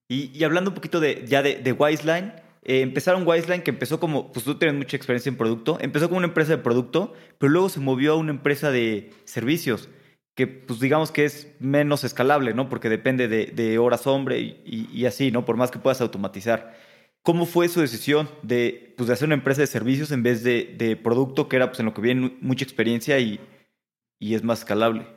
Y, 0.10 0.44
hablando 0.44 0.72
un 0.72 0.76
poquito 0.76 1.00
de, 1.00 1.26
ya 1.28 1.44
de, 1.44 1.56
de 1.56 1.72
Wiseline, 1.74 2.34
eh, 2.64 2.82
empezaron 2.82 3.28
Wiseline, 3.28 3.62
que 3.62 3.72
empezó 3.72 4.00
como, 4.00 4.32
pues 4.32 4.46
tú 4.46 4.56
tienes 4.56 4.78
mucha 4.78 4.98
experiencia 4.98 5.30
en 5.30 5.38
producto, 5.38 5.78
empezó 5.82 6.08
como 6.08 6.18
una 6.18 6.28
empresa 6.28 6.52
de 6.52 6.58
producto, 6.58 7.14
pero 7.38 7.52
luego 7.52 7.70
se 7.70 7.80
movió 7.80 8.14
a 8.14 8.18
una 8.18 8.32
empresa 8.32 8.72
de 8.72 9.12
servicios, 9.26 9.90
que 10.36 10.48
pues 10.48 10.80
digamos 10.80 11.12
que 11.12 11.26
es 11.26 11.56
menos 11.60 12.04
escalable, 12.04 12.54
¿no? 12.54 12.70
Porque 12.70 12.90
depende 12.90 13.28
de, 13.28 13.78
horas 13.80 14.06
hombre 14.06 14.40
y, 14.40 15.06
así, 15.06 15.32
¿no? 15.32 15.46
Por 15.46 15.58
más 15.58 15.72
que 15.72 15.80
puedas 15.80 16.02
automatizar. 16.02 16.76
¿Cómo 17.24 17.46
fue 17.46 17.68
su 17.70 17.82
decisión 17.82 18.30
de, 18.44 18.94
pues, 18.98 19.08
de 19.08 19.14
hacer 19.14 19.28
una 19.28 19.36
empresa 19.36 19.62
de 19.62 19.68
servicios 19.68 20.12
en 20.12 20.24
vez 20.24 20.44
de, 20.44 20.76
de 20.78 20.96
producto, 20.96 21.50
que 21.50 21.58
era 21.58 21.68
pues 21.68 21.80
en 21.80 21.88
lo 21.88 21.94
que 21.94 22.02
viene 22.02 22.38
mucha 22.42 22.64
experiencia 22.64 23.20
y, 23.20 23.40
y 24.20 24.36
es 24.36 24.44
más 24.44 24.60
escalable? 24.60 25.17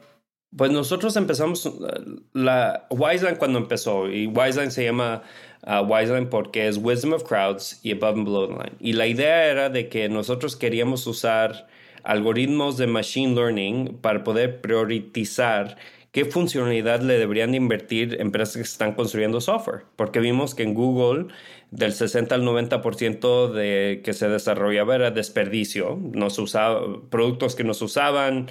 Pues 0.57 0.73
nosotros 0.73 1.17
empezamos, 1.17 1.65
uh, 1.67 2.21
la 2.33 2.87
Wiseline 2.91 3.37
cuando 3.37 3.59
empezó, 3.59 4.11
y 4.11 4.27
Wiseline 4.27 4.71
se 4.71 4.85
llama 4.85 5.23
uh, 5.67 5.85
Wiseline 5.85 6.29
porque 6.29 6.67
es 6.67 6.77
Wisdom 6.77 7.13
of 7.13 7.25
Crowds 7.25 7.79
y 7.83 7.93
Above 7.93 8.17
and 8.17 8.25
Below 8.25 8.49
Line. 8.51 8.73
Y 8.81 8.95
la 8.95 9.07
idea 9.07 9.47
era 9.47 9.69
de 9.69 9.89
que 9.89 10.09
nosotros 10.09 10.57
queríamos 10.57 11.07
usar 11.07 11.69
algoritmos 12.03 12.77
de 12.79 12.87
Machine 12.87 13.35
Learning 13.35 13.99
para 14.01 14.25
poder 14.25 14.61
priorizar 14.61 15.77
qué 16.13 16.25
funcionalidad 16.25 17.01
le 17.03 17.19
deberían 17.19 17.55
invertir 17.55 18.17
empresas 18.21 18.57
que 18.57 18.63
están 18.63 18.95
construyendo 18.95 19.41
software. 19.41 19.83
Porque 19.97 20.21
vimos 20.21 20.55
que 20.55 20.65
en 20.65 20.75
Google 20.75 21.27
del 21.71 21.93
60 21.93 22.35
al 22.35 22.43
90% 22.43 23.53
de 23.53 24.01
que 24.05 24.13
se 24.13 24.29
desarrollaba 24.29 24.97
era 24.97 25.11
desperdicio. 25.11 25.99
Nos 26.01 26.39
usaba, 26.39 26.81
productos 27.11 27.55
que 27.55 27.65
nos 27.65 27.81
usaban 27.83 28.49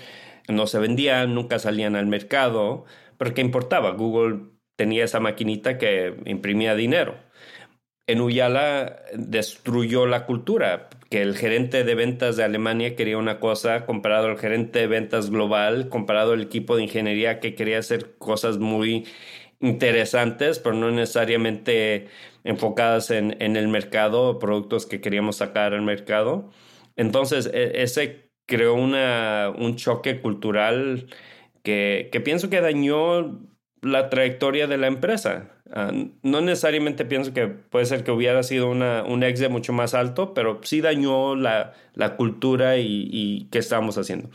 no 0.53 0.67
se 0.67 0.79
vendían, 0.79 1.35
nunca 1.35 1.59
salían 1.59 1.95
al 1.95 2.07
mercado, 2.07 2.85
pero 3.17 3.33
¿qué 3.33 3.41
importaba? 3.41 3.91
Google 3.91 4.51
tenía 4.75 5.03
esa 5.05 5.19
maquinita 5.19 5.77
que 5.77 6.15
imprimía 6.25 6.75
dinero. 6.75 7.15
En 8.07 8.21
Uyala 8.21 9.03
destruyó 9.13 10.07
la 10.07 10.25
cultura, 10.25 10.89
que 11.11 11.21
el 11.21 11.37
gerente 11.37 11.83
de 11.83 11.95
ventas 11.95 12.35
de 12.37 12.43
Alemania 12.43 12.95
quería 12.95 13.17
una 13.17 13.39
cosa 13.39 13.85
comparado 13.85 14.27
al 14.27 14.39
gerente 14.39 14.79
de 14.79 14.87
ventas 14.87 15.29
global, 15.29 15.89
comparado 15.89 16.33
al 16.33 16.41
equipo 16.41 16.75
de 16.75 16.83
ingeniería 16.83 17.39
que 17.39 17.53
quería 17.55 17.79
hacer 17.79 18.17
cosas 18.17 18.57
muy 18.57 19.07
interesantes, 19.59 20.59
pero 20.59 20.75
no 20.75 20.89
necesariamente 20.91 22.07
enfocadas 22.43 23.11
en, 23.11 23.41
en 23.41 23.55
el 23.57 23.67
mercado, 23.67 24.39
productos 24.39 24.85
que 24.87 25.01
queríamos 25.01 25.37
sacar 25.37 25.73
al 25.73 25.81
mercado. 25.83 26.49
Entonces, 26.95 27.49
e, 27.53 27.83
ese 27.83 28.28
creó 28.49 28.73
una, 28.73 29.53
un 29.57 29.77
choque 29.77 30.19
cultural 30.21 31.07
que, 31.63 32.09
que, 32.11 32.19
pienso 32.19 32.49
que 32.49 32.61
dañó 32.61 33.39
la 33.81 34.09
trayectoria 34.09 34.67
de 34.67 34.77
la 34.77 34.87
empresa. 34.87 35.51
Ah, 35.71 35.91
no 36.23 36.41
necesariamente 36.41 37.05
pienso 37.05 37.33
que 37.33 37.47
puede 37.47 37.85
ser 37.85 38.03
que 38.03 38.11
hubiera 38.11 38.43
sido 38.43 38.69
una, 38.69 39.03
un 39.03 39.23
exit 39.23 39.49
mucho 39.49 39.71
más 39.71 39.93
alto, 39.93 40.33
pero 40.33 40.59
sí 40.63 40.81
dañó 40.81 41.35
la, 41.35 41.73
la 41.93 42.17
cultura 42.17 42.77
y, 42.77 43.07
y 43.11 43.47
qué 43.51 43.59
estábamos 43.59 43.97
haciendo. 43.97 44.29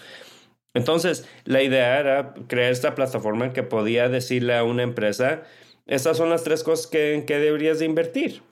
Entonces, 0.75 1.29
la 1.45 1.63
idea 1.63 2.01
era 2.01 2.35
crear 2.49 2.73
esta 2.73 2.95
plataforma 2.95 3.53
que 3.53 3.63
podía 3.63 4.09
decirle 4.09 4.57
a 4.57 4.65
una 4.65 4.83
empresa, 4.83 5.43
estas 5.87 6.17
son 6.17 6.31
las 6.31 6.45
tres 6.45 6.65
cosas 6.65 6.87
que, 6.89 7.25
que 7.27 7.39
deberías 7.39 7.79
de 7.79 7.87
invertir. 7.87 8.43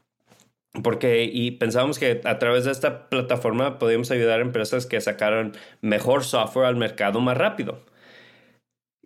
Porque, 0.82 1.24
y 1.24 1.52
pensábamos 1.52 1.98
que 1.98 2.22
a 2.24 2.38
través 2.38 2.64
de 2.64 2.72
esta 2.72 3.10
plataforma 3.10 3.78
podíamos 3.78 4.10
ayudar 4.10 4.38
a 4.38 4.42
empresas 4.42 4.86
que 4.86 5.00
sacaran 5.00 5.52
mejor 5.82 6.24
software 6.24 6.66
al 6.66 6.76
mercado 6.76 7.20
más 7.20 7.36
rápido. 7.36 7.84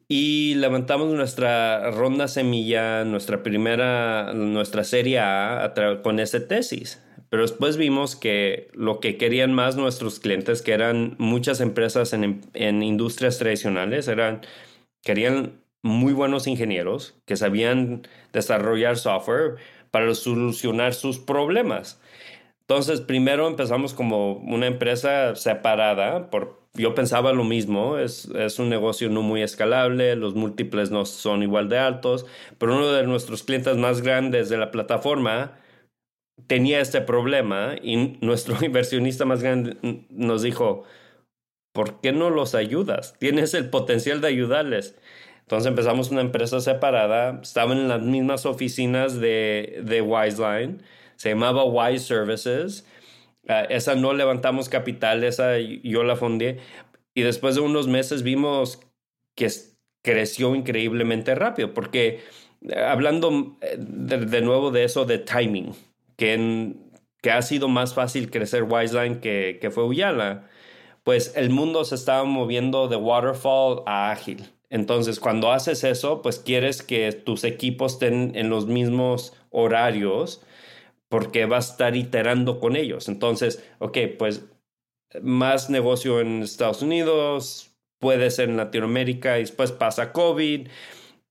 Y 0.09 0.55
levantamos 0.55 1.13
nuestra 1.13 1.91
ronda 1.91 2.29
semilla, 2.29 3.05
nuestra 3.05 3.43
primera, 3.43 4.33
nuestra 4.35 4.85
serie 4.85 5.19
A, 5.19 5.75
con 6.05 6.21
esa 6.21 6.47
tesis. 6.47 7.03
Pero 7.29 7.43
después 7.43 7.77
vimos 7.77 8.15
que 8.15 8.69
lo 8.73 9.01
que 9.01 9.17
querían 9.17 9.53
más 9.53 9.75
nuestros 9.77 10.21
clientes, 10.21 10.63
que 10.63 10.73
eran 10.73 11.17
muchas 11.19 11.61
empresas 11.61 12.13
en, 12.13 12.43
en 12.55 12.85
industrias 12.85 13.39
tradicionales, 13.39 14.07
eran, 14.07 14.43
querían 15.03 15.61
muy 15.83 16.13
buenos 16.13 16.47
ingenieros 16.47 17.15
que 17.27 17.37
sabían 17.37 18.07
desarrollar 18.33 18.97
software, 18.99 19.57
para 19.97 20.15
solucionar 20.15 20.93
sus 20.93 21.19
problemas. 21.19 21.99
Entonces, 22.61 23.01
primero 23.01 23.49
empezamos 23.49 23.95
como 23.95 24.35
una 24.35 24.67
empresa 24.67 25.35
separada, 25.37 26.29
por, 26.29 26.61
yo 26.75 26.95
pensaba 26.95 27.33
lo 27.33 27.45
mismo, 27.45 27.97
es, 27.97 28.27
es, 28.35 28.59
un 28.59 28.69
negocio 28.69 29.09
no 29.09 29.23
muy 29.23 29.41
escalable, 29.41 30.15
los 30.15 30.35
múltiples 30.35 30.91
no 30.91 31.07
son 31.07 31.43
igual 31.43 31.71
de 31.71 31.79
altos, 31.79 32.27
pero 32.59 32.77
uno 32.77 32.93
de 32.93 33.07
nuestros 33.07 33.43
clientes 33.43 33.79
más 33.79 34.03
grandes 34.03 34.51
de 34.51 34.59
la 34.59 34.71
plataforma 34.71 35.59
tenía 36.47 36.81
este 36.81 37.01
problema 37.01 37.77
y 37.83 38.19
nuestro 38.21 38.55
inversionista 38.63 39.25
más 39.25 39.43
grande 39.43 39.79
nos 40.11 40.43
dijo, 40.43 40.85
¿por 41.73 42.03
qué 42.03 42.13
no 42.13 42.29
los 42.29 42.55
ayudas? 42.55 43.15
Tienes 43.19 43.55
el 43.55 43.71
potencial 43.71 44.21
de 44.21 44.29
ayudarles. 44.29 44.99
Entonces 45.47 45.69
empezamos 45.69 46.11
una 46.11 46.23
empresa 46.23 46.61
separada, 46.61 47.39
estaban 47.41 47.79
en 47.79 47.87
las 47.87 48.03
mismas 48.03 48.47
oficinas 48.47 49.21
de, 49.21 49.81
de 49.85 50.03
Wiseline, 50.03 50.83
se 51.15 51.29
llamaba 51.31 51.65
Wise 51.65 52.05
Services. 52.05 52.85
Ah, 53.49 53.63
esa 53.63 53.95
no 53.95 54.13
levantamos 54.13 54.69
capital, 54.69 55.23
esa 55.23 55.59
yo 55.59 56.03
la 56.03 56.17
fundé. 56.17 56.59
Y 57.15 57.23
después 57.23 57.55
de 57.55 57.61
unos 57.61 57.87
meses 57.87 58.25
vimos 58.25 58.81
que 59.37 59.49
creció 60.03 60.55
increíblemente 60.57 61.37
rápido, 61.37 61.73
porque 61.75 62.25
eh, 62.69 62.81
hablando 62.81 63.57
eh, 63.61 63.77
de, 63.79 64.41
nuevo 64.41 64.73
de 64.73 64.83
eso 64.83 65.05
de 65.05 65.19
timing, 65.19 65.75
que, 66.17 66.75
que 67.23 67.31
ha 67.31 67.43
sido 67.43 67.69
más 67.69 67.95
fácil 67.95 68.31
crecer 68.33 68.65
Wiseline 68.65 69.21
que, 69.21 69.59
que 69.61 69.71
fue 69.71 69.85
Uyala, 69.85 70.49
pues 71.05 71.35
el 71.37 71.51
mundo 71.51 71.85
se 71.85 71.95
estaba 71.95 72.25
moviendo 72.25 72.89
de 72.89 72.97
waterfall 72.97 73.83
a 73.87 74.11
ágil. 74.11 74.56
Entonces, 74.71 75.21
cuando 75.21 75.53
haces 75.53 75.85
eso, 75.85 76.23
pues 76.23 76.39
quieres 76.39 76.83
que 76.83 77.13
tus 77.13 77.45
equipos 77.45 77.95
estén 77.95 78.33
en 78.35 78.51
los 78.51 78.67
mismos 78.67 79.35
horarios 79.51 80.43
porque 81.09 81.47
vas 81.47 81.69
a 81.69 81.73
estar 81.73 81.97
iterando 81.97 82.59
con 82.59 82.77
ellos. 82.77 83.09
Entonces, 83.09 83.65
ok, 83.79 83.99
pues 84.19 84.45
más 85.23 85.71
negocio 85.71 86.21
en 86.21 86.43
Estados 86.43 86.83
Unidos, 86.83 87.71
puede 87.99 88.31
ser 88.31 88.49
en 88.49 88.57
Latinoamérica 88.57 89.39
y 89.39 89.43
después 89.43 89.73
pasa 89.73 90.13
COVID 90.13 90.69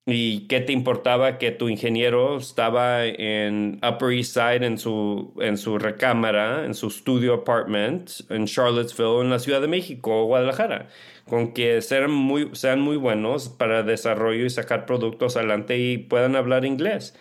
¿Y 0.07 0.41
qué 0.47 0.61
te 0.61 0.71
importaba 0.71 1.39
que 1.39 1.49
tu 1.51 1.67
ingeniero 1.67 2.37
estaba 2.37 3.05
en 3.07 3.79
Upper 3.83 4.11
East 4.11 4.35
Side 4.35 4.63
en 4.63 4.77
su, 4.77 5.33
en 5.39 5.57
su 5.57 5.79
recámara, 5.79 6.63
en 6.65 6.75
su 6.75 6.91
studio 6.91 7.33
apartment 7.33 8.11
en 8.29 8.45
Charlottesville, 8.45 9.21
en 9.21 9.31
la 9.31 9.39
Ciudad 9.39 9.61
de 9.61 9.67
México 9.67 10.21
o 10.21 10.25
Guadalajara? 10.25 10.89
Con 11.27 11.53
que 11.53 11.81
sean 11.81 12.11
muy, 12.11 12.51
sean 12.53 12.81
muy 12.81 12.97
buenos 12.97 13.49
para 13.49 13.81
desarrollo 13.81 14.45
y 14.45 14.49
sacar 14.51 14.85
productos 14.85 15.37
adelante 15.37 15.79
y 15.79 15.97
puedan 15.97 16.35
hablar 16.35 16.65
inglés. 16.65 17.15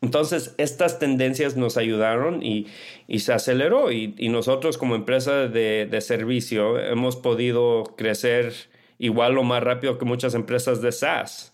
Entonces, 0.00 0.54
estas 0.58 1.00
tendencias 1.00 1.56
nos 1.56 1.76
ayudaron 1.76 2.44
y, 2.44 2.68
y 3.08 3.20
se 3.20 3.32
aceleró 3.32 3.90
y, 3.90 4.14
y, 4.18 4.28
nosotros 4.28 4.78
como 4.78 4.94
empresa 4.94 5.48
de, 5.48 5.86
de 5.86 6.00
servicio 6.00 6.78
hemos 6.78 7.16
podido 7.16 7.84
crecer 7.96 8.52
igual 8.98 9.36
o 9.38 9.42
más 9.42 9.64
rápido 9.64 9.98
que 9.98 10.04
muchas 10.04 10.34
empresas 10.34 10.80
de 10.80 10.92
SaaS. 10.92 11.53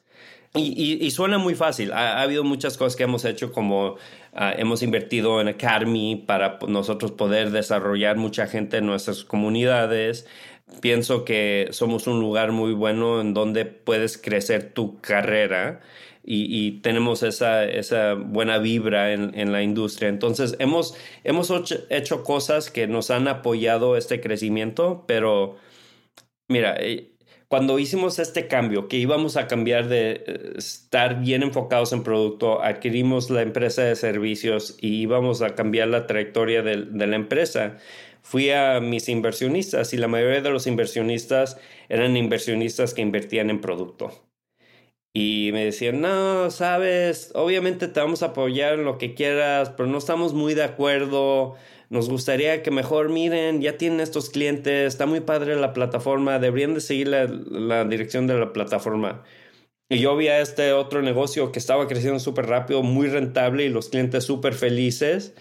Y, 0.55 0.99
y, 1.07 1.11
suena 1.13 1.39
muy 1.39 1.55
fácil. 1.55 1.93
Ha, 1.93 2.21
habido 2.21 2.43
muchas 2.43 2.77
cosas 2.77 2.97
que 2.97 3.05
hemos 3.05 3.25
hecho, 3.25 3.53
como 3.53 3.97
ah, 4.33 4.53
hemos 4.57 4.83
invertido 4.83 5.41
en 5.41 5.47
Academy 5.47 6.17
para 6.17 6.59
nosotros 6.67 7.13
poder 7.13 7.51
desarrollar 7.53 8.17
mucha 8.17 8.49
gente 8.49 8.79
en 8.79 8.87
nuestras 8.87 9.23
comunidades. 9.25 10.27
Pienso 10.81 11.25
que 11.25 11.69
somos 11.71 12.09
un 12.09 12.19
lugar 12.21 12.51
muy 12.51 12.73
bueno 12.73 13.21
en 13.21 13.33
donde 13.33 13.65
puedes 13.65 14.19
crecer 14.19 14.73
tu 14.73 15.01
carrera 15.01 15.81
y, 16.25 16.67
y 16.67 16.81
tenemos 16.81 17.23
esa, 17.23 17.65
esa, 17.65 18.15
buena 18.15 18.59
vibra 18.59 19.13
en, 19.13 19.39
en, 19.39 19.53
la 19.53 19.63
industria. 19.63 20.09
Entonces, 20.09 20.57
hemos, 20.59 20.97
hemos 21.25 21.53
hecho 21.91 22.25
cosas 22.25 22.71
que 22.71 22.87
nos 22.89 23.11
han 23.11 23.29
apoyado 23.29 23.97
este 23.97 24.21
crecimiento, 24.21 25.05
pero 25.07 25.57
mira, 26.49 26.77
eh, 26.79 27.13
cuando 27.51 27.81
hicimos 27.81 28.21
este 28.21 28.47
cambio, 28.47 28.87
que 28.87 28.97
íbamos 28.97 29.37
a 29.37 29.49
cambiar 29.49 29.89
de 29.89 30.23
eh, 30.25 30.53
estar 30.57 31.21
bien 31.21 31.43
enfocados 31.43 31.93
en 31.93 32.05
producto, 32.05 32.63
adquirimos 32.63 33.29
la 33.29 33.43
empresa 33.43 33.83
de 33.83 33.97
servicios 33.97 34.77
y 34.81 35.01
íbamos 35.03 35.43
a 35.43 35.57
cambiar 35.57 35.89
la 35.89 36.07
trayectoria 36.07 36.63
de, 36.63 36.77
la 36.77 37.17
empresa, 37.17 37.79
fui 38.23 38.51
a 38.51 38.79
mis 38.79 39.09
inversionistas 39.09 39.93
y 39.93 39.97
la 39.97 40.07
mayoría 40.07 40.43
de 40.43 40.51
los 40.51 40.69
inversionistas 40.69 41.59
eran 41.89 42.17
inversionistas 42.17 42.95
que 42.95 43.03
invertían 43.03 43.51
en 43.51 43.61
producto. 43.61 44.13
Y 45.13 45.51
me 45.53 45.65
decían, 45.65 46.01
no, 46.01 46.53
sabes, 46.53 47.33
obviamente 47.35 47.89
te 47.89 47.99
vamos 47.99 48.23
a 48.23 48.27
apoyar 48.27 48.75
en 48.75 48.85
lo 48.85 48.97
que 48.97 49.15
quieras, 49.15 49.71
pero 49.71 49.89
no 49.89 49.99
estamos 49.99 50.35
muy 50.35 50.55
de 50.55 50.63
acuerdo 50.63 51.57
nos 51.91 52.09
gustaría 52.09 52.63
que 52.63 52.71
mejor 52.71 53.09
miren, 53.09 53.61
ya 53.61 53.77
tienen 53.77 54.01
estos 54.01 54.31
clientes, 54.31 54.87
está 54.87 55.07
muy 55.07 55.21
padre 55.21 55.57
la 55.57 55.73
plataforma, 55.73 56.39
deberían 56.39 56.73
de 56.73 56.81
seguir 56.81 57.09
la, 57.09 57.85
dirección 57.85 58.29
de 58.29 58.39
la 58.39 58.53
plataforma. 58.53 59.25
Y 59.89 59.99
yo 59.99 60.17
vi 60.17 60.29
a 60.29 60.41
este 60.41 60.73
otro 60.73 61.03
negocio 61.03 61.51
que 61.51 61.59
estaba 61.59 61.89
creciendo 61.89 62.21
súper 62.21 62.47
rápido, 62.47 62.85
muy 62.85 63.09
rentable 63.09 63.65
y 63.65 63.69
los 63.71 63.89
clientes 63.89 64.23
súper 64.23 64.55
felices. 64.55 65.35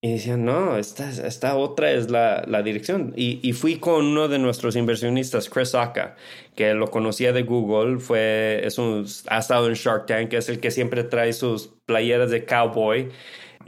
Y 0.00 0.12
decían, 0.12 0.44
no, 0.44 0.78
esta, 0.78 1.10
esta 1.10 1.56
otra 1.56 1.90
es 1.90 2.08
la, 2.08 2.44
la 2.46 2.62
dirección. 2.62 3.12
Y, 3.16 3.40
y, 3.42 3.52
fui 3.52 3.78
con 3.78 4.06
uno 4.06 4.28
de 4.28 4.38
nuestros 4.38 4.76
inversionistas, 4.76 5.48
Chris 5.48 5.74
Aka, 5.74 6.16
que 6.54 6.74
lo 6.74 6.90
conocía 6.90 7.32
de 7.32 7.42
Google, 7.42 7.98
fue, 7.98 8.60
es 8.64 8.78
un, 8.78 9.06
ha 9.28 9.38
estado 9.38 9.68
en 9.68 9.74
Shark 9.74 10.06
Tank, 10.06 10.32
es 10.34 10.48
el 10.48 10.60
que 10.60 10.70
siempre 10.70 11.04
trae 11.04 11.32
sus 11.32 11.74
playeras 11.86 12.30
de 12.30 12.44
cowboy. 12.44 13.10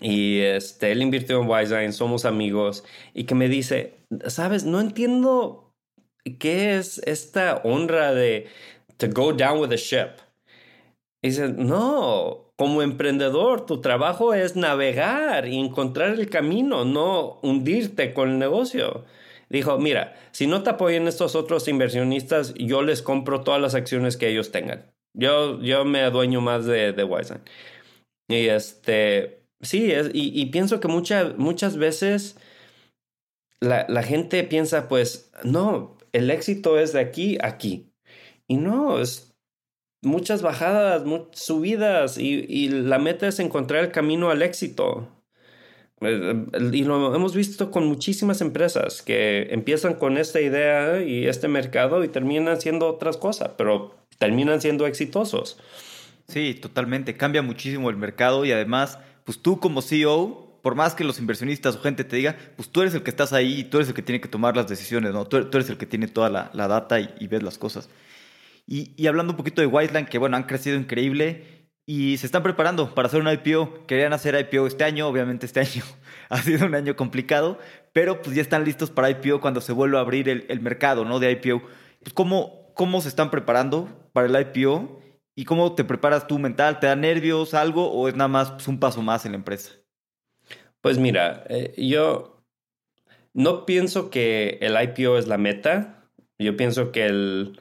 Y 0.04 0.40
este, 0.42 0.92
él 0.92 1.00
invirtió 1.00 1.40
en 1.40 1.48
Wiseline, 1.48 1.94
somos 1.94 2.26
amigos. 2.26 2.84
Y 3.14 3.24
que 3.24 3.34
me 3.34 3.48
dice, 3.48 3.94
sabes, 4.26 4.64
no 4.64 4.78
entiendo 4.78 5.72
qué 6.38 6.76
es 6.76 6.98
esta 7.06 7.62
honra 7.64 8.12
de 8.12 8.46
to 8.98 9.06
go 9.08 9.32
down 9.32 9.60
with 9.60 9.70
the 9.70 9.78
ship. 9.78 10.10
Y 11.22 11.28
dice, 11.28 11.48
no, 11.48 12.52
como 12.56 12.82
emprendedor, 12.82 13.64
tu 13.64 13.80
trabajo 13.80 14.34
es 14.34 14.56
navegar 14.56 15.48
y 15.48 15.58
encontrar 15.58 16.10
el 16.10 16.28
camino, 16.28 16.84
no 16.84 17.38
hundirte 17.40 18.12
con 18.12 18.28
el 18.28 18.38
negocio. 18.38 19.06
Dijo, 19.48 19.78
mira, 19.78 20.16
si 20.32 20.46
no 20.46 20.62
te 20.62 20.68
apoyan 20.68 21.08
estos 21.08 21.34
otros 21.34 21.66
inversionistas, 21.66 22.52
yo 22.58 22.82
les 22.82 23.00
compro 23.00 23.40
todas 23.40 23.60
las 23.62 23.74
acciones 23.74 24.18
que 24.18 24.28
ellos 24.28 24.50
tengan. 24.50 24.84
Yo, 25.16 25.62
yo 25.62 25.86
me 25.86 26.02
adueño 26.02 26.42
más 26.42 26.66
de, 26.66 26.92
de 26.92 27.04
Wiseline. 27.04 27.44
Y 28.28 28.48
este, 28.48 29.43
sí, 29.64 29.90
es, 29.90 30.10
y, 30.12 30.46
pienso 30.46 30.80
que 30.80 30.88
muchas 30.88 31.76
veces 31.76 32.36
la, 33.60 33.86
la 33.88 34.02
gente 34.02 34.44
piensa, 34.44 34.88
pues, 34.88 35.32
no, 35.42 35.98
el 36.12 36.30
éxito 36.30 36.78
es 36.78 36.92
de 36.92 37.00
aquí 37.00 37.38
a 37.42 37.48
aquí. 37.48 37.90
Y 38.46 38.56
no, 38.56 39.00
es 39.00 39.34
muchas 40.02 40.42
bajadas, 40.42 41.04
muchas 41.04 41.40
subidas 41.40 42.18
y, 42.18 42.44
y, 42.48 42.68
la 42.68 42.98
meta 42.98 43.26
es 43.26 43.40
encontrar 43.40 43.84
el 43.84 43.90
camino 43.90 44.30
al 44.30 44.42
éxito. 44.42 45.08
Eh, 46.00 46.46
y 46.72 46.84
lo 46.84 47.14
hemos 47.14 47.34
visto 47.34 47.70
con 47.70 47.86
muchísimas 47.86 48.40
empresas 48.40 49.02
que 49.02 49.48
empiezan 49.50 49.94
con 49.94 50.18
esta 50.18 50.40
idea 50.40 51.02
y 51.02 51.26
este 51.26 51.48
mercado 51.48 52.04
y 52.04 52.08
terminan 52.08 52.60
siendo 52.60 52.88
otras 52.88 53.16
cosas, 53.16 53.52
pero 53.56 53.94
terminan 54.18 54.60
siendo 54.60 54.86
exitosos. 54.86 55.58
Sí, 56.28 56.54
totalmente. 56.54 57.16
Cambia 57.16 57.42
muchísimo 57.42 57.90
el 57.90 57.96
mercado 57.96 58.44
y 58.44 58.52
además, 58.52 58.98
pues 59.24 59.40
tú 59.40 59.58
como 59.58 59.82
CEO, 59.82 60.60
por 60.62 60.74
más 60.74 60.94
que 60.94 61.04
los 61.04 61.18
inversionistas 61.18 61.76
o 61.76 61.80
gente 61.80 62.04
te 62.04 62.16
diga, 62.16 62.36
pues 62.56 62.68
tú 62.70 62.82
eres 62.82 62.94
el 62.94 63.02
que 63.02 63.10
estás 63.10 63.32
ahí 63.32 63.60
y 63.60 63.64
tú 63.64 63.78
eres 63.78 63.88
el 63.88 63.94
que 63.94 64.02
tiene 64.02 64.20
que 64.20 64.28
tomar 64.28 64.56
las 64.56 64.66
decisiones, 64.68 65.12
¿no? 65.12 65.26
Tú, 65.26 65.36
eres 65.36 65.68
el 65.68 65.76
que 65.76 65.86
tiene 65.86 66.08
toda 66.08 66.30
la, 66.30 66.50
la 66.54 66.68
data 66.68 67.00
y, 67.00 67.14
y 67.20 67.26
ves 67.26 67.42
las 67.42 67.58
cosas. 67.58 67.88
Y, 68.66 69.06
hablando 69.06 69.32
un 69.32 69.36
poquito 69.36 69.60
de 69.60 69.66
Wiseline, 69.66 70.06
que 70.06 70.18
bueno, 70.18 70.36
han 70.36 70.44
crecido 70.44 70.76
increíble 70.76 71.68
y 71.86 72.16
se 72.16 72.24
están 72.24 72.42
preparando 72.42 72.94
para 72.94 73.08
hacer 73.08 73.20
un 73.20 73.30
IPO. 73.30 73.86
Querían 73.86 74.14
hacer 74.14 74.34
IPO 74.34 74.66
este 74.66 74.84
año, 74.84 75.06
obviamente 75.06 75.44
este 75.46 75.60
año 75.60 75.82
ha 76.30 76.38
sido 76.38 76.66
un 76.66 76.74
año 76.74 76.96
complicado, 76.96 77.58
pero 77.92 78.22
pues 78.22 78.34
ya 78.34 78.42
están 78.42 78.64
listos 78.64 78.90
para 78.90 79.10
IPO 79.10 79.40
cuando 79.40 79.60
se 79.60 79.72
vuelva 79.72 79.98
a 79.98 80.02
abrir 80.02 80.28
el, 80.28 80.60
mercado 80.60 81.04
¿no? 81.04 81.18
de 81.18 81.32
IPO. 81.32 81.62
Pues, 82.02 82.14
¿cómo, 82.14 82.72
¿Cómo 82.74 83.00
se 83.02 83.08
están 83.08 83.30
preparando 83.30 84.08
para 84.12 84.26
el 84.26 84.48
IPO? 84.48 85.00
¿Y 85.36 85.44
cómo 85.44 85.74
te 85.74 85.84
preparas 85.84 86.26
tú 86.26 86.38
mental? 86.38 86.78
¿Te 86.78 86.86
da 86.86 86.96
nervios 86.96 87.54
algo 87.54 87.90
o 87.90 88.08
es 88.08 88.14
nada 88.14 88.28
más 88.28 88.52
pues, 88.52 88.68
un 88.68 88.78
paso 88.78 89.02
más 89.02 89.24
en 89.26 89.32
la 89.32 89.38
empresa? 89.38 89.72
Pues 90.80 90.98
mira, 90.98 91.44
eh, 91.48 91.74
yo 91.76 92.44
no 93.32 93.66
pienso 93.66 94.10
que 94.10 94.58
el 94.60 94.80
IPO 94.80 95.18
es 95.18 95.26
la 95.26 95.38
meta. 95.38 96.08
Yo 96.38 96.56
pienso 96.56 96.92
que 96.92 97.06
el, 97.06 97.58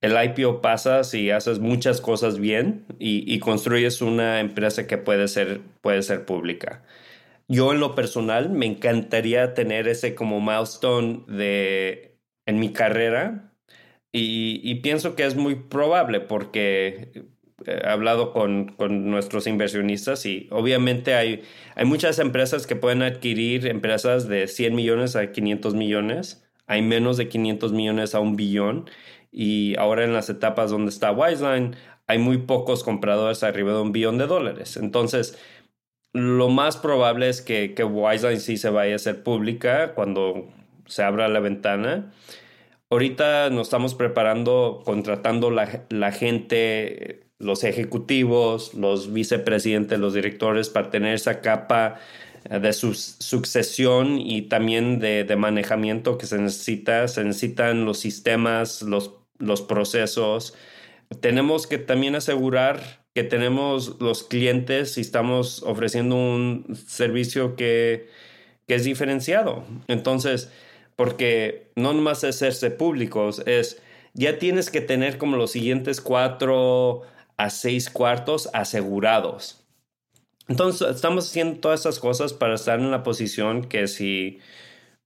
el 0.00 0.24
IPO 0.24 0.60
pasa 0.60 1.02
si 1.04 1.30
haces 1.30 1.58
muchas 1.58 2.00
cosas 2.00 2.38
bien 2.38 2.86
y, 2.98 3.38
construyes 3.40 4.02
una 4.02 4.40
empresa 4.40 4.86
que 4.86 4.98
puede 4.98 5.26
ser, 5.28 5.60
puede 5.80 6.02
ser 6.02 6.24
pública. 6.24 6.84
Yo 7.48 7.72
en 7.72 7.80
lo 7.80 7.94
personal 7.94 8.50
me 8.50 8.66
encantaría 8.66 9.54
tener 9.54 9.88
ese 9.88 10.14
como 10.14 10.40
milestone 10.40 11.24
de, 11.28 12.18
en 12.46 12.58
mi 12.60 12.72
carrera 12.72 13.55
y, 14.12 14.74
pienso 14.76 15.14
que 15.14 15.26
es 15.26 15.36
muy 15.36 15.56
probable 15.56 16.20
porque 16.20 17.24
he 17.66 17.86
hablado 17.86 18.32
con, 18.32 18.68
con, 18.68 19.10
nuestros 19.10 19.46
inversionistas 19.46 20.24
y 20.24 20.48
obviamente 20.50 21.14
hay, 21.14 21.42
hay 21.74 21.84
muchas 21.84 22.18
empresas 22.18 22.66
que 22.66 22.76
pueden 22.76 23.02
adquirir 23.02 23.66
empresas 23.66 24.28
de 24.28 24.46
100 24.46 24.74
millones 24.74 25.16
a 25.16 25.32
500 25.32 25.74
millones. 25.74 26.44
Hay 26.66 26.82
menos 26.82 27.16
de 27.16 27.28
500 27.28 27.72
millones 27.72 28.14
a 28.14 28.20
un 28.20 28.36
billón 28.36 28.88
y 29.30 29.76
ahora 29.78 30.04
en 30.04 30.14
las 30.14 30.30
etapas 30.30 30.70
donde 30.70 30.90
está 30.90 31.12
Wiseline 31.12 31.76
hay 32.06 32.18
muy 32.18 32.38
pocos 32.38 32.84
compradores 32.84 33.42
arriba 33.42 33.72
de 33.72 33.80
un 33.80 33.92
billón 33.92 34.18
de 34.18 34.26
dólares. 34.26 34.76
Entonces, 34.76 35.38
lo 36.12 36.48
más 36.48 36.76
probable 36.76 37.28
es 37.28 37.42
que, 37.42 37.74
que 37.74 37.84
Wiseline 37.84 38.40
sí 38.40 38.56
se 38.56 38.70
vaya 38.70 38.94
a 38.94 38.96
hacer 38.96 39.22
pública 39.22 39.92
cuando 39.94 40.48
se 40.86 41.02
abra 41.02 41.28
la 41.28 41.40
ventana. 41.40 42.12
Ahorita 42.90 43.50
nos 43.50 43.66
estamos 43.68 43.94
preparando, 43.94 44.82
contratando 44.84 45.50
la, 45.50 45.86
la 45.90 46.12
gente, 46.12 47.26
los 47.38 47.64
ejecutivos, 47.64 48.74
los 48.74 49.12
vicepresidentes, 49.12 49.98
los 49.98 50.14
directores 50.14 50.68
para 50.68 50.90
tener 50.90 51.14
esa 51.14 51.40
capa 51.40 52.00
de 52.48 52.72
su 52.72 52.94
sucesión 52.94 54.20
y 54.20 54.42
también 54.42 55.00
de, 55.00 55.24
de, 55.24 55.36
manejamiento 55.36 56.16
que 56.16 56.26
se 56.26 56.38
necesita. 56.38 57.08
Se 57.08 57.24
necesitan 57.24 57.84
los 57.84 57.98
sistemas, 57.98 58.82
los 58.82 59.10
los 59.38 59.62
procesos. 59.62 60.54
Tenemos 61.20 61.66
que 61.66 61.78
también 61.78 62.14
asegurar 62.14 63.04
que 63.14 63.24
tenemos 63.24 63.96
los 64.00 64.24
clientes 64.24 64.98
y 64.98 65.00
estamos 65.00 65.62
ofreciendo 65.62 66.16
un 66.16 66.76
servicio 66.86 67.56
que, 67.56 68.08
es 68.66 68.84
diferenciado. 68.84 69.64
Entonces, 69.86 70.50
porque 70.96 71.70
no 71.76 71.92
nomás 71.92 72.24
es 72.24 72.36
hacerse 72.36 72.70
públicos, 72.70 73.42
es 73.46 73.82
ya 74.14 74.38
tienes 74.38 74.70
que 74.70 74.80
tener 74.80 75.18
como 75.18 75.36
los 75.36 75.52
siguientes 75.52 76.00
cuatro 76.00 77.02
a 77.36 77.50
seis 77.50 77.90
cuartos 77.90 78.48
asegurados. 78.54 79.62
Entonces, 80.48 80.88
estamos 80.88 81.28
haciendo 81.28 81.60
todas 81.60 81.80
esas 81.80 81.98
cosas 81.98 82.32
para 82.32 82.54
estar 82.54 82.78
en 82.78 82.90
la 82.90 83.02
posición 83.02 83.64
que 83.64 83.88
si 83.88 84.40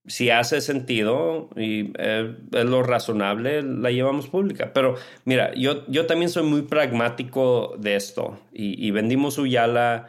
si 0.06 0.30
hace 0.30 0.60
sentido 0.60 1.50
y 1.56 1.92
eh, 1.98 2.34
es 2.52 2.64
lo 2.64 2.82
razonable, 2.82 3.62
la 3.62 3.90
llevamos 3.90 4.28
pública. 4.28 4.72
Pero 4.72 4.96
mira, 5.24 5.54
yo, 5.54 5.86
yo 5.88 6.06
también 6.06 6.30
soy 6.30 6.44
muy 6.44 6.62
pragmático 6.62 7.76
de 7.78 7.96
esto 7.96 8.38
y, 8.52 8.90
vendimos 8.90 9.38
Uyala. 9.38 10.08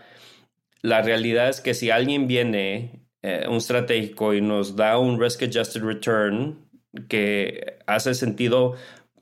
La 0.81 1.01
realidad 1.01 1.49
es 1.49 1.61
que 1.61 1.73
si 1.73 1.91
alguien 1.91 2.27
viene, 2.27 3.00
eh, 3.23 3.45
un 3.47 3.57
estratégico, 3.57 4.33
y 4.33 4.41
nos 4.41 4.75
da 4.75 4.97
un 4.97 5.19
risk 5.19 5.43
adjusted 5.43 5.83
return 5.83 6.67
que 7.07 7.79
hace 7.87 8.13
sentido, 8.13 8.75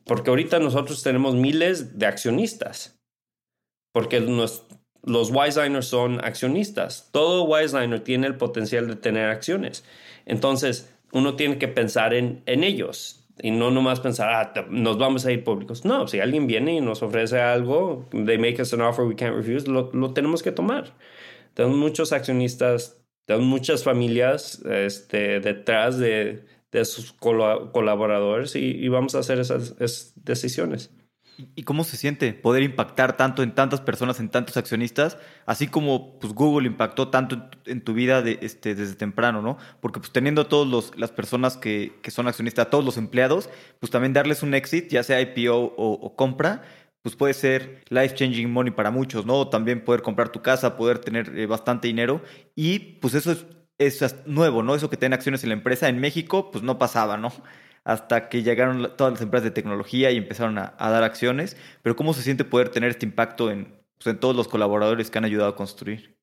porque 0.06 0.30
ahorita 0.30 0.60
nosotros 0.60 1.04
tenemos 1.04 1.36
miles 1.36 2.00
de 2.00 2.06
accionistas, 2.06 3.00
porque 3.94 4.20
los, 4.20 4.66
los 5.04 5.32
Wiseliner 5.32 5.84
son 5.84 6.24
accionistas. 6.24 7.10
Todo 7.12 7.44
Wiseliner 7.44 8.00
tiene 8.00 8.28
el 8.28 8.36
potencial 8.36 8.88
de 8.88 8.96
tener 8.96 9.30
acciones. 9.30 9.84
Entonces, 10.26 10.94
uno 11.12 11.36
tiene 11.36 11.58
que 11.58 11.68
pensar 11.68 12.14
en, 12.14 12.42
en 12.46 12.64
ellos 12.64 13.20
y 13.42 13.52
no 13.52 13.72
nomás 13.72 14.00
pensar, 14.00 14.30
ah, 14.34 14.66
nos 14.70 14.98
vamos 14.98 15.26
a 15.26 15.32
ir 15.32 15.44
públicos. 15.44 15.86
No, 15.86 16.08
si 16.08 16.20
alguien 16.20 16.48
viene 16.48 16.76
y 16.76 16.82
nos 16.82 17.02
ofrece 17.02 17.40
algo, 17.40 18.08
they 18.12 18.38
make 18.38 18.62
us 18.62 18.74
an 18.74 18.82
offer 18.82 19.06
we 19.06 19.16
can't 19.16 19.36
refuse, 19.36 19.68
lo, 19.68 19.92
lo 19.94 20.14
tenemos 20.14 20.44
que 20.44 20.52
tomar. 20.52 20.94
Tenemos 21.54 21.78
muchos 21.78 22.12
accionistas, 22.12 22.99
tenemos 23.30 23.48
muchas 23.48 23.84
familias 23.84 24.60
este, 24.66 25.40
detrás 25.40 26.00
de, 26.00 26.46
de 26.72 26.84
sus 26.84 27.14
colaboradores 27.14 28.56
y, 28.56 28.72
y, 28.72 28.88
vamos 28.88 29.14
a 29.14 29.20
hacer 29.20 29.38
esas, 29.38 29.76
esas 29.80 30.14
decisiones. 30.16 30.90
¿Y 31.54 31.62
cómo 31.62 31.84
se 31.84 31.96
siente 31.96 32.34
poder 32.34 32.64
impactar 32.64 33.18
tanto 33.18 33.44
en 33.44 33.54
tantas 33.54 33.82
personas, 33.82 34.20
en 34.20 34.30
tantos 34.30 34.58
accionistas, 34.58 35.20
así 35.46 35.68
como 35.68 36.18
pues, 36.18 36.34
Google 36.34 36.66
impactó 36.66 37.10
tanto 37.10 37.52
en 37.68 37.84
tu 37.84 37.94
vida 37.94 38.24
de, 38.24 38.40
este, 38.42 38.74
desde 38.74 38.96
temprano, 38.96 39.44
¿no? 39.44 39.60
Porque 39.80 40.00
pues 40.00 40.12
teniendo 40.12 40.48
todas 40.48 40.92
las 40.98 41.12
personas 41.12 41.56
que, 41.56 42.00
que, 42.02 42.10
son 42.10 42.28
accionistas, 42.28 42.72
todos 42.72 42.84
los 42.84 42.98
empleados, 42.98 43.48
pues 43.80 43.92
también 43.92 44.14
darles 44.14 44.42
un 44.42 44.56
exit, 44.56 44.90
ya 44.90 45.04
sea 45.04 45.22
IPO 45.22 45.76
o, 45.78 46.16
compra, 46.16 46.64
pues 47.02 47.16
puede 47.16 47.34
ser 47.34 47.84
life 47.90 48.16
changing 48.16 48.52
money 48.52 48.72
para 48.72 48.92
muchos, 48.92 49.26
¿no? 49.26 49.48
También 49.50 49.84
poder 49.84 50.02
comprar 50.02 50.30
tu 50.30 50.42
casa, 50.42 50.78
poder 50.78 51.00
tener 51.00 51.38
eh, 51.38 51.46
bastante 51.46 51.88
dinero 51.88 52.22
y 52.56 52.80
pues 52.80 53.14
eso 53.14 53.32
es, 53.32 53.46
eso 53.78 54.06
es 54.06 54.16
nuevo, 54.26 54.64
¿no? 54.64 54.76
Eso 54.76 54.90
que 54.90 54.98
tienen 54.98 55.14
acciones 55.14 55.44
en 55.44 55.50
la 55.50 55.56
empresa 55.56 55.90
en 55.90 56.00
México, 56.00 56.52
pues 56.52 56.64
no 56.64 56.78
pasaba, 56.78 57.18
¿no? 57.18 57.32
hasta 57.84 58.30
que 58.30 58.44
llegaron 58.44 58.96
todas 58.98 59.14
las 59.14 59.22
empresas 59.22 59.46
de 59.46 59.52
tecnología 59.52 60.12
y 60.12 60.18
empezaron 60.18 60.58
a, 60.58 60.76
dar 60.78 61.04
acciones, 61.04 61.58
pero 61.82 61.96
¿cómo 61.96 62.14
se 62.14 62.22
siente 62.22 62.46
poder 62.46 62.70
tener 62.70 62.92
este 62.92 63.06
impacto 63.06 63.50
en, 63.50 63.82
pues, 63.98 64.08
en 64.08 64.20
todos 64.20 64.36
los 64.36 64.48
colaboradores 64.48 65.10
que 65.10 65.18
han 65.18 65.26
ayudado 65.26 65.50
a 65.50 65.56
construir? 65.56 66.16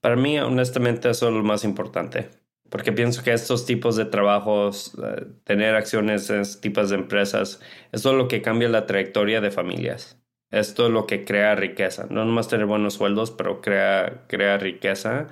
Para 0.00 0.16
mí, 0.16 0.38
honestamente, 0.38 1.10
eso 1.10 1.28
es 1.28 1.34
lo 1.34 1.42
más 1.42 1.64
importante, 1.64 2.30
porque 2.70 2.92
pienso 2.92 3.22
que 3.22 3.32
estos 3.32 3.66
tipos 3.66 3.96
de 3.96 4.04
trabajos, 4.06 4.94
eh, 5.02 5.26
tener 5.44 5.74
acciones 5.74 6.28
en 6.30 6.40
estos 6.40 6.60
tipos 6.60 6.90
de 6.90 6.96
empresas, 6.96 7.60
eso 7.92 8.10
es 8.10 8.16
lo 8.16 8.28
que 8.28 8.42
cambia 8.42 8.68
la 8.68 8.86
trayectoria 8.86 9.40
de 9.40 9.50
familias. 9.50 10.20
esto 10.50 10.86
es 10.86 10.92
lo 10.92 11.06
que 11.06 11.24
crea 11.24 11.54
riqueza. 11.56 12.06
No 12.10 12.24
nomás 12.24 12.48
tener 12.48 12.66
buenos 12.66 12.94
sueldos, 12.94 13.30
pero 13.32 13.60
crea, 13.60 14.24
crea 14.28 14.56
riqueza, 14.58 15.28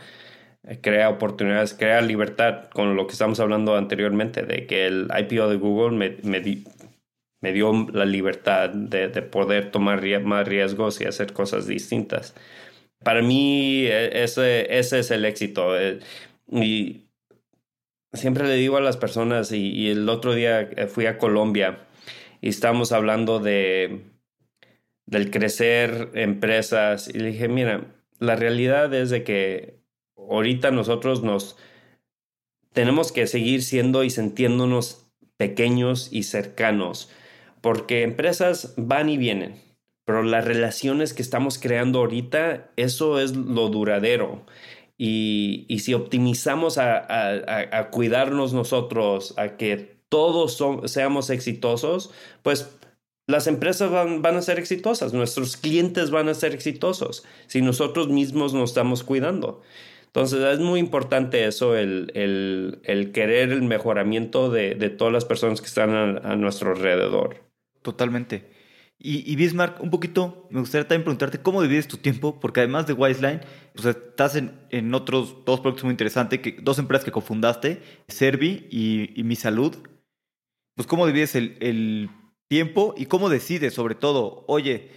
crea 0.80 1.09
oportunidades, 1.11 1.74
crea 1.74 2.01
libertad, 2.01 2.68
con 2.70 2.97
lo 2.97 3.07
que 3.07 3.12
estamos 3.12 3.41
hablando 3.41 3.76
anteriormente, 3.76 4.43
de 4.45 4.66
que 4.66 4.87
el 4.87 5.09
IPO 5.16 5.49
de 5.49 5.57
Google 5.57 5.97
me, 5.97 6.16
me, 6.22 7.53
dio 7.53 7.87
la 7.93 8.05
libertad 8.05 8.70
de, 8.70 9.09
poder 9.22 9.70
tomar 9.70 10.03
más 10.22 10.49
riesgos 10.49 11.01
y 11.01 11.05
hacer 11.05 11.33
cosas 11.33 11.66
distintas. 11.66 12.35
Para 13.05 13.22
mí, 13.22 13.87
e, 13.87 14.22
ese, 14.24 14.78
ese 14.78 15.01
es 15.01 15.11
el 15.11 15.24
éxito. 15.24 15.78
Eh, 15.78 16.01
y 16.51 17.01
siempre 18.12 18.46
le 18.46 18.54
digo 18.54 18.76
a 18.76 18.80
las 18.80 18.96
personas, 18.96 19.52
y, 19.52 19.88
el 19.90 20.08
otro 20.08 20.34
día 20.34 20.60
eh, 20.60 20.86
fui 20.86 21.06
a 21.06 21.18
Colombia 21.18 21.86
y 22.40 22.48
estábamos 22.48 22.92
hablando 22.92 23.38
de 23.38 24.02
del 25.06 25.30
crecer 25.30 26.10
empresas 26.14 27.08
y 27.08 27.18
le 27.18 27.32
dije, 27.32 27.48
mira, 27.48 27.84
la 28.18 28.36
realidad 28.36 28.94
es 28.94 29.10
de 29.10 29.24
que 29.24 29.80
ahorita 30.16 30.70
nosotros 30.70 31.22
nos 31.22 31.56
tenemos 32.72 33.12
que 33.12 33.26
seguir 33.26 33.62
siendo 33.62 34.04
y 34.04 34.10
sintiéndonos 34.10 35.06
pequeños 35.36 36.08
y 36.12 36.22
cercanos, 36.22 37.10
porque 37.60 38.02
empresas 38.02 38.74
van 38.76 39.08
y 39.08 39.16
vienen, 39.18 39.60
pero 40.04 40.22
las 40.22 40.44
relaciones 40.44 41.12
que 41.14 41.22
estamos 41.22 41.58
creando 41.58 41.98
ahorita, 41.98 42.70
eso 42.76 43.20
es 43.20 43.36
lo 43.36 43.68
duradero. 43.68 44.46
Y, 45.05 45.80
si 45.80 45.94
optimizamos 45.94 46.78
a, 46.78 47.88
cuidarnos 47.90 48.53
nosotros, 48.53 49.34
a 49.36 49.57
que 49.57 49.96
todos 50.09 50.62
seamos 50.84 51.28
exitosos, 51.28 52.12
pues 52.44 52.78
las 53.26 53.48
empresas 53.48 53.90
van, 53.90 54.24
a 54.24 54.42
ser 54.42 54.61
exitosas, 54.61 55.12
nuestros 55.12 55.57
clientes 55.57 56.12
van 56.12 56.28
a 56.28 56.34
ser 56.34 56.55
exitosos 56.55 57.24
si 57.48 57.62
nosotros 57.62 58.11
mismos 58.11 58.55
nos 58.55 58.70
estamos 58.70 59.03
cuidando. 59.03 59.62
Entonces 60.07 60.40
es 60.40 60.61
muy 60.61 60.78
importante 60.78 61.46
eso, 61.46 61.76
el, 61.76 62.80
querer 63.12 63.50
el 63.50 63.62
mejoramiento 63.62 64.50
de, 64.50 64.88
todas 64.90 65.12
las 65.12 65.24
personas 65.24 65.61
que 65.61 65.66
están 65.66 65.90
a, 65.90 66.36
nuestro 66.36 66.76
alrededor. 66.76 67.42
Totalmente. 67.82 68.44
Y, 69.05 69.34
Bismarck, 69.34 69.82
un 69.82 69.90
poquito, 69.90 70.46
me 70.50 70.61
gustaría 70.61 70.86
también 70.86 71.03
preguntarte 71.03 71.42
cómo 71.42 71.61
divides 71.61 71.88
tu 71.88 71.96
tiempo, 71.96 72.38
porque 72.38 72.61
además 72.61 72.86
de 72.86 72.92
Wiseline, 72.92 73.40
pues 73.74 73.84
estás 73.86 74.36
en, 74.36 74.94
otros 74.94 75.44
dos 75.44 75.61
proyectos 75.61 75.84
muy 75.84 75.90
interesantes, 75.90 76.38
que, 76.38 76.59
dos 76.62 76.78
empresas 76.78 77.05
que 77.05 77.11
cofundaste, 77.11 77.82
Servi 78.07 78.68
y, 78.70 79.22
Mi 79.24 79.34
Salud. 79.34 79.76
Pues 80.76 80.86
cómo 80.86 81.07
divides 81.07 81.34
el 81.34 82.11
tiempo 82.48 82.94
y 82.96 83.07
cómo 83.07 83.28
decides, 83.28 83.74
sobre 83.74 83.96
todo, 83.96 84.44
oye, 84.46 84.90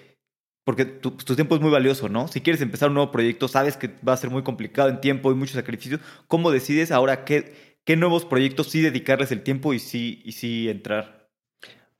porque 0.65 0.85
tu, 0.85 1.11
tiempo 1.11 1.55
es 1.55 1.61
muy 1.61 1.69
valioso, 1.69 2.09
¿no? 2.09 2.27
Si 2.27 2.41
quieres 2.41 2.61
empezar 2.61 2.89
un 2.89 2.95
nuevo 2.95 3.11
proyecto, 3.11 3.47
sabes 3.47 3.77
que 3.77 3.91
va 4.05 4.13
a 4.13 4.17
ser 4.17 4.31
muy 4.31 4.41
complicado 4.41 4.89
en 4.89 4.99
tiempo 4.99 5.31
y 5.31 5.35
muchos 5.35 5.55
sacrificios. 5.55 6.01
¿Cómo 6.27 6.49
decides 6.49 6.91
ahora 6.91 7.23
qué, 7.23 7.77
qué 7.85 7.95
nuevos 7.95 8.25
proyectos 8.25 8.71
sí 8.71 8.81
dedicarles 8.81 9.31
el 9.31 9.43
tiempo 9.43 9.75
y 9.75 9.79
sí, 9.79 10.23
y 10.25 10.31
sí 10.31 10.67
entrar? 10.67 11.14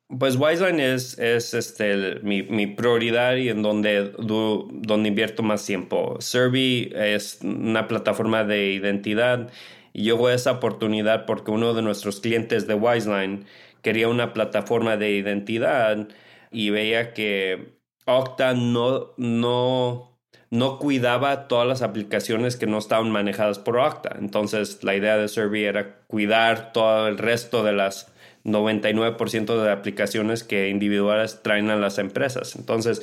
Pues 0.08 0.36
Wiseline 0.36 0.80
es, 0.80 1.18
es 1.18 1.56
este, 1.56 2.20
mi, 2.22 2.44
mi, 2.44 2.68
prioridad 2.68 3.38
y 3.38 3.50
en 3.50 3.64
donde, 3.64 4.12
donde 4.12 5.10
invierto 5.10 5.42
más 5.42 5.66
tiempo. 5.66 6.18
Servi 6.20 6.92
es 6.96 7.40
una 7.42 7.88
plataforma 7.88 8.44
de 8.44 8.72
identidad 8.72 9.50
y 9.94 10.04
llegó 10.04 10.30
esa 10.30 10.52
oportunidad 10.52 11.26
porque 11.26 11.50
uno 11.50 11.74
de 11.74 11.82
nuestros 11.82 12.20
clientes 12.20 12.68
de 12.68 12.76
Wiseline 12.76 13.46
quería 13.82 14.08
una 14.08 14.34
plataforma 14.34 14.96
de 14.96 15.12
identidad 15.12 16.08
y 16.52 16.70
veía 16.70 17.14
que 17.14 17.80
Okta 18.06 18.54
no, 18.54 19.14
no, 19.18 20.20
no 20.52 20.78
cuidaba 20.78 21.48
todas 21.48 21.68
las 21.68 21.82
aplicaciones 21.82 22.58
que 22.58 22.68
no 22.68 22.78
estaban 22.78 23.10
manejadas 23.10 23.58
por 23.58 23.78
Okta. 23.78 24.18
Entonces 24.20 24.84
la 24.84 24.96
idea 24.96 25.18
de 25.18 25.28
Survey 25.28 25.64
era 25.64 25.98
cuidar 26.06 26.74
todo 26.74 27.08
el 27.08 27.18
resto 27.18 27.64
de 27.64 27.74
las 27.74 28.14
99% 28.46 29.62
de 29.62 29.72
aplicaciones 29.72 30.44
que 30.44 30.70
individuales 30.70 31.42
traen 31.44 31.70
a 31.70 31.76
las 31.76 31.98
empresas. 31.98 32.56
Entonces, 32.56 33.02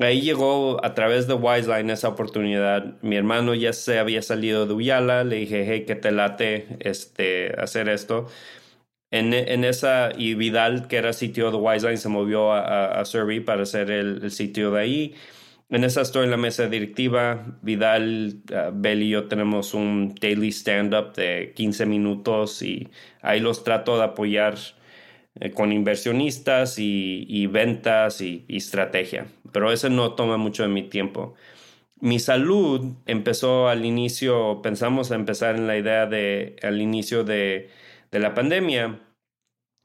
ahí 0.00 0.20
llegó 0.20 0.84
a 0.84 0.94
través 0.94 1.26
de 1.26 1.34
Wiseline 1.34 1.90
esa 1.90 2.08
oportunidad. 2.08 3.00
Mi 3.02 3.16
hermano 3.16 3.54
ya 3.54 3.72
se 3.72 3.98
había 3.98 4.22
salido 4.22 4.66
de 4.66 4.74
Uyala, 4.74 5.24
le 5.24 5.36
dije, 5.36 5.64
hey, 5.66 5.84
que 5.86 5.94
te 5.94 6.12
late 6.12 6.66
este, 6.80 7.54
hacer 7.58 7.88
esto. 7.88 8.28
En, 9.12 9.64
esa, 9.64 10.10
y 10.16 10.34
Vidal, 10.34 10.88
que 10.88 10.96
era 10.96 11.12
sitio 11.12 11.50
de 11.50 11.56
Wiseline, 11.56 11.96
se 11.96 12.08
movió 12.08 12.52
a, 12.52 13.00
a, 13.00 13.04
Survey 13.04 13.40
para 13.40 13.64
ser 13.64 13.90
el, 13.90 14.30
sitio 14.30 14.72
de 14.72 14.80
ahí. 14.80 15.14
En 15.68 15.82
esa 15.82 16.02
estoy 16.02 16.24
en 16.24 16.30
la 16.30 16.36
mesa 16.36 16.68
directiva. 16.68 17.58
Vidal, 17.62 18.42
uh, 18.50 18.88
y 18.88 19.08
yo 19.08 19.26
tenemos 19.26 19.74
un 19.74 20.14
daily 20.20 20.52
stand-up 20.52 21.14
de 21.14 21.52
15 21.56 21.86
minutos 21.86 22.62
y 22.62 22.88
ahí 23.20 23.40
los 23.40 23.64
trato 23.64 23.98
de 23.98 24.04
apoyar 24.04 24.54
eh, 25.40 25.50
con 25.50 25.72
inversionistas 25.72 26.78
y, 26.78 27.46
ventas 27.48 28.20
y, 28.20 28.44
y, 28.48 28.56
estrategia. 28.58 29.26
Pero 29.52 29.72
ese 29.72 29.90
no 29.90 30.14
toma 30.14 30.36
mucho 30.36 30.62
de 30.62 30.68
mi 30.68 30.84
tiempo. 30.84 31.34
Mi 32.00 32.18
salud 32.20 32.94
empezó 33.06 33.68
al 33.68 33.84
inicio, 33.84 34.60
pensamos 34.62 35.10
a 35.10 35.16
empezar 35.16 35.56
en 35.56 35.66
la 35.66 35.76
idea 35.78 36.06
de, 36.06 36.56
al 36.62 36.80
inicio 36.80 37.24
de 37.24 37.70
de 38.10 38.18
la 38.18 38.34
pandemia 38.34 39.00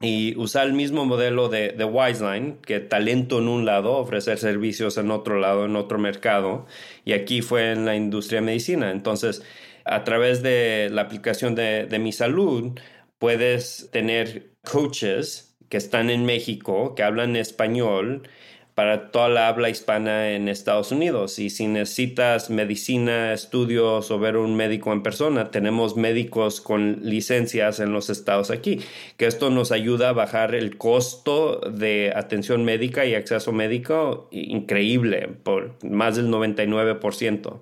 y 0.02 0.36
usar 0.36 0.66
el 0.66 0.72
mismo 0.72 1.06
modelo 1.06 1.48
de, 1.48 1.84
Wiseline, 1.84 2.58
que 2.60 2.80
talento 2.80 3.38
en 3.38 3.48
un 3.48 3.64
lado, 3.64 3.96
ofrecer 3.96 4.38
servicios 4.38 4.98
en 4.98 5.12
otro 5.12 5.38
lado, 5.38 5.64
en 5.64 5.76
otro 5.76 5.98
mercado, 5.98 6.66
y 7.04 7.12
aquí 7.12 7.40
fue 7.40 7.72
en 7.72 7.86
la 7.86 7.94
industria 7.94 8.40
de 8.40 8.46
medicina. 8.46 8.90
Entonces, 8.90 9.42
a 9.84 10.02
través 10.04 10.42
de 10.42 10.88
la 10.90 11.02
aplicación 11.02 11.54
de, 11.54 11.86
de 11.86 11.98
mi 12.00 12.12
salud, 12.12 12.78
puedes 13.18 13.90
tener 13.92 14.50
coaches 14.68 15.56
que 15.68 15.76
están 15.76 16.10
en 16.10 16.26
México, 16.26 16.94
que 16.96 17.04
hablan 17.04 17.36
español, 17.36 18.28
para 18.74 19.10
toda 19.10 19.28
la 19.28 19.48
habla 19.48 19.68
hispana 19.68 20.30
en 20.30 20.48
Estados 20.48 20.92
Unidos. 20.92 21.38
Y 21.38 21.50
si 21.50 21.66
necesitas 21.66 22.48
medicina, 22.48 23.32
estudios 23.32 24.10
o 24.10 24.18
ver 24.18 24.36
un 24.36 24.56
médico 24.56 24.92
en 24.92 25.02
persona, 25.02 25.50
tenemos 25.50 25.96
médicos 25.96 26.60
con 26.60 27.00
licencias 27.02 27.80
en 27.80 27.92
los 27.92 28.08
estados 28.08 28.50
aquí, 28.50 28.80
que 29.18 29.26
esto 29.26 29.50
nos 29.50 29.72
ayuda 29.72 30.08
a 30.08 30.12
bajar 30.12 30.54
el 30.54 30.78
costo 30.78 31.60
de 31.60 32.12
atención 32.16 32.64
médica 32.64 33.04
y 33.04 33.14
acceso 33.14 33.52
médico 33.52 34.28
increíble, 34.30 35.28
por 35.42 35.74
más 35.84 36.16
del 36.16 36.28
99%. 36.28 37.60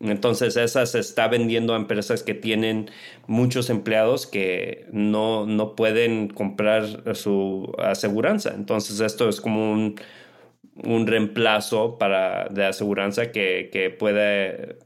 Entonces, 0.00 0.56
esa 0.56 0.84
se 0.84 0.98
está 0.98 1.28
vendiendo 1.28 1.74
a 1.74 1.76
empresas 1.76 2.24
que 2.24 2.34
tienen 2.34 2.90
muchos 3.28 3.70
empleados 3.70 4.26
que 4.26 4.86
no, 4.90 5.46
no 5.46 5.76
pueden 5.76 6.28
comprar 6.28 7.14
su 7.14 7.72
aseguranza. 7.78 8.52
Entonces, 8.52 8.98
esto 8.98 9.28
es 9.28 9.40
como 9.40 9.72
un, 9.72 9.94
un 10.76 11.06
reemplazo 11.06 11.98
para, 11.98 12.48
de 12.48 12.64
aseguranza 12.64 13.30
que, 13.32 13.70
que 13.72 13.90
puede 13.90 14.78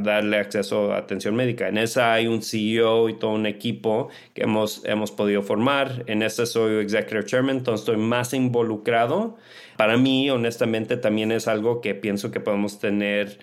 darle 0.00 0.38
acceso 0.38 0.92
a 0.92 0.98
atención 0.98 1.34
médica. 1.34 1.68
En 1.68 1.76
esa 1.76 2.12
hay 2.14 2.26
un 2.26 2.42
CEO 2.42 3.08
y 3.08 3.18
todo 3.18 3.32
un 3.32 3.46
equipo 3.46 4.08
que 4.34 4.44
hemos, 4.44 4.82
hemos 4.84 5.10
podido 5.10 5.42
formar. 5.42 6.04
En 6.06 6.22
esa 6.22 6.46
soy 6.46 6.76
executive 6.82 7.24
chairman, 7.24 7.58
entonces 7.58 7.86
estoy 7.86 8.02
más 8.02 8.32
involucrado. 8.32 9.36
Para 9.76 9.96
mí, 9.96 10.30
honestamente, 10.30 10.96
también 10.96 11.32
es 11.32 11.48
algo 11.48 11.80
que 11.80 11.94
pienso 11.94 12.30
que 12.30 12.40
podemos 12.40 12.78
tener 12.78 13.38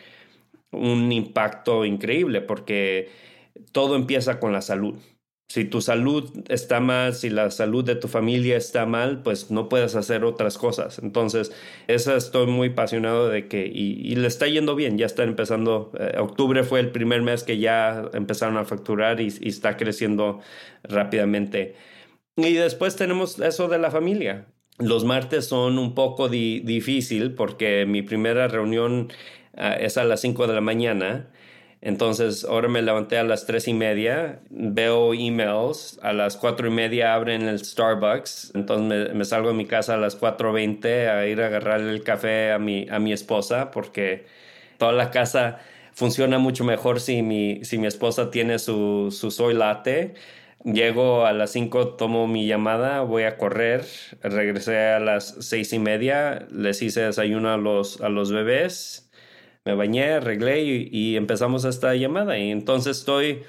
un 0.71 1.11
impacto 1.11 1.85
increíble 1.85 2.41
porque 2.41 3.09
todo 3.71 3.95
empieza 3.95 4.39
con 4.39 4.53
la 4.53 4.61
salud 4.61 4.95
si 5.49 5.65
tu 5.65 5.81
salud 5.81 6.31
está 6.47 6.79
mal, 6.79 7.15
si 7.15 7.31
la 7.31 7.49
salud 7.49 7.83
de 7.83 7.95
tu 7.95 8.07
familia 8.07 8.55
está 8.55 8.85
mal, 8.85 9.23
pues 9.23 9.49
no 9.49 9.67
puedes 9.67 9.95
hacer 9.95 10.23
otras 10.23 10.59
cosas. 10.59 10.99
Entonces, 10.99 11.51
esa 11.87 12.15
estoy 12.15 12.45
muy 12.45 12.69
apasionado 12.69 13.29
de 13.29 13.47
que, 13.47 13.65
y, 13.65 14.15
le 14.15 14.27
está 14.27 14.47
yendo 14.47 14.75
bien, 14.75 14.99
ya 14.99 15.07
está 15.07 15.23
empezando, 15.23 15.91
eh, 15.99 16.17
octubre 16.19 16.63
fue 16.63 16.79
el 16.81 16.91
primer 16.91 17.23
mes 17.23 17.43
que 17.43 17.57
ya 17.57 18.09
empezaron 18.13 18.57
a 18.57 18.65
facturar 18.65 19.21
y, 19.21 19.27
está 19.41 19.75
creciendo 19.75 20.39
rápidamente. 20.83 21.75
Y 22.37 22.53
después 22.53 22.95
tenemos 22.95 23.39
eso 23.39 23.67
de 23.67 23.79
la 23.79 23.89
familia. 23.89 24.47
Los 24.77 25.03
martes 25.03 25.47
son 25.47 25.79
un 25.79 25.95
poco 25.95 26.29
difícil 26.29 27.33
porque 27.33 27.85
mi 27.87 28.03
primera 28.03 28.47
reunión 28.47 29.11
ah, 29.57 29.73
es 29.73 29.97
a 29.97 30.03
las 30.03 30.21
5 30.21 30.47
de 30.47 30.53
la 30.53 30.61
mañana 30.61 31.31
entonces, 31.81 32.43
ahora 32.43 32.67
me 32.67 32.81
levanté 32.81 33.17
a 33.17 33.23
las 33.23 33.45
tres 33.45 33.67
y 33.69 33.73
media, 33.73 34.41
veo 34.49 35.13
emails, 35.13 35.97
a 36.03 36.11
las 36.11 36.35
cuatro 36.35 36.67
y 36.67 36.71
media 36.71 37.13
abren 37.13 37.43
el 37.43 37.63
Starbucks, 37.63 38.51
entonces 38.53 39.13
me, 39.13 39.23
salgo 39.23 39.47
de 39.49 39.53
mi 39.53 39.65
casa 39.65 39.93
a 39.93 39.97
las 39.97 40.15
cuatro 40.15 40.51
veinte 40.51 41.07
a 41.09 41.25
ir 41.25 41.41
a 41.41 41.47
agarrar 41.47 41.79
el 41.79 42.03
café 42.03 42.51
a 42.51 42.59
mi, 42.59 42.85
a 42.89 42.99
mi 42.99 43.13
esposa, 43.13 43.71
porque 43.71 44.25
toda 44.77 44.91
la 44.91 45.09
casa 45.09 45.59
funciona 45.93 46.37
mucho 46.37 46.65
mejor 46.65 46.99
si 46.99 47.21
mi, 47.21 47.63
si 47.63 47.77
mi 47.77 47.87
esposa 47.87 48.29
tiene 48.31 48.59
su, 48.59 49.09
su 49.11 49.31
soy 49.31 49.53
latte. 49.53 50.15
Llego 50.65 51.25
a 51.25 51.31
las 51.31 51.51
5, 51.51 51.95
tomo 51.95 52.27
mi 52.27 52.45
llamada, 52.45 53.01
voy 53.01 53.23
a 53.23 53.37
correr, 53.37 53.85
regresé 54.21 54.77
a 54.89 54.99
las 54.99 55.35
seis 55.39 55.71
y 55.71 55.79
media, 55.79 56.47
les 56.51 56.81
hice 56.81 57.01
desayuno 57.01 57.53
a 57.53 57.57
los, 57.57 58.01
a 58.01 58.09
los 58.09 58.31
bebés, 58.33 59.08
me 59.65 59.75
bañé, 59.75 60.13
arreglé 60.13 60.61
y, 60.63 61.15
empezamos 61.15 61.65
esta 61.65 61.95
llamada. 61.95 62.37
Y 62.37 62.51
entonces 62.51 62.99
estoy 62.99 63.43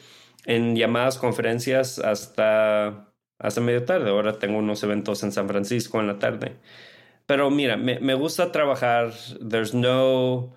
en 0.47 0.77
llamadas, 0.77 1.19
conferencias 1.19 1.99
hasta, 1.99 3.13
hasta 3.39 3.61
medio 3.61 3.85
tarde. 3.85 4.11
Ahora 4.11 4.39
tengo 4.39 4.59
unos 4.59 4.83
eventos 4.83 5.23
en 5.23 5.33
San 5.33 5.49
Francisco 5.49 6.01
en 6.01 6.07
la 6.07 6.19
tarde. 6.19 6.57
Pero 7.27 7.51
mira, 7.51 7.77
me, 7.77 8.01
me 8.01 8.15
gusta 8.15 8.53
trabajar, 8.53 9.13
there's 9.41 9.75
no 9.75 10.55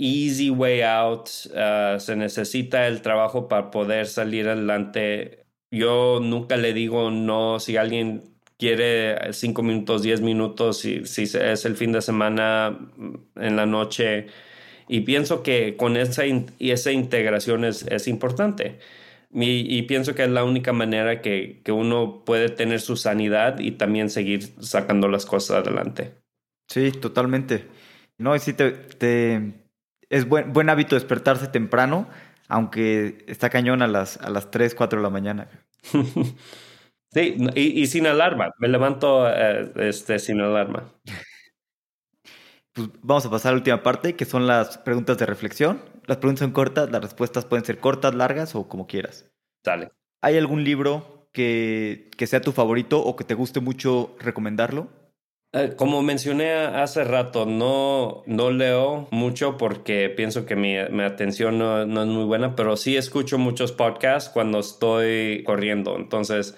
easy 0.00 0.50
way 0.50 0.80
out, 0.80 1.28
uh, 1.54 2.00
se 2.00 2.16
necesita 2.16 2.86
el 2.88 3.02
trabajo 3.02 3.48
para 3.48 3.70
poder 3.70 4.06
salir 4.06 4.48
adelante. 4.48 5.46
Yo 5.70 6.18
nunca 6.20 6.56
le 6.56 6.72
digo 6.72 7.10
no 7.10 7.60
si 7.60 7.76
alguien 7.76 8.39
quiere 8.60 9.32
cinco 9.32 9.62
minutos, 9.62 10.02
diez 10.02 10.20
minutos, 10.20 10.78
si, 10.78 11.06
si 11.06 11.22
es 11.22 11.64
el 11.64 11.76
fin 11.76 11.92
de 11.92 12.02
semana 12.02 12.78
mm, 12.96 13.14
en 13.36 13.56
la 13.56 13.66
noche. 13.66 14.26
Y 14.86 15.00
pienso 15.00 15.42
que 15.42 15.76
con 15.76 15.96
esa, 15.96 16.22
esa 16.58 16.92
integración 16.92 17.64
es, 17.64 17.82
es 17.86 18.06
importante. 18.06 18.78
Y, 19.32 19.76
y, 19.76 19.82
pienso 19.82 20.14
que 20.14 20.24
es 20.24 20.30
la 20.30 20.44
única 20.44 20.72
manera 20.72 21.22
que, 21.22 21.60
que, 21.64 21.70
uno 21.70 22.24
puede 22.24 22.48
tener 22.48 22.80
su 22.80 22.96
sanidad 22.96 23.60
y 23.60 23.72
también 23.72 24.10
seguir 24.10 24.42
sacando 24.60 25.06
las 25.08 25.24
cosas 25.24 25.58
adelante. 25.58 26.14
Sí, 26.68 26.90
totalmente. 26.90 27.64
No, 28.18 28.34
y 28.34 28.40
sí 28.40 28.52
te, 28.52 28.72
te, 28.72 29.52
es 30.08 30.28
buen, 30.28 30.52
buen 30.52 30.68
hábito 30.68 30.96
despertarse 30.96 31.46
temprano, 31.46 32.08
aunque 32.48 33.24
está 33.28 33.50
cañón 33.50 33.82
a 33.82 33.86
las, 33.86 34.16
a 34.16 34.30
las 34.30 34.50
3, 34.50 34.74
4 34.74 34.98
de 34.98 35.02
la 35.04 35.10
mañana. 35.10 35.48
sí, 37.12 37.36
y, 37.54 37.86
sin 37.86 38.06
alarma. 38.06 38.52
Me 38.58 38.68
levanto 38.68 39.28
eh, 39.28 39.72
este, 39.76 40.18
sin 40.18 40.40
alarma. 40.40 40.92
Pues 42.72 42.88
vamos 43.02 43.26
a 43.26 43.30
pasar 43.30 43.50
a 43.50 43.52
la 43.52 43.58
última 43.58 43.82
parte, 43.82 44.14
que 44.14 44.24
son 44.24 44.46
las 44.46 44.78
preguntas 44.78 45.18
de 45.18 45.26
reflexión. 45.26 45.82
Las 46.06 46.18
preguntas 46.18 46.40
son 46.40 46.52
cortas, 46.52 46.90
las 46.90 47.02
respuestas 47.02 47.44
pueden 47.44 47.64
ser 47.64 47.78
cortas, 47.78 48.14
largas 48.14 48.54
o 48.54 48.68
como 48.68 48.86
quieras. 48.86 49.30
Dale. 49.64 49.90
¿Hay 50.22 50.36
algún 50.36 50.64
libro 50.64 51.28
que, 51.32 52.10
que 52.16 52.26
sea 52.26 52.40
tu 52.40 52.52
favorito 52.52 53.02
o 53.02 53.16
que 53.16 53.24
te 53.24 53.34
guste 53.34 53.60
mucho 53.60 54.14
recomendarlo? 54.20 54.88
Eh, 55.52 55.74
como 55.76 56.00
mencioné 56.00 56.52
hace 56.52 57.02
rato, 57.02 57.44
no, 57.44 58.22
no 58.26 58.52
leo 58.52 59.08
mucho 59.10 59.56
porque 59.56 60.08
pienso 60.08 60.46
que 60.46 60.54
mi, 60.54 60.76
mi 60.92 61.02
atención 61.02 61.58
no, 61.58 61.84
no, 61.86 62.02
es 62.02 62.08
muy 62.08 62.22
buena, 62.22 62.54
pero 62.54 62.76
sí 62.76 62.96
escucho 62.96 63.36
muchos 63.36 63.72
podcasts 63.72 64.30
cuando 64.30 64.60
estoy 64.60 65.42
corriendo. 65.44 65.96
Entonces, 65.96 66.56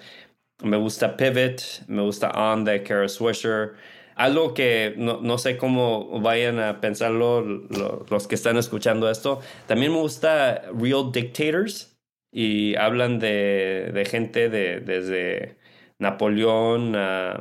me 0.61 0.77
gusta 0.77 1.17
Pivot, 1.17 1.83
me 1.87 2.01
gusta 2.01 2.29
On 2.31 2.63
de 2.63 2.83
Kara 2.83 3.09
Swisher. 3.09 3.73
Algo 4.15 4.53
que 4.53 4.93
no, 4.97 5.21
no, 5.21 5.37
sé 5.37 5.57
cómo 5.57 6.19
vayan 6.21 6.59
a 6.59 6.79
pensarlo 6.79 7.41
los 7.41 8.27
que 8.27 8.35
están 8.35 8.57
escuchando 8.57 9.09
esto. 9.09 9.41
También 9.67 9.91
me 9.91 9.99
gusta 9.99 10.63
Real 10.73 11.11
Dictators 11.11 11.97
y 12.31 12.75
hablan 12.75 13.19
de, 13.19 13.91
de 13.93 14.05
gente 14.05 14.49
de, 14.49 14.81
desde 14.81 15.57
Napoleón 15.97 16.95
a 16.95 17.39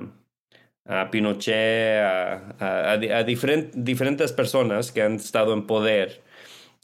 a 0.84 1.10
Pinochet, 1.10 2.00
a, 2.02 2.92
a, 2.92 3.24
diferentes 3.24 4.32
personas 4.32 4.90
que 4.92 5.02
han 5.02 5.16
estado 5.16 5.52
en 5.52 5.66
poder. 5.66 6.22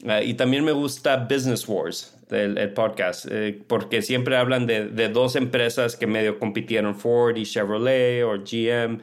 Ah, 0.07 0.21
y 0.21 0.33
también 0.33 0.63
me 0.63 0.71
gusta 0.71 1.27
Business 1.29 1.67
Wars, 1.67 2.17
el, 2.29 2.73
podcast, 2.73 3.25
eh, 3.29 3.59
porque 3.67 4.01
siempre 4.01 4.37
hablan 4.37 4.65
de, 4.65 4.87
de, 4.87 5.09
dos 5.09 5.35
empresas 5.35 5.97
que 5.97 6.07
medio 6.07 6.39
compitieron, 6.39 6.95
Ford 6.95 7.35
y 7.35 7.43
Chevrolet, 7.43 8.23
o 8.23 8.37
GM, 8.37 9.01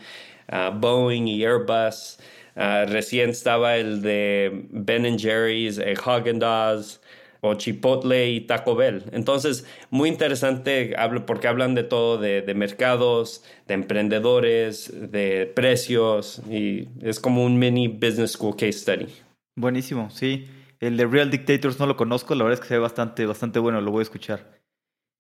ah, 0.48 0.70
Boeing 0.74 1.26
y 1.26 1.44
Airbus. 1.44 2.18
Ah, 2.56 2.86
recién 2.88 3.30
estaba 3.30 3.76
el 3.76 4.00
de 4.00 4.66
Ben 4.70 5.18
Jerry's, 5.18 5.76
el 5.76 5.98
Haagen 6.02 6.38
Dazs, 6.38 7.02
o 7.42 7.54
Chipotle 7.54 8.30
y 8.30 8.40
Taco 8.40 8.74
Bell. 8.74 9.04
Entonces, 9.12 9.66
muy 9.90 10.08
interesante 10.08 10.96
porque 11.26 11.48
hablan 11.48 11.74
de 11.74 11.84
todo, 11.84 12.18
de, 12.18 12.54
mercados, 12.54 13.44
de 13.68 13.74
emprendedores, 13.74 14.92
de 15.10 15.46
precios 15.54 16.40
y 16.50 16.88
es 17.02 17.20
como 17.20 17.44
un 17.44 17.58
mini 17.58 17.88
business 17.88 18.32
school 18.32 18.56
case 18.56 18.72
study. 18.72 19.06
Buenísimo, 19.54 20.10
sí. 20.10 20.48
El 20.80 20.96
de 20.96 21.06
Real 21.06 21.30
Dictators 21.30 21.78
no 21.78 21.86
lo 21.86 21.96
conozco, 21.96 22.34
la 22.34 22.44
verdad 22.44 22.54
es 22.54 22.60
que 22.60 22.68
se 22.68 22.74
ve 22.74 22.80
bastante, 22.80 23.26
bastante 23.26 23.58
bueno, 23.58 23.80
lo 23.80 23.90
voy 23.90 24.00
a 24.00 24.02
escuchar. 24.02 24.60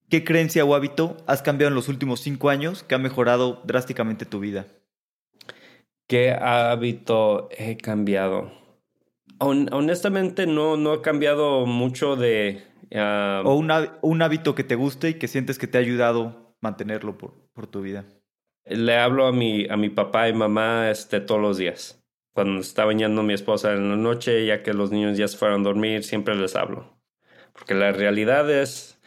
¿Qué 0.08 0.22
creencia 0.22 0.64
o 0.64 0.74
hábito 0.74 1.16
has 1.26 1.42
cambiado 1.42 1.68
en 1.68 1.74
los 1.74 1.88
últimos 1.88 2.20
cinco 2.20 2.50
años 2.50 2.82
que 2.82 2.94
ha 2.94 2.98
mejorado 2.98 3.62
drásticamente 3.64 4.24
tu 4.24 4.38
vida? 4.38 4.66
¿Qué 6.06 6.30
hábito 6.32 7.48
he 7.50 7.76
cambiado? 7.76 8.52
honestamente 9.38 10.46
no, 10.46 10.78
no 10.78 10.92
ha 10.92 11.02
cambiado 11.02 11.66
mucho 11.66 12.16
de... 12.16 12.62
Ah, 12.94 13.42
o 13.44 13.54
un, 13.54 14.22
hábito 14.22 14.54
que 14.54 14.64
te 14.64 14.76
guste 14.76 15.10
y 15.10 15.14
que 15.14 15.28
sientes 15.28 15.58
que 15.58 15.66
te 15.66 15.76
ha 15.76 15.80
ayudado 15.80 16.24
a 16.24 16.56
mantenerlo 16.60 17.18
por, 17.18 17.34
por 17.52 17.66
tu 17.66 17.82
vida. 17.82 18.06
Le 18.64 18.96
hablo 18.96 19.26
a 19.26 19.32
mi, 19.32 19.66
a 19.68 19.76
mi 19.76 19.90
papá 19.90 20.28
y 20.28 20.32
mamá 20.32 20.88
este, 20.90 21.20
todos 21.20 21.40
los 21.40 21.58
días. 21.58 22.05
Cuando 22.36 22.60
está 22.60 22.84
bañando 22.84 23.22
mi 23.22 23.32
esposa 23.32 23.72
en 23.72 23.88
la 23.88 23.96
noche, 23.96 24.44
ya 24.44 24.62
que 24.62 24.74
los 24.74 24.90
niños 24.90 25.16
ya 25.16 25.26
se 25.26 25.38
fueron 25.38 25.62
a 25.62 25.64
dormir, 25.64 26.04
siempre 26.04 26.34
les 26.34 26.54
hablo. 26.54 27.00
Porque 27.54 27.72
la 27.72 27.92
realidad 27.92 28.50
es, 28.50 29.00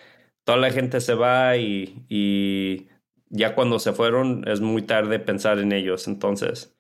toda 0.46 0.58
la 0.58 0.72
gente 0.72 1.00
se 1.00 1.14
va 1.14 1.56
y, 1.56 2.08
y 2.10 2.88
ya 3.30 3.54
cuando 3.54 3.78
se 3.78 3.94
fueron 3.94 4.48
es 4.48 4.62
muy 4.62 4.82
tarde 4.82 5.20
pensar 5.20 5.60
en 5.60 5.74
ellos. 5.74 6.08
Entonces, 6.08 6.76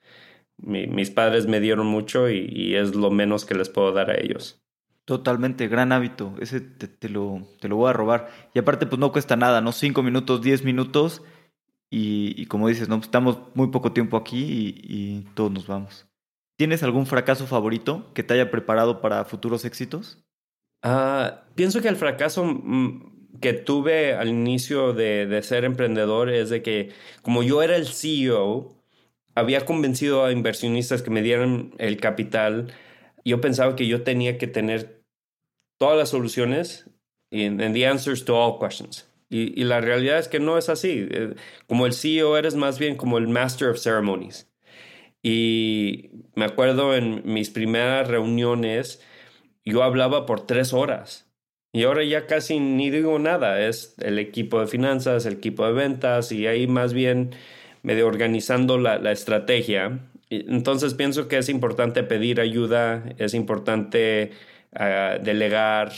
mis 0.58 1.12
padres 1.12 1.46
me 1.46 1.60
dieron 1.60 1.86
mucho 1.86 2.32
y, 2.32 2.74
es 2.74 2.96
lo 2.96 3.12
menos 3.12 3.46
que 3.46 3.54
les 3.54 3.70
puedo 3.70 3.92
dar 3.92 4.10
a 4.10 4.20
ellos. 4.20 4.60
Totalmente, 5.06 5.68
gran 5.68 5.92
hábito. 5.92 6.34
Ese 6.40 6.62
te, 6.62 7.10
lo, 7.10 7.48
te 7.60 7.68
lo 7.68 7.76
voy 7.76 7.92
a 7.92 7.94
robar. 7.94 8.32
Y 8.56 8.60
aparte, 8.60 8.88
pues 8.88 9.00
no 9.00 9.12
cuesta 9.12 9.36
nada, 9.36 9.62
¿no? 9.62 9.72
Cinco 9.72 10.02
minutos, 10.02 10.42
diez 10.42 10.64
minutos. 10.64 11.22
Y, 11.92 12.48
como 12.48 12.68
dices, 12.68 12.90
¿no? 12.90 12.96
Estamos 12.96 13.38
muy 13.54 13.68
poco 13.68 13.94
tiempo 13.94 14.18
aquí 14.18 14.74
y, 14.84 15.28
todos 15.36 15.52
nos 15.52 15.68
vamos. 15.68 16.09
¿Tienes 16.60 16.84
algún 16.84 17.06
fracaso 17.06 17.48
favorito 17.48 18.12
que 18.14 18.22
te 18.22 18.34
haya 18.34 18.52
preparado 18.52 19.00
para 19.00 19.24
futuros 19.24 19.64
éxitos? 19.64 20.22
Ah, 20.84 21.46
pienso 21.56 21.82
que 21.82 21.88
el 21.88 21.96
fracaso 21.96 22.44
mm, 22.44 23.40
que 23.40 23.54
tuve 23.54 24.14
al 24.14 24.28
inicio 24.28 24.92
de, 24.92 25.26
de 25.26 25.42
ser 25.42 25.64
emprendedor 25.64 26.30
es 26.30 26.50
de 26.50 26.62
que 26.62 26.92
como 27.22 27.44
yo 27.44 27.64
era 27.64 27.78
el 27.78 27.88
CEO, 27.88 28.76
había 29.36 29.64
convencido 29.64 30.26
a 30.26 30.34
inversionistas 30.34 31.02
que 31.02 31.12
me 31.12 31.22
dieran 31.22 31.72
el 31.78 31.96
capital. 31.96 32.74
Yo 33.24 33.40
pensaba 33.40 33.78
que 33.78 33.88
yo 33.88 34.04
tenía 34.04 34.38
que 34.38 34.48
tener 34.48 35.02
todas 35.78 35.98
las 35.98 36.10
soluciones 36.10 36.90
y 37.32 37.50
the 37.50 37.88
answers 37.88 38.26
to 38.26 38.36
all 38.36 38.60
questions. 38.60 39.10
Y, 39.30 39.64
la 39.64 39.80
realidad 39.80 40.20
es 40.20 40.28
que 40.28 40.42
no 40.42 40.58
es 40.58 40.68
así. 40.68 41.08
Eh, 41.10 41.36
como 41.68 41.86
el 41.86 41.94
CEO 41.94 42.36
eres 42.36 42.56
más 42.56 42.80
bien 42.80 42.98
como 42.98 43.18
el 43.18 43.30
master 43.30 43.70
of 43.70 43.80
ceremonies. 43.80 44.49
Y 45.22 46.12
me 46.36 46.46
acuerdo 46.46 46.96
en 46.96 47.22
mis 47.26 47.50
primeras 47.50 48.08
reuniones, 48.08 49.02
yo 49.66 49.84
hablaba 49.84 50.26
por 50.26 50.46
tres 50.46 50.74
horas. 50.74 51.30
Y 51.72 51.84
ahora 51.84 52.04
ya 52.04 52.26
casi 52.28 52.60
ni 52.60 52.90
digo 52.90 53.20
nada. 53.20 53.62
Es 53.62 53.96
el 54.00 54.20
equipo 54.20 54.60
de 54.60 54.68
finanzas, 54.68 55.26
el 55.26 55.34
equipo 55.34 55.66
de 55.66 55.74
ventas 55.74 56.32
y 56.32 56.48
ahí 56.48 56.68
más 56.68 56.94
bien 56.94 57.32
medio 57.84 58.08
organizando 58.08 58.78
la, 58.78 58.98
la 59.00 59.12
estrategia. 59.12 60.00
Entonces 60.30 60.94
pienso 60.94 61.28
que 61.28 61.38
es 61.38 61.50
importante 61.50 62.04
pedir 62.04 62.40
ayuda, 62.42 63.04
es 63.18 63.34
importante 63.34 64.32
ah, 64.74 65.18
delegar, 65.22 65.92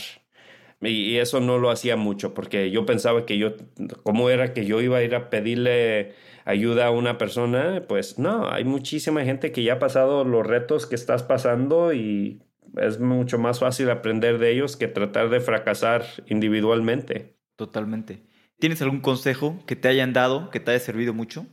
y, 0.82 1.18
eso 1.18 1.40
no 1.40 1.58
lo 1.58 1.70
hacía 1.70 1.96
mucho, 1.96 2.34
porque 2.34 2.70
yo 2.70 2.84
pensaba 2.86 3.24
que 3.26 3.38
yo, 3.38 3.54
¿cómo 4.02 4.30
era 4.30 4.52
que 4.52 4.64
yo 4.66 4.80
iba 4.80 4.98
a 4.98 5.02
ir 5.02 5.14
a 5.14 5.30
pedirle 5.30 6.14
ayuda 6.44 6.86
a 6.86 6.90
una 6.90 7.18
persona? 7.18 7.84
Pues 7.88 8.18
no, 8.18 8.50
hay 8.50 8.64
muchísima 8.64 9.24
gente 9.24 9.52
que 9.52 9.62
ya 9.62 9.74
ha 9.74 9.78
pasado 9.78 10.24
los 10.24 10.46
retos 10.46 10.86
que 10.86 10.94
estás 10.94 11.22
pasando 11.22 11.92
y 11.92 12.42
es 12.76 13.00
mucho 13.00 13.38
más 13.38 13.60
fácil 13.60 13.90
aprender 13.90 14.38
de 14.38 14.52
ellos 14.52 14.76
que 14.76 14.88
tratar 14.88 15.30
de 15.30 15.40
fracasar 15.40 16.04
individualmente. 16.26 17.36
Totalmente. 17.56 18.22
¿Tienes 18.58 18.80
algún 18.82 19.00
consejo 19.00 19.58
que 19.66 19.76
te 19.76 19.88
hayan 19.88 20.12
dado, 20.12 20.50
que 20.50 20.60
te 20.60 20.70
haya 20.70 20.80
servido 20.80 21.12
mucho? 21.12 21.46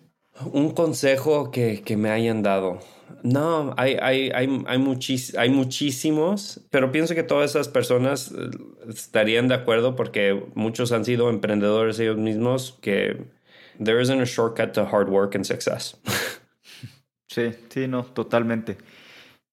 Un 0.53 0.71
consejo 0.71 1.51
que, 1.51 1.81
que 1.81 1.97
me 1.97 2.11
hayan 2.11 2.43
dado. 2.43 2.79
No, 3.23 3.73
hay, 3.77 3.97
hay, 4.01 4.31
hay, 4.33 4.63
hay, 4.67 4.79
hay 5.37 5.49
muchísimos, 5.49 6.61
pero 6.69 6.91
pienso 6.91 7.15
que 7.15 7.23
todas 7.23 7.49
esas 7.49 7.67
personas 7.67 8.31
eh, 8.31 8.49
estarían 8.87 9.47
de 9.47 9.55
acuerdo 9.55 9.95
porque 9.95 10.45
muchos 10.53 10.91
han 10.91 11.03
sido 11.03 11.29
emprendedores 11.29 11.99
ellos 11.99 12.17
mismos 12.17 12.77
que 12.81 13.25
there 13.84 14.01
isn't 14.01 14.21
a 14.21 14.25
shortcut 14.25 14.73
to 14.73 14.86
hard 14.86 15.09
work 15.09 15.36
and 15.36 15.45
success. 15.45 15.97
Sí, 17.32 17.51
sí, 17.69 17.88
no, 17.88 18.03
totalmente. 18.05 18.77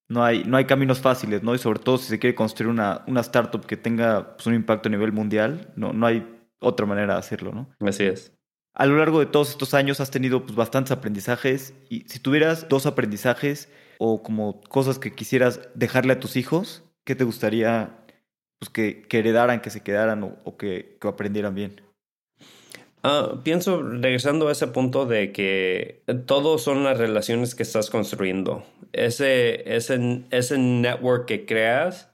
No 0.08 0.24
hay, 0.24 0.44
no 0.44 0.56
hay 0.56 0.64
caminos 0.64 1.00
fáciles, 1.00 1.42
¿no? 1.42 1.54
Y 1.54 1.58
sobre 1.58 1.78
todo 1.78 1.98
si 1.98 2.06
se 2.06 2.18
quiere 2.18 2.34
construir 2.34 2.70
una, 2.70 3.04
una 3.06 3.20
startup 3.20 3.66
que 3.66 3.76
tenga 3.76 4.36
pues, 4.36 4.46
un 4.46 4.54
impacto 4.54 4.88
a 4.88 4.92
nivel 4.92 5.12
mundial, 5.12 5.72
no, 5.76 5.92
no 5.92 6.06
hay 6.06 6.26
otra 6.58 6.86
manera 6.86 7.14
de 7.14 7.18
hacerlo, 7.18 7.52
¿no? 7.52 7.68
Así 7.86 8.04
es. 8.04 8.32
A 8.74 8.86
lo 8.86 8.98
largo 8.98 9.20
de 9.20 9.26
todos 9.26 9.50
estos 9.50 9.74
años 9.74 10.00
has 10.00 10.10
tenido 10.10 10.44
pues, 10.44 10.54
bastantes 10.54 10.92
aprendizajes 10.92 11.74
y 11.88 12.00
si 12.08 12.18
tuvieras 12.18 12.68
dos 12.68 12.86
aprendizajes 12.86 13.68
o 13.98 14.22
como 14.22 14.60
cosas 14.62 14.98
que 14.98 15.14
quisieras 15.14 15.60
dejarle 15.74 16.12
a 16.12 16.20
tus 16.20 16.36
hijos, 16.36 16.84
¿qué 17.04 17.14
te 17.14 17.24
gustaría 17.24 18.04
pues, 18.58 18.70
que, 18.70 19.06
heredaran, 19.10 19.60
que 19.60 19.70
se 19.70 19.82
quedaran 19.82 20.22
o, 20.22 20.56
que, 20.56 20.98
aprendieran 21.02 21.54
bien? 21.54 21.80
Ah, 23.02 23.40
pienso, 23.44 23.82
regresando 23.82 24.48
a 24.48 24.52
ese 24.52 24.66
punto 24.68 25.06
de 25.06 25.32
que 25.32 26.02
todo 26.26 26.58
son 26.58 26.82
las 26.84 26.98
relaciones 26.98 27.54
que 27.54 27.62
estás 27.62 27.90
construyendo. 27.90 28.64
Ese, 28.92 29.76
ese, 29.76 30.24
ese 30.30 30.58
network 30.58 31.26
que 31.26 31.46
creas 31.46 32.12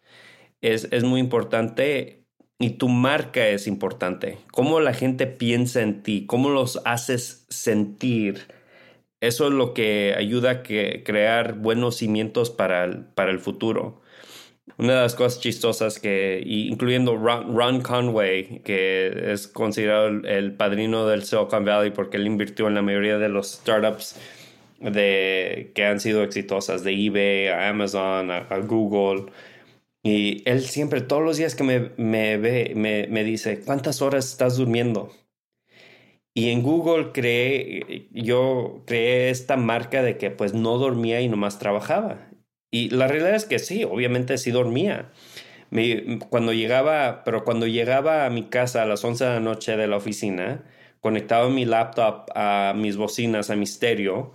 es, 0.61 0.89
es 0.93 1.05
muy 1.05 1.21
importante 1.21 2.27
y 2.59 2.71
tu 2.71 2.89
marca 2.89 3.49
es 3.49 3.67
importante. 3.67 4.39
Cómo 4.53 4.81
la 4.81 4.95
gente 4.95 5.27
piensa 5.27 5.83
en 5.83 6.03
ti, 6.03 6.27
cómo 6.27 6.51
los 6.51 6.81
haces 6.85 7.47
sentir. 7.49 8.49
Eso 9.21 9.49
es 9.49 9.55
lo 9.55 9.75
que 9.75 10.15
ayuda 10.17 10.51
a 10.51 10.63
crear 10.63 11.55
buenos 11.55 11.97
cimientos 11.97 12.51
para 12.51 13.15
para 13.15 13.31
el 13.31 13.41
futuro. 13.41 14.02
Una 14.79 14.95
de 14.95 15.01
las 15.03 15.15
cosas 15.15 15.41
chistosas 15.41 15.99
que, 15.99 16.43
incluyendo 16.45 17.17
Ron, 17.17 17.83
Conway, 17.83 18.61
que 18.61 19.33
es 19.33 19.47
considerado 19.49 20.09
el, 20.09 20.55
padrino 20.55 21.07
del 21.07 21.25
Silicon 21.25 21.65
Valley 21.65 21.91
porque 21.91 22.17
él 22.17 22.27
invirtió 22.27 22.69
en 22.69 22.75
la 22.75 22.83
mayoría 22.83 23.19
de 23.19 23.29
los 23.29 23.53
startups 23.53 24.17
de, 24.81 25.73
que 25.75 25.85
han 25.85 26.01
sido 26.01 26.23
exitosas, 26.23 26.85
de 26.85 26.93
eBay, 26.93 27.49
a 27.49 27.69
Amazon, 27.69 28.31
a, 28.31 28.59
Google. 28.67 29.27
Y 30.03 30.43
él 30.49 30.63
siempre, 30.63 31.01
todos 31.01 31.23
los 31.23 31.37
días 31.37 31.55
que 31.55 31.65
me, 31.65 31.91
me 31.97 32.37
ve, 32.39 32.73
me, 32.75 33.07
me 33.09 33.25
dice, 33.25 33.61
¿cuántas 33.61 34.03
horas 34.03 34.31
estás 34.31 34.57
durmiendo? 34.57 35.11
Y 36.35 36.49
en 36.51 36.63
Google 36.63 37.13
creé, 37.13 38.09
yo 38.11 38.83
creé 38.87 39.31
esta 39.31 39.57
marca 39.57 40.03
de 40.03 40.17
que 40.17 40.31
pues 40.31 40.55
no 40.55 40.79
dormía 40.79 41.21
y 41.21 41.29
nomás 41.29 41.59
trabajaba. 41.59 42.31
Y 42.73 42.91
la 42.91 43.07
realidad 43.07 43.37
es 43.37 43.45
que 43.45 43.61
sí, 43.61 43.85
obviamente 43.85 44.39
sí 44.39 44.51
dormía. 44.51 45.13
cuando 46.31 46.53
llegaba, 46.53 47.23
pero 47.25 47.45
cuando 47.45 47.67
llegaba 47.67 48.27
a 48.27 48.31
mi 48.31 48.45
casa 48.45 48.83
a 48.83 48.87
las 48.87 49.05
11 49.05 49.25
de 49.25 49.31
la 49.31 49.41
noche 49.41 49.77
de 49.77 49.87
la 49.87 49.97
oficina, 49.97 50.65
conectaba 51.01 51.49
mi 51.51 51.65
laptop 51.65 52.27
a 52.35 52.75
mis 52.77 52.97
bocinas, 52.97 53.51
a 53.51 53.57
mi 53.57 53.65
estéreo, 53.65 54.33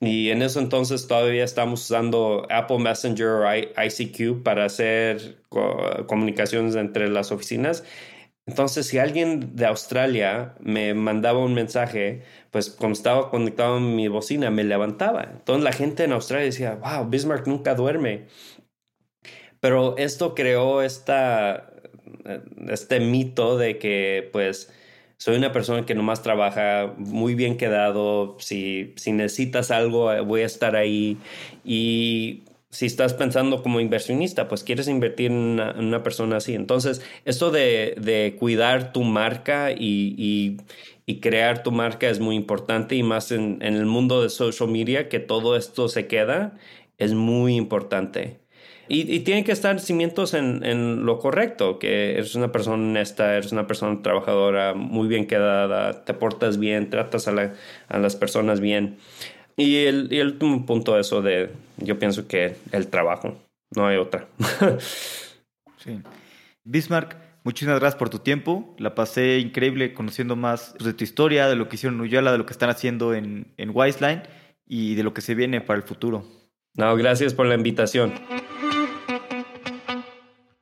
y 0.00 0.30
en 0.30 0.42
eso 0.42 0.60
entonces 0.60 1.06
todavía 1.06 1.44
estamos 1.44 1.84
usando 1.84 2.46
Apple 2.50 2.78
Messenger 2.78 3.26
o 3.26 3.44
ICQ 3.56 4.42
para 4.42 4.66
hacer 4.66 5.38
comunicaciones 6.06 6.74
entre 6.76 7.08
las 7.08 7.32
oficinas. 7.32 7.84
Entonces, 8.46 8.86
si 8.86 8.98
alguien 8.98 9.56
de 9.56 9.66
Australia 9.66 10.54
me 10.60 10.92
mandaba 10.92 11.38
un 11.38 11.54
mensaje, 11.54 12.22
pues 12.50 12.68
como 12.70 12.92
estaba 12.92 13.30
conectado 13.30 13.76
a 13.76 13.80
mi 13.80 14.08
bocina, 14.08 14.50
me 14.50 14.64
levantaba. 14.64 15.22
Entonces 15.32 15.64
la 15.64 15.72
gente 15.72 16.04
en 16.04 16.12
Australia 16.12 16.46
decía, 16.46 16.74
wow, 16.76 17.08
Bismarck 17.08 17.46
nunca 17.46 17.74
duerme. 17.74 18.26
Pero 19.60 19.96
esto 19.96 20.34
creó 20.34 20.82
esta, 20.82 21.72
este 22.68 23.00
mito 23.00 23.56
de 23.56 23.78
que, 23.78 24.28
pues, 24.32 24.72
soy 25.16 25.36
una 25.36 25.52
persona 25.52 25.86
que 25.86 25.94
nomás 25.94 26.22
trabaja 26.22 26.94
muy 26.98 27.34
bien 27.34 27.56
quedado. 27.56 28.36
Si, 28.40 28.92
si 28.96 29.12
necesitas 29.12 29.70
algo, 29.70 30.22
voy 30.24 30.42
a 30.42 30.46
estar 30.46 30.76
ahí. 30.76 31.18
Y 31.64 32.44
si 32.74 32.86
estás 32.86 33.14
pensando 33.14 33.62
como 33.62 33.78
inversionista, 33.78 34.48
pues 34.48 34.64
quieres 34.64 34.88
invertir 34.88 35.30
en 35.30 35.60
una, 35.60 36.02
persona 36.02 36.38
así. 36.38 36.54
Entonces, 36.54 37.02
esto 37.24 37.52
de, 37.52 38.34
cuidar 38.40 38.92
tu 38.92 39.04
marca 39.04 39.70
y, 39.70 40.56
crear 41.20 41.62
tu 41.62 41.70
marca 41.70 42.10
es 42.10 42.18
muy 42.18 42.34
importante 42.34 42.96
y 42.96 43.04
más 43.04 43.30
en, 43.30 43.62
el 43.62 43.86
mundo 43.86 44.22
de 44.22 44.28
social 44.28 44.68
media, 44.68 45.08
que 45.08 45.20
todo 45.20 45.56
esto 45.56 45.88
se 45.88 46.08
queda, 46.08 46.56
es 46.98 47.14
muy 47.14 47.54
importante. 47.54 48.40
Y, 48.88 49.02
y 49.14 49.20
tienen 49.20 49.44
que 49.44 49.52
estar 49.52 49.78
cimientos 49.78 50.34
en, 50.34 51.06
lo 51.06 51.20
correcto, 51.20 51.78
que 51.78 52.14
eres 52.14 52.34
una 52.34 52.50
persona 52.50 52.82
honesta, 52.82 53.36
eres 53.36 53.52
una 53.52 53.68
persona 53.68 54.02
trabajadora, 54.02 54.74
muy 54.74 55.06
bien 55.06 55.28
quedada, 55.28 56.04
te 56.04 56.12
portas 56.12 56.58
bien, 56.58 56.90
tratas 56.90 57.28
a, 57.28 57.52
a 57.86 57.98
las 58.00 58.16
personas 58.16 58.58
bien. 58.58 58.96
Y 59.56 59.84
el, 59.84 60.08
y 60.10 60.18
el 60.18 60.28
último 60.28 60.66
punto, 60.66 60.98
eso 60.98 61.22
de, 61.22 61.50
yo 61.78 61.98
pienso 61.98 62.26
que 62.26 62.56
el 62.72 62.88
trabajo, 62.88 63.36
no 63.74 63.86
hay 63.86 63.96
otra. 63.96 64.26
sí. 65.78 66.00
Bismarck, 66.64 67.16
muchísimas 67.44 67.78
gracias 67.78 67.98
por 67.98 68.10
tu 68.10 68.18
tiempo. 68.18 68.74
La 68.78 68.94
pasé 68.94 69.38
increíble 69.38 69.94
conociendo 69.94 70.34
más 70.34 70.74
de 70.74 70.92
tu 70.92 71.04
historia, 71.04 71.46
de 71.46 71.56
lo 71.56 71.68
que 71.68 71.76
hicieron 71.76 71.96
en 71.96 72.00
Uyala, 72.02 72.32
de 72.32 72.38
lo 72.38 72.46
que 72.46 72.52
están 72.52 72.70
haciendo 72.70 73.14
en, 73.14 73.52
en 73.56 73.70
Wiseline 73.72 74.22
y 74.66 74.94
de 74.94 75.02
lo 75.02 75.14
que 75.14 75.20
se 75.20 75.34
viene 75.34 75.60
para 75.60 75.76
el 75.76 75.84
futuro. 75.84 76.24
No, 76.74 76.96
gracias 76.96 77.34
por 77.34 77.46
la 77.46 77.54
invitación. 77.54 78.12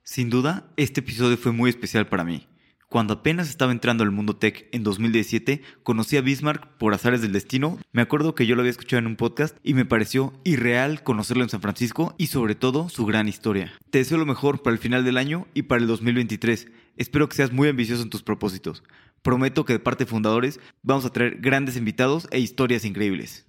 Sin 0.02 0.28
duda, 0.28 0.64
este 0.76 1.00
episodio 1.00 1.38
fue 1.38 1.52
muy 1.52 1.70
especial 1.70 2.06
para 2.06 2.24
mí. 2.24 2.46
Cuando 2.92 3.14
apenas 3.14 3.48
estaba 3.48 3.72
entrando 3.72 4.04
al 4.04 4.10
mundo 4.10 4.36
tech 4.36 4.68
en 4.70 4.82
2017, 4.82 5.62
conocí 5.82 6.18
a 6.18 6.20
Bismarck 6.20 6.66
por 6.76 6.92
azares 6.92 7.22
del 7.22 7.32
destino. 7.32 7.78
Me 7.90 8.02
acuerdo 8.02 8.34
que 8.34 8.46
yo 8.46 8.54
lo 8.54 8.60
había 8.60 8.70
escuchado 8.70 8.98
en 8.98 9.06
un 9.06 9.16
podcast 9.16 9.56
y 9.62 9.72
me 9.72 9.86
pareció 9.86 10.34
irreal 10.44 11.02
conocerlo 11.02 11.42
en 11.42 11.48
San 11.48 11.62
Francisco 11.62 12.14
y 12.18 12.26
sobre 12.26 12.54
todo 12.54 12.90
su 12.90 13.06
gran 13.06 13.28
historia. 13.28 13.72
Te 13.88 13.96
deseo 13.96 14.18
lo 14.18 14.26
mejor 14.26 14.60
para 14.60 14.74
el 14.74 14.78
final 14.78 15.06
del 15.06 15.16
año 15.16 15.46
y 15.54 15.62
para 15.62 15.80
el 15.80 15.86
2023. 15.86 16.68
Espero 16.98 17.30
que 17.30 17.36
seas 17.36 17.50
muy 17.50 17.66
ambicioso 17.70 18.02
en 18.02 18.10
tus 18.10 18.22
propósitos. 18.22 18.82
Prometo 19.22 19.64
que 19.64 19.72
de 19.72 19.78
parte 19.78 20.04
de 20.04 20.10
fundadores 20.10 20.60
vamos 20.82 21.06
a 21.06 21.10
traer 21.10 21.38
grandes 21.40 21.78
invitados 21.78 22.28
e 22.30 22.40
historias 22.40 22.84
increíbles. 22.84 23.46